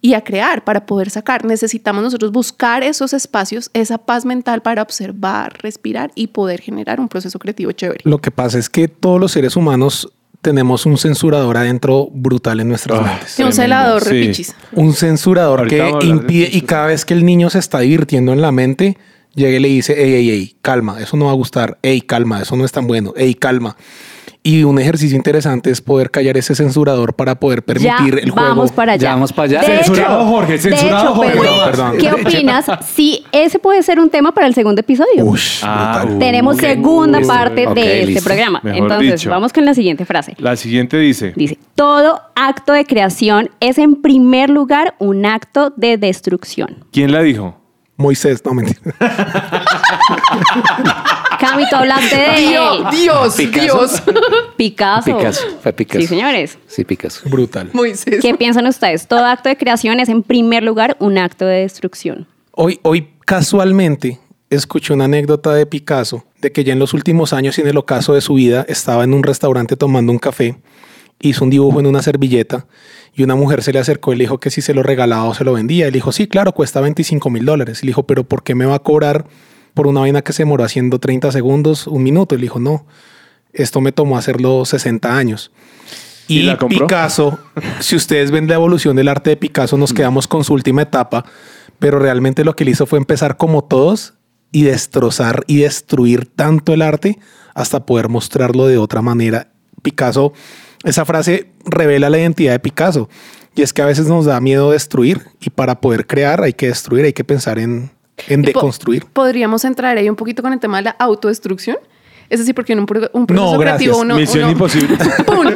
y 0.00 0.12
a 0.12 0.22
crear 0.22 0.64
para 0.64 0.84
poder 0.84 1.08
sacar. 1.08 1.46
Necesitamos 1.46 2.02
nosotros 2.02 2.30
buscar 2.30 2.82
esos 2.82 3.14
espacios, 3.14 3.70
esa 3.72 3.96
paz 3.96 4.26
mental 4.26 4.60
para 4.60 4.82
observar, 4.82 5.56
respirar 5.62 6.12
y 6.14 6.26
poder 6.26 6.60
generar 6.60 7.00
un 7.00 7.08
proceso 7.08 7.38
creativo 7.38 7.72
chévere. 7.72 8.00
Lo 8.04 8.18
que 8.18 8.30
pasa 8.30 8.58
es 8.58 8.68
que 8.68 8.86
todos 8.86 9.18
los 9.18 9.32
seres 9.32 9.56
humanos 9.56 10.12
tenemos 10.44 10.84
un 10.84 10.98
censurador 10.98 11.56
adentro 11.56 12.08
brutal 12.12 12.60
en 12.60 12.68
nuestras 12.68 13.02
mentes. 13.02 13.38
un 13.40 13.52
celador, 13.52 14.04
repichis. 14.04 14.54
Un 14.72 14.92
censurador 14.92 15.60
Ahorita 15.60 15.98
que 15.98 16.06
impide 16.06 16.50
y 16.52 16.60
cada 16.60 16.86
vez 16.86 17.04
que 17.04 17.14
el 17.14 17.24
niño 17.24 17.48
se 17.50 17.58
está 17.58 17.80
divirtiendo 17.80 18.32
en 18.32 18.42
la 18.42 18.52
mente, 18.52 18.98
llega 19.34 19.56
y 19.56 19.60
le 19.60 19.68
dice, 19.68 20.00
ey, 20.00 20.14
ey, 20.14 20.30
ey, 20.30 20.56
calma, 20.60 21.00
eso 21.00 21.16
no 21.16 21.24
va 21.24 21.32
a 21.32 21.34
gustar, 21.34 21.78
ey, 21.82 22.02
calma, 22.02 22.42
eso 22.42 22.56
no 22.56 22.64
es 22.64 22.72
tan 22.72 22.86
bueno, 22.86 23.14
ey, 23.16 23.34
calma. 23.34 23.76
Y 24.46 24.62
un 24.62 24.78
ejercicio 24.78 25.16
interesante 25.16 25.70
es 25.70 25.80
poder 25.80 26.10
callar 26.10 26.36
ese 26.36 26.54
censurador 26.54 27.14
para 27.14 27.40
poder 27.40 27.62
permitir 27.64 28.14
ya 28.14 28.20
el 28.20 28.30
juego. 28.30 28.46
vamos 28.48 28.72
para 28.72 28.92
allá. 28.92 29.02
Ya 29.02 29.10
vamos 29.14 29.32
para 29.32 29.44
allá. 29.46 29.60
De 29.62 29.66
Censurado, 29.78 30.20
hecho- 30.20 30.28
Jorge, 30.30 30.58
censurado, 30.58 31.04
hecho, 31.04 31.14
Jorge. 31.14 31.30
Pedro, 31.32 31.64
Perdón. 31.64 31.96
¿Qué 31.98 32.12
opinas 32.12 32.66
si 32.94 33.24
ese 33.32 33.58
puede 33.58 33.82
ser 33.82 33.98
un 33.98 34.10
tema 34.10 34.32
para 34.34 34.46
el 34.46 34.54
segundo 34.54 34.82
episodio? 34.82 35.24
Ush, 35.24 35.62
Ah, 35.64 36.04
uh, 36.06 36.18
Tenemos 36.18 36.58
segunda 36.58 37.20
Uh, 37.20 37.26
parte 37.26 37.66
de 37.68 38.00
este 38.00 38.06
listo. 38.06 38.24
programa. 38.24 38.60
Mejor 38.62 38.82
Entonces, 38.82 39.20
dicho. 39.22 39.30
vamos 39.30 39.50
con 39.50 39.64
la 39.64 39.72
siguiente 39.72 40.04
frase. 40.04 40.34
La 40.36 40.56
siguiente 40.56 40.98
dice, 40.98 41.32
Dice, 41.34 41.56
todo 41.74 42.20
acto 42.36 42.74
de 42.74 42.84
creación 42.84 43.48
es 43.60 43.78
en 43.78 44.02
primer 44.02 44.50
lugar 44.50 44.94
un 44.98 45.24
acto 45.24 45.72
de 45.74 45.96
destrucción. 45.96 46.84
¿quién 46.92 47.12
la 47.12 47.22
dijo? 47.22 47.56
Moisés, 47.96 48.42
no 48.44 48.52
mentira. 48.52 48.78
Cami, 51.38 51.64
tú 51.68 51.76
hablaste 51.76 52.16
de 52.16 52.48
Dios, 52.48 52.90
Dios, 52.90 53.34
Picasso. 53.36 53.62
Dios. 53.62 54.02
Picasso. 54.56 55.16
Picasso, 55.16 55.42
fue 55.62 55.72
Picasso. 55.72 56.00
Sí, 56.00 56.06
señores. 56.06 56.58
Sí, 56.66 56.84
Picasso. 56.84 57.28
Brutal. 57.28 57.70
Moisés. 57.72 58.20
¿Qué 58.20 58.34
piensan 58.34 58.66
ustedes? 58.66 59.06
Todo 59.06 59.24
acto 59.24 59.48
de 59.48 59.56
creación 59.56 60.00
es 60.00 60.08
en 60.08 60.22
primer 60.22 60.62
lugar 60.62 60.96
un 61.00 61.18
acto 61.18 61.44
de 61.46 61.60
destrucción. 61.60 62.26
Hoy, 62.52 62.78
hoy 62.82 63.08
casualmente 63.24 64.20
escuché 64.50 64.92
una 64.92 65.04
anécdota 65.04 65.52
de 65.54 65.66
Picasso 65.66 66.24
de 66.40 66.52
que 66.52 66.64
ya 66.64 66.72
en 66.72 66.78
los 66.78 66.94
últimos 66.94 67.32
años 67.32 67.58
y 67.58 67.62
en 67.62 67.68
el 67.68 67.76
ocaso 67.76 68.14
de 68.14 68.20
su 68.20 68.34
vida 68.34 68.64
estaba 68.68 69.04
en 69.04 69.14
un 69.14 69.22
restaurante 69.22 69.76
tomando 69.76 70.12
un 70.12 70.18
café, 70.18 70.56
hizo 71.20 71.44
un 71.44 71.50
dibujo 71.50 71.80
en 71.80 71.86
una 71.86 72.02
servilleta 72.02 72.66
y 73.14 73.22
una 73.22 73.36
mujer 73.36 73.62
se 73.62 73.72
le 73.72 73.78
acercó 73.78 74.12
y 74.12 74.16
le 74.16 74.24
dijo 74.24 74.38
que 74.38 74.50
si 74.50 74.60
se 74.60 74.74
lo 74.74 74.82
regalaba 74.82 75.24
o 75.24 75.34
se 75.34 75.44
lo 75.44 75.52
vendía. 75.52 75.86
Él 75.86 75.92
dijo, 75.92 76.12
sí, 76.12 76.26
claro, 76.26 76.52
cuesta 76.52 76.80
25 76.80 77.30
mil 77.30 77.44
dólares. 77.44 77.82
Y 77.82 77.86
le 77.86 77.90
dijo, 77.90 78.02
pero 78.04 78.24
¿por 78.24 78.42
qué 78.42 78.54
me 78.54 78.66
va 78.66 78.76
a 78.76 78.80
cobrar 78.80 79.26
por 79.74 79.86
una 79.86 80.00
vaina 80.00 80.22
que 80.22 80.32
se 80.32 80.42
demoró 80.42 80.64
haciendo 80.64 80.98
30 80.98 81.32
segundos, 81.32 81.86
un 81.86 82.02
minuto? 82.02 82.34
Y 82.34 82.38
le 82.38 82.42
dijo, 82.42 82.60
no, 82.60 82.86
esto 83.52 83.80
me 83.80 83.92
tomó 83.92 84.16
hacerlo 84.16 84.64
60 84.64 85.16
años. 85.16 85.50
¿Y 86.26 86.38
Y, 86.38 86.42
la? 86.42 86.58
Picasso, 86.58 87.38
si 87.80 87.96
ustedes 87.96 88.30
ven 88.30 88.48
la 88.48 88.54
evolución 88.54 88.96
del 88.96 89.08
arte 89.08 89.30
de 89.30 89.36
Picasso, 89.36 89.76
nos 89.76 89.92
quedamos 89.92 90.26
con 90.26 90.44
su 90.44 90.54
última 90.54 90.82
etapa, 90.82 91.24
pero 91.78 91.98
realmente 91.98 92.44
lo 92.44 92.56
que 92.56 92.64
él 92.64 92.70
hizo 92.70 92.86
fue 92.86 92.98
empezar 92.98 93.36
como 93.36 93.62
todos 93.62 94.14
y 94.52 94.62
destrozar 94.62 95.44
y 95.46 95.58
destruir 95.58 96.26
tanto 96.26 96.72
el 96.72 96.82
arte 96.82 97.18
hasta 97.54 97.84
poder 97.84 98.08
mostrarlo 98.08 98.66
de 98.66 98.78
otra 98.78 99.02
manera. 99.02 99.48
Picasso, 99.82 100.32
esa 100.84 101.04
frase 101.04 101.50
revela 101.64 102.10
la 102.10 102.18
identidad 102.18 102.52
de 102.52 102.60
Picasso 102.60 103.08
y 103.54 103.62
es 103.62 103.72
que 103.72 103.82
a 103.82 103.86
veces 103.86 104.06
nos 104.06 104.24
da 104.24 104.40
miedo 104.40 104.70
destruir 104.70 105.22
y 105.40 105.50
para 105.50 105.80
poder 105.80 106.06
crear 106.06 106.42
hay 106.42 106.52
que 106.52 106.68
destruir, 106.68 107.04
hay 107.04 107.12
que 107.12 107.24
pensar 107.24 107.58
en, 107.58 107.90
en 108.28 108.42
deconstruir. 108.42 109.04
Podríamos 109.12 109.64
entrar 109.64 109.96
ahí 109.98 110.08
un 110.08 110.16
poquito 110.16 110.42
con 110.42 110.52
el 110.52 110.60
tema 110.60 110.78
de 110.78 110.84
la 110.84 110.90
autodestrucción. 110.98 111.76
Es 112.30 112.38
decir, 112.38 112.54
porque 112.54 112.72
en 112.72 112.80
un, 112.80 112.86
pro- 112.86 113.10
un 113.12 113.26
proceso 113.26 113.52
No, 113.52 113.58
creativo 113.60 113.98
uno... 113.98 114.16
Misión 114.16 114.44
uno- 114.44 114.52
imposible. 114.52 114.96
¡Pum! 115.26 115.46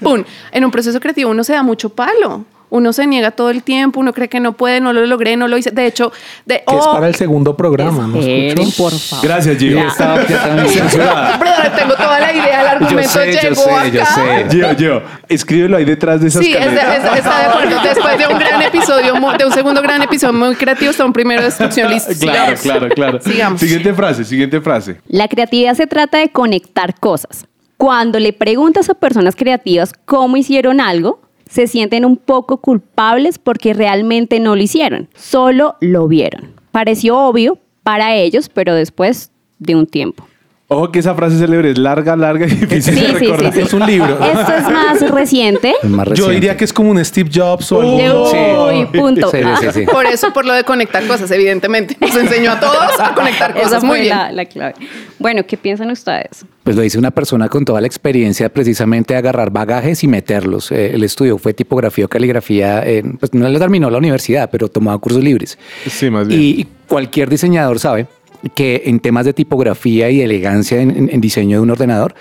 ¡Pum! 0.00 0.24
En 0.52 0.64
un 0.64 0.70
proceso 0.70 1.00
creativo 1.00 1.30
uno 1.30 1.42
se 1.42 1.52
da 1.52 1.62
mucho 1.64 1.88
palo. 1.90 2.44
Uno 2.68 2.92
se 2.92 3.06
niega 3.06 3.30
todo 3.30 3.50
el 3.50 3.62
tiempo, 3.62 4.00
uno 4.00 4.12
cree 4.12 4.28
que 4.28 4.40
no 4.40 4.54
puede, 4.54 4.80
no 4.80 4.92
lo 4.92 5.06
logré, 5.06 5.36
no 5.36 5.46
lo 5.46 5.56
hice. 5.56 5.70
De 5.70 5.86
hecho, 5.86 6.10
de, 6.46 6.56
es 6.56 6.62
oh, 6.66 6.92
para 6.94 7.06
el 7.06 7.14
segundo 7.14 7.56
programa, 7.56 8.08
¿no 8.08 8.18
escuchó? 8.18 8.82
por 8.82 8.92
favor. 8.92 9.24
Gracias, 9.24 9.56
Gio. 9.58 9.76
Ya 9.76 9.86
estaba 9.86 10.26
ya 10.28 10.42
también. 10.42 10.68
Censurada. 10.70 11.36
brother, 11.36 11.76
tengo 11.76 11.94
toda 11.94 12.18
la 12.18 12.32
idea, 12.32 12.60
el 12.62 12.66
argumento 12.66 13.08
sé, 13.08 13.32
yo 13.34 13.40
llegó 13.40 13.54
sé, 13.54 13.70
acá. 13.70 13.88
yo 13.88 14.04
sé. 14.04 14.46
Gio, 14.50 14.76
Gio, 14.76 15.02
escríbelo 15.28 15.76
ahí 15.76 15.84
detrás 15.84 16.20
de 16.20 16.28
esas 16.28 16.44
Sí, 16.44 16.52
es 16.52 16.58
de- 16.70 16.76
carretas. 16.76 17.12
es- 17.12 17.18
está 17.18 17.38
de 17.38 17.44
acuerdo. 17.46 17.82
Después 17.84 18.18
de 18.18 18.26
un 18.26 18.38
gran 18.38 18.62
episodio, 18.62 19.14
de 19.38 19.44
un 19.46 19.52
segundo 19.52 19.80
gran 19.82 20.02
episodio 20.02 20.32
muy 20.32 20.54
creativo, 20.56 20.90
está 20.90 21.04
un 21.04 21.12
primero 21.12 21.42
de 21.42 21.46
destrucción 21.46 21.90
listo. 21.90 22.12
Claro, 22.18 22.56
Sigamos. 22.56 22.60
claro, 22.62 22.88
claro. 22.94 23.20
Sigamos. 23.22 23.60
Siguiente 23.60 23.94
frase, 23.94 24.24
siguiente 24.24 24.60
frase. 24.60 24.96
La 25.06 25.28
creatividad 25.28 25.74
se 25.74 25.86
trata 25.86 26.18
de 26.18 26.30
conectar 26.30 26.98
cosas. 26.98 27.46
Cuando 27.76 28.18
le 28.18 28.32
preguntas 28.32 28.88
a 28.90 28.94
personas 28.94 29.36
creativas 29.36 29.92
cómo 30.06 30.36
hicieron 30.36 30.80
algo, 30.80 31.20
se 31.48 31.66
sienten 31.66 32.04
un 32.04 32.16
poco 32.16 32.58
culpables 32.58 33.38
porque 33.38 33.74
realmente 33.74 34.40
no 34.40 34.56
lo 34.56 34.62
hicieron, 34.62 35.08
solo 35.14 35.76
lo 35.80 36.08
vieron. 36.08 36.52
Pareció 36.70 37.18
obvio 37.18 37.58
para 37.82 38.14
ellos, 38.16 38.48
pero 38.48 38.74
después 38.74 39.30
de 39.58 39.74
un 39.74 39.86
tiempo. 39.86 40.26
Ojo 40.68 40.90
que 40.90 40.98
esa 40.98 41.14
frase 41.14 41.38
célebre 41.38 41.70
es 41.70 41.78
larga, 41.78 42.16
larga 42.16 42.44
y 42.46 42.50
difícil 42.50 42.94
Sí, 42.94 43.00
de 43.00 43.06
sí, 43.06 43.12
sí, 43.20 43.24
recordar. 43.26 43.52
sí. 43.54 43.60
Es 43.60 43.72
un 43.72 43.86
libro. 43.86 44.18
Esto 44.20 44.52
es 44.52 44.64
más 44.68 45.10
reciente. 45.12 45.72
Es 45.80 45.88
más 45.88 46.06
Yo 46.06 46.10
reciente. 46.10 46.34
diría 46.34 46.56
que 46.56 46.64
es 46.64 46.72
como 46.72 46.90
un 46.90 47.04
Steve 47.04 47.30
Jobs 47.32 47.70
o 47.70 47.80
algo. 47.82 48.66
Uy, 48.68 48.84
punto. 48.86 49.30
Sí, 49.30 49.38
sí, 49.60 49.66
sí. 49.72 49.86
Por 49.86 50.06
eso, 50.06 50.32
por 50.32 50.44
lo 50.44 50.52
de 50.54 50.64
conectar 50.64 51.06
cosas, 51.06 51.30
evidentemente. 51.30 51.96
Nos 52.00 52.16
enseñó 52.16 52.50
a 52.50 52.58
todos 52.58 52.76
a 52.98 53.14
conectar 53.14 53.52
Esa 53.52 53.62
cosas. 53.62 53.78
fue 53.80 53.88
Muy 53.88 54.00
bien. 54.00 54.16
la, 54.16 54.32
la 54.32 54.44
clave. 54.46 54.74
Bueno, 55.20 55.46
¿qué 55.46 55.56
piensan 55.56 55.88
ustedes? 55.92 56.44
Pues 56.64 56.74
lo 56.74 56.82
dice 56.82 56.98
una 56.98 57.12
persona 57.12 57.48
con 57.48 57.64
toda 57.64 57.80
la 57.80 57.86
experiencia 57.86 58.48
precisamente 58.48 59.14
de 59.14 59.18
agarrar 59.18 59.50
bagajes 59.50 60.02
y 60.02 60.08
meterlos. 60.08 60.72
Eh, 60.72 60.94
el 60.94 61.04
estudio 61.04 61.38
fue 61.38 61.54
tipografía 61.54 62.06
o 62.06 62.08
caligrafía, 62.08 62.82
en- 62.84 63.18
pues 63.18 63.32
no 63.34 63.48
le 63.48 63.58
terminó 63.60 63.88
la 63.88 63.98
universidad, 63.98 64.50
pero 64.50 64.66
tomaba 64.66 64.98
cursos 64.98 65.22
libres. 65.22 65.56
Sí, 65.88 66.10
más 66.10 66.26
bien. 66.26 66.40
Y 66.42 66.66
cualquier 66.88 67.28
diseñador 67.30 67.78
sabe 67.78 68.08
que 68.50 68.82
en 68.86 69.00
temas 69.00 69.24
de 69.24 69.32
tipografía 69.32 70.10
y 70.10 70.20
elegancia 70.20 70.80
en, 70.80 70.90
en- 70.90 71.10
en 71.12 71.20
diseño 71.20 71.58
de 71.58 71.62
un 71.62 71.70
ordenador 71.70 72.14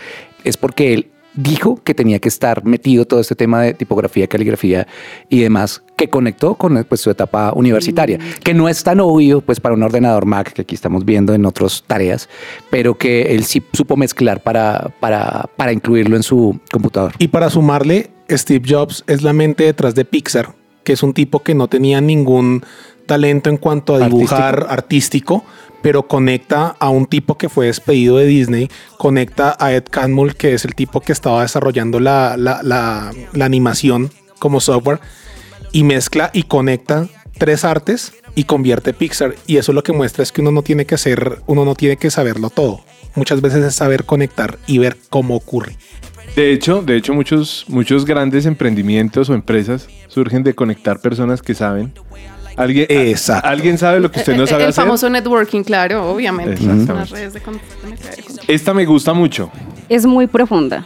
es 0.43 0.57
porque 0.57 0.93
él 0.93 1.07
dijo 1.37 1.81
que 1.83 1.93
tenía 1.93 2.19
que 2.19 2.29
estar 2.29 2.63
metido 2.63 3.03
todo 3.03 3.19
este 3.19 3.35
tema 3.35 3.61
de 3.61 3.73
tipografía, 3.73 4.25
caligrafía 4.27 4.87
y 5.27 5.41
demás 5.41 5.83
que 5.97 6.09
conectó 6.09 6.55
con 6.55 6.81
pues, 6.87 7.01
su 7.01 7.09
etapa 7.11 7.51
universitaria, 7.53 8.19
que 8.41 8.53
no 8.53 8.69
es 8.69 8.83
tan 8.85 9.01
obvio 9.01 9.41
pues 9.41 9.59
para 9.59 9.75
un 9.75 9.83
ordenador 9.83 10.25
Mac 10.25 10.53
que 10.53 10.61
aquí 10.61 10.75
estamos 10.75 11.03
viendo 11.03 11.33
en 11.33 11.45
otras 11.45 11.83
tareas, 11.85 12.29
pero 12.69 12.97
que 12.97 13.35
él 13.35 13.43
sí 13.43 13.61
supo 13.73 13.97
mezclar 13.97 14.43
para, 14.43 14.91
para, 15.01 15.49
para 15.57 15.73
incluirlo 15.73 16.15
en 16.15 16.23
su 16.23 16.57
computador. 16.71 17.11
Y 17.19 17.27
para 17.27 17.49
sumarle, 17.49 18.11
Steve 18.29 18.65
Jobs 18.69 19.03
es 19.07 19.21
la 19.21 19.33
mente 19.33 19.65
detrás 19.65 19.93
de 19.93 20.05
Pixar, 20.05 20.53
que 20.85 20.93
es 20.93 21.03
un 21.03 21.13
tipo 21.13 21.43
que 21.43 21.53
no 21.53 21.67
tenía 21.67 21.99
ningún 21.99 22.63
talento 23.07 23.49
en 23.49 23.57
cuanto 23.57 23.93
a 23.95 23.99
dibujar 24.07 24.67
artístico, 24.69 25.43
pero 25.85 26.07
conecta 26.07 26.75
a 26.79 26.89
un 26.89 27.05
tipo 27.05 27.37
que 27.37 27.47
fue 27.47 27.67
despedido 27.67 28.17
de 28.17 28.25
Disney, 28.25 28.71
conecta 28.97 29.55
a 29.59 29.71
Ed 29.71 29.83
Catmull, 29.87 30.35
que 30.35 30.55
es 30.55 30.65
el 30.65 30.73
tipo 30.73 30.99
que 30.99 31.11
estaba 31.11 31.43
desarrollando 31.43 31.99
la, 31.99 33.11
animación 33.39 34.09
como 34.39 34.61
software, 34.61 34.99
y 35.71 35.83
mezcla 35.83 36.31
y 36.33 36.41
conecta 36.41 37.07
tres 37.37 37.63
artes 37.63 38.13
y 38.33 38.45
convierte 38.45 38.93
Pixar. 38.93 39.35
Y 39.45 39.57
eso 39.57 39.73
lo 39.73 39.83
que 39.83 39.93
muestra 39.93 40.23
es 40.23 40.31
que 40.31 40.41
uno 40.41 40.49
no 40.49 40.63
tiene 40.63 40.85
que 40.85 40.97
ser, 40.97 41.43
uno 41.45 41.65
no 41.65 41.75
tiene 41.75 41.97
que 41.97 42.09
saberlo 42.09 42.49
todo. 42.49 42.81
Muchas 43.13 43.41
veces 43.41 43.63
es 43.63 43.75
saber 43.75 44.05
conectar 44.05 44.57
y 44.65 44.79
ver 44.79 44.97
cómo 45.11 45.35
ocurre. 45.35 45.77
De 46.35 46.51
hecho, 46.51 46.81
de 46.81 46.97
hecho 46.97 47.13
muchos, 47.13 47.63
muchos 47.67 48.05
grandes 48.05 48.47
emprendimientos 48.47 49.29
o 49.29 49.35
empresas 49.35 49.87
surgen 50.07 50.41
de 50.41 50.55
conectar 50.55 50.99
personas 50.99 51.43
que 51.43 51.53
saben 51.53 51.93
¿Alguien, 52.57 52.85
Exacto. 52.89 53.47
¿Alguien 53.47 53.77
sabe 53.77 53.99
lo 53.99 54.09
que 54.11 54.19
usted 54.19 54.35
no 54.37 54.47
sabe 54.47 54.63
el 54.63 54.69
hacer? 54.69 54.83
famoso 54.83 55.09
networking, 55.09 55.63
claro, 55.63 56.09
obviamente. 56.11 56.61
Las 56.63 57.09
redes 57.09 57.33
de. 57.33 57.41
Esta 58.47 58.73
me 58.73 58.85
gusta 58.85 59.13
mucho. 59.13 59.51
Es 59.89 60.05
muy 60.05 60.27
profunda. 60.27 60.85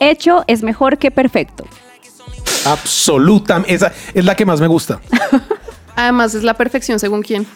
Hecho 0.00 0.44
es 0.46 0.62
mejor 0.62 0.98
que 0.98 1.10
perfecto. 1.10 1.64
Absolutamente. 2.66 3.74
Esa 3.74 3.92
es 4.14 4.24
la 4.24 4.34
que 4.34 4.44
más 4.44 4.60
me 4.60 4.66
gusta. 4.66 5.00
Además, 5.96 6.34
es 6.34 6.42
la 6.42 6.54
perfección 6.54 6.98
según 6.98 7.22
quién. 7.22 7.46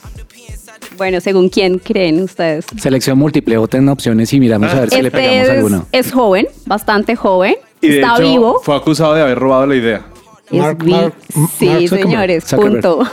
Bueno, 0.97 1.21
según 1.21 1.49
quién 1.49 1.79
creen 1.79 2.23
ustedes. 2.23 2.67
Selección 2.81 3.19
múltiple, 3.19 3.57
voten 3.57 3.89
opciones 3.89 4.33
y 4.33 4.39
miramos 4.41 4.71
a 4.73 4.81
ver 4.81 4.91
si 4.91 5.03
le 5.03 5.09
Este 5.09 5.19
pegamos 5.19 5.43
es, 5.49 5.51
alguno. 5.51 5.87
es 5.91 6.13
joven, 6.13 6.47
bastante 6.67 7.17
joven. 7.17 7.57
Y 7.81 7.89
de 7.89 8.01
está 8.01 8.15
hecho, 8.15 8.23
vivo. 8.23 8.61
fue 8.63 8.77
acusado 8.77 9.15
de 9.15 9.23
haber 9.23 9.39
robado 9.39 9.67
la 9.67 9.75
idea. 9.75 10.07
Es 10.51 10.59
Mark- 10.61 10.85
vi- 10.85 10.91
Mark- 10.93 11.15
sí, 11.29 11.67
Mark 11.67 11.81
Zuckerberg. 11.83 11.89
señores, 12.03 12.45
Zuckerberg. 12.45 12.83
punto. 12.83 13.09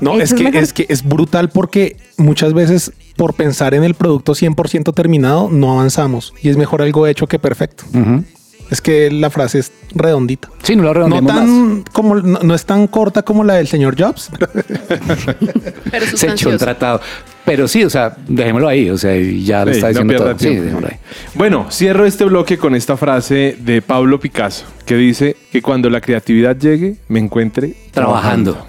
No, 0.00 0.14
es 0.14 0.30
es 0.30 0.34
que, 0.34 0.44
mejor. 0.44 0.62
es 0.62 0.72
que 0.72 0.86
es 0.88 1.02
brutal 1.04 1.48
porque 1.50 1.96
muchas 2.16 2.52
veces 2.54 2.92
por 3.16 3.34
pensar 3.34 3.74
en 3.74 3.84
el 3.84 3.94
producto 3.94 4.34
100% 4.34 4.92
terminado 4.94 5.48
no 5.50 5.72
avanzamos 5.72 6.32
y 6.42 6.48
es 6.48 6.56
mejor 6.56 6.80
algo 6.82 7.06
hecho 7.06 7.26
que 7.26 7.38
perfecto. 7.38 7.84
Es 8.70 8.80
que 8.80 9.10
la 9.10 9.28
frase 9.28 9.58
es 9.58 9.72
redondita. 9.94 10.48
Sí, 10.62 10.74
no 10.76 10.82
más. 11.20 11.34
tan 11.34 11.84
como 11.92 12.14
no, 12.14 12.38
no 12.38 12.54
es 12.54 12.64
tan 12.64 12.86
corta 12.86 13.22
como 13.22 13.44
la 13.44 13.54
del 13.54 13.68
señor 13.68 14.00
Jobs. 14.00 14.30
Pero 15.90 16.06
Se 16.16 16.28
echó 16.28 16.48
un 16.50 16.56
tratado. 16.58 17.00
Pero 17.44 17.66
sí, 17.66 17.84
o 17.84 17.90
sea, 17.90 18.16
dejémoslo 18.28 18.68
ahí. 18.68 18.88
O 18.90 18.96
sea, 18.96 19.14
ya 19.16 19.64
lo 19.64 19.72
Sí, 19.72 19.78
está 19.78 19.88
no 19.88 20.04
diciendo 20.04 20.12
pierda 20.12 20.36
todo. 20.36 20.38
Sí, 20.38 20.86
ahí. 20.92 20.98
Bueno, 21.34 21.66
cierro 21.70 22.06
este 22.06 22.24
bloque 22.24 22.58
con 22.58 22.74
esta 22.74 22.96
frase 22.96 23.56
de 23.58 23.82
Pablo 23.82 24.20
Picasso, 24.20 24.64
que 24.86 24.96
dice 24.96 25.36
que 25.50 25.60
cuando 25.60 25.90
la 25.90 26.00
creatividad 26.00 26.56
llegue, 26.56 26.96
me 27.08 27.18
encuentre 27.18 27.74
Trabajando. 27.90 28.66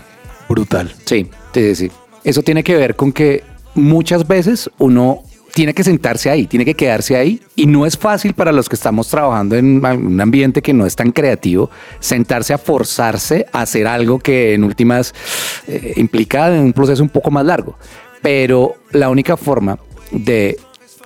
Brutal. 0.49 0.93
Sí, 1.05 1.29
sí, 1.53 1.75
sí. 1.75 1.91
Eso 2.23 2.41
tiene 2.41 2.63
que 2.63 2.75
ver 2.75 2.95
con 2.95 3.11
que 3.11 3.43
muchas 3.75 4.27
veces 4.27 4.69
uno 4.77 5.23
tiene 5.53 5.73
que 5.73 5.83
sentarse 5.83 6.29
ahí, 6.31 6.47
tiene 6.47 6.65
que 6.65 6.73
quedarse 6.73 7.15
ahí 7.15 7.39
y 7.55 7.67
no 7.67 7.85
es 7.85 7.95
fácil 7.95 8.33
para 8.33 8.51
los 8.51 8.67
que 8.67 8.75
estamos 8.75 9.07
trabajando 9.07 9.55
en 9.55 9.85
un 9.85 10.19
ambiente 10.19 10.63
que 10.63 10.73
no 10.73 10.85
es 10.85 10.95
tan 10.95 11.11
creativo, 11.11 11.69
sentarse 11.99 12.53
a 12.53 12.57
forzarse 12.57 13.45
a 13.51 13.61
hacer 13.61 13.85
algo 13.85 14.17
que 14.17 14.55
en 14.55 14.63
últimas 14.63 15.13
eh, 15.67 15.93
implica 15.97 16.49
un 16.49 16.73
proceso 16.73 17.03
un 17.03 17.09
poco 17.09 17.29
más 17.29 17.45
largo. 17.45 17.77
Pero 18.23 18.75
la 18.91 19.09
única 19.09 19.37
forma 19.37 19.77
de 20.11 20.57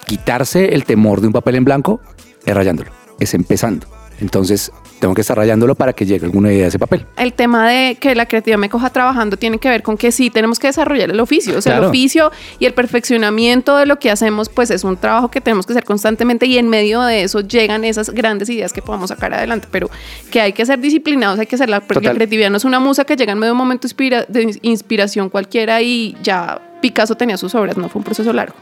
quitarse 0.05 0.73
el 0.73 0.85
temor 0.85 1.19
de 1.19 1.27
un 1.27 1.33
papel 1.33 1.55
en 1.55 1.65
blanco 1.65 1.99
es 2.45 2.55
rayándolo, 2.55 2.91
es 3.19 3.33
empezando. 3.33 3.96
Entonces 4.19 4.71
tengo 4.99 5.13
que 5.13 5.21
estar 5.21 5.37
rayándolo 5.37 5.75
para 5.75 5.93
que 5.93 6.05
llegue 6.05 6.25
alguna 6.25 6.51
idea 6.51 6.63
de 6.63 6.67
ese 6.69 6.79
papel. 6.79 7.05
El 7.17 7.33
tema 7.33 7.69
de 7.69 7.95
que 7.99 8.15
la 8.15 8.25
creatividad 8.25 8.57
me 8.57 8.67
coja 8.69 8.89
trabajando 8.89 9.37
tiene 9.37 9.59
que 9.59 9.69
ver 9.69 9.83
con 9.83 9.95
que 9.95 10.11
sí 10.11 10.31
tenemos 10.31 10.57
que 10.57 10.67
desarrollar 10.67 11.11
el 11.11 11.19
oficio. 11.19 11.55
O 11.57 11.61
sea, 11.61 11.73
el 11.77 11.83
oficio 11.89 12.31
y 12.57 12.65
el 12.65 12.73
perfeccionamiento 12.73 13.77
de 13.77 13.85
lo 13.85 13.99
que 13.99 14.09
hacemos, 14.09 14.49
pues 14.49 14.71
es 14.71 14.83
un 14.83 14.97
trabajo 14.97 15.29
que 15.29 15.39
tenemos 15.39 15.67
que 15.67 15.73
hacer 15.73 15.83
constantemente 15.83 16.47
y 16.47 16.57
en 16.57 16.67
medio 16.67 17.01
de 17.03 17.21
eso 17.23 17.41
llegan 17.41 17.83
esas 17.85 18.09
grandes 18.09 18.49
ideas 18.49 18.73
que 18.73 18.81
podamos 18.81 19.09
sacar 19.09 19.33
adelante. 19.35 19.67
Pero 19.71 19.89
que 20.31 20.41
hay 20.41 20.53
que 20.53 20.65
ser 20.65 20.79
disciplinados, 20.79 21.37
hay 21.39 21.45
que 21.45 21.55
hacer 21.55 21.69
la, 21.69 21.79
porque 21.81 22.05
la 22.05 22.13
creatividad 22.15 22.49
no 22.49 22.57
es 22.57 22.65
una 22.65 22.79
musa 22.79 23.05
que 23.05 23.15
llega 23.15 23.33
en 23.33 23.37
medio 23.37 23.49
de 23.49 23.53
un 23.53 23.57
momento 23.59 23.87
inspira- 23.87 24.25
de 24.27 24.57
inspiración 24.63 25.29
cualquiera 25.29 25.79
y 25.81 26.17
ya 26.23 26.59
Picasso 26.81 27.15
tenía 27.15 27.37
sus 27.37 27.53
obras, 27.55 27.77
no 27.77 27.87
fue 27.89 27.99
un 27.99 28.03
proceso 28.03 28.33
largo. 28.33 28.55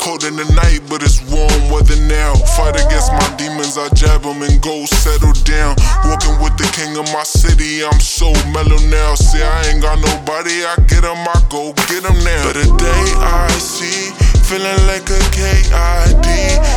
Cold 0.00 0.24
in 0.24 0.36
the 0.36 0.48
night, 0.54 0.80
but 0.88 1.02
it's 1.02 1.20
warm 1.30 1.70
weather 1.70 1.98
now. 2.06 2.34
Fight 2.56 2.76
against 2.76 3.12
my 3.12 3.28
demons, 3.36 3.76
I 3.76 3.88
jab 3.94 4.22
them 4.22 4.42
and 4.42 4.60
go 4.62 4.86
settle 4.86 5.34
down. 5.44 5.76
Walking 6.06 6.38
with 6.42 6.56
the 6.56 6.68
king 6.72 6.96
of 6.96 7.06
my 7.12 7.22
city, 7.22 7.84
I'm 7.84 8.00
so 8.00 8.32
mellow 8.54 8.78
now. 8.88 9.14
See, 9.14 9.42
I 9.42 9.68
ain't 9.68 9.82
got 9.82 9.98
nobody, 9.98 10.64
I 10.64 10.76
get 10.86 11.02
them, 11.02 11.18
I 11.18 11.38
go 11.50 11.72
get 11.90 12.02
them 12.02 12.18
now. 12.24 12.42
But 12.46 12.56
today 12.62 13.04
I 13.18 13.48
see, 13.58 14.14
feeling 14.46 14.80
like 14.86 15.06
a 15.10 15.20
KID. 15.34 16.26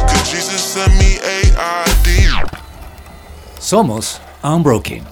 Cause 0.10 0.26
Jesus 0.30 0.62
sent 0.62 0.92
me 0.98 1.20
AID. 1.22 2.50
Somos 3.60 4.20
Unbroken. 4.44 5.11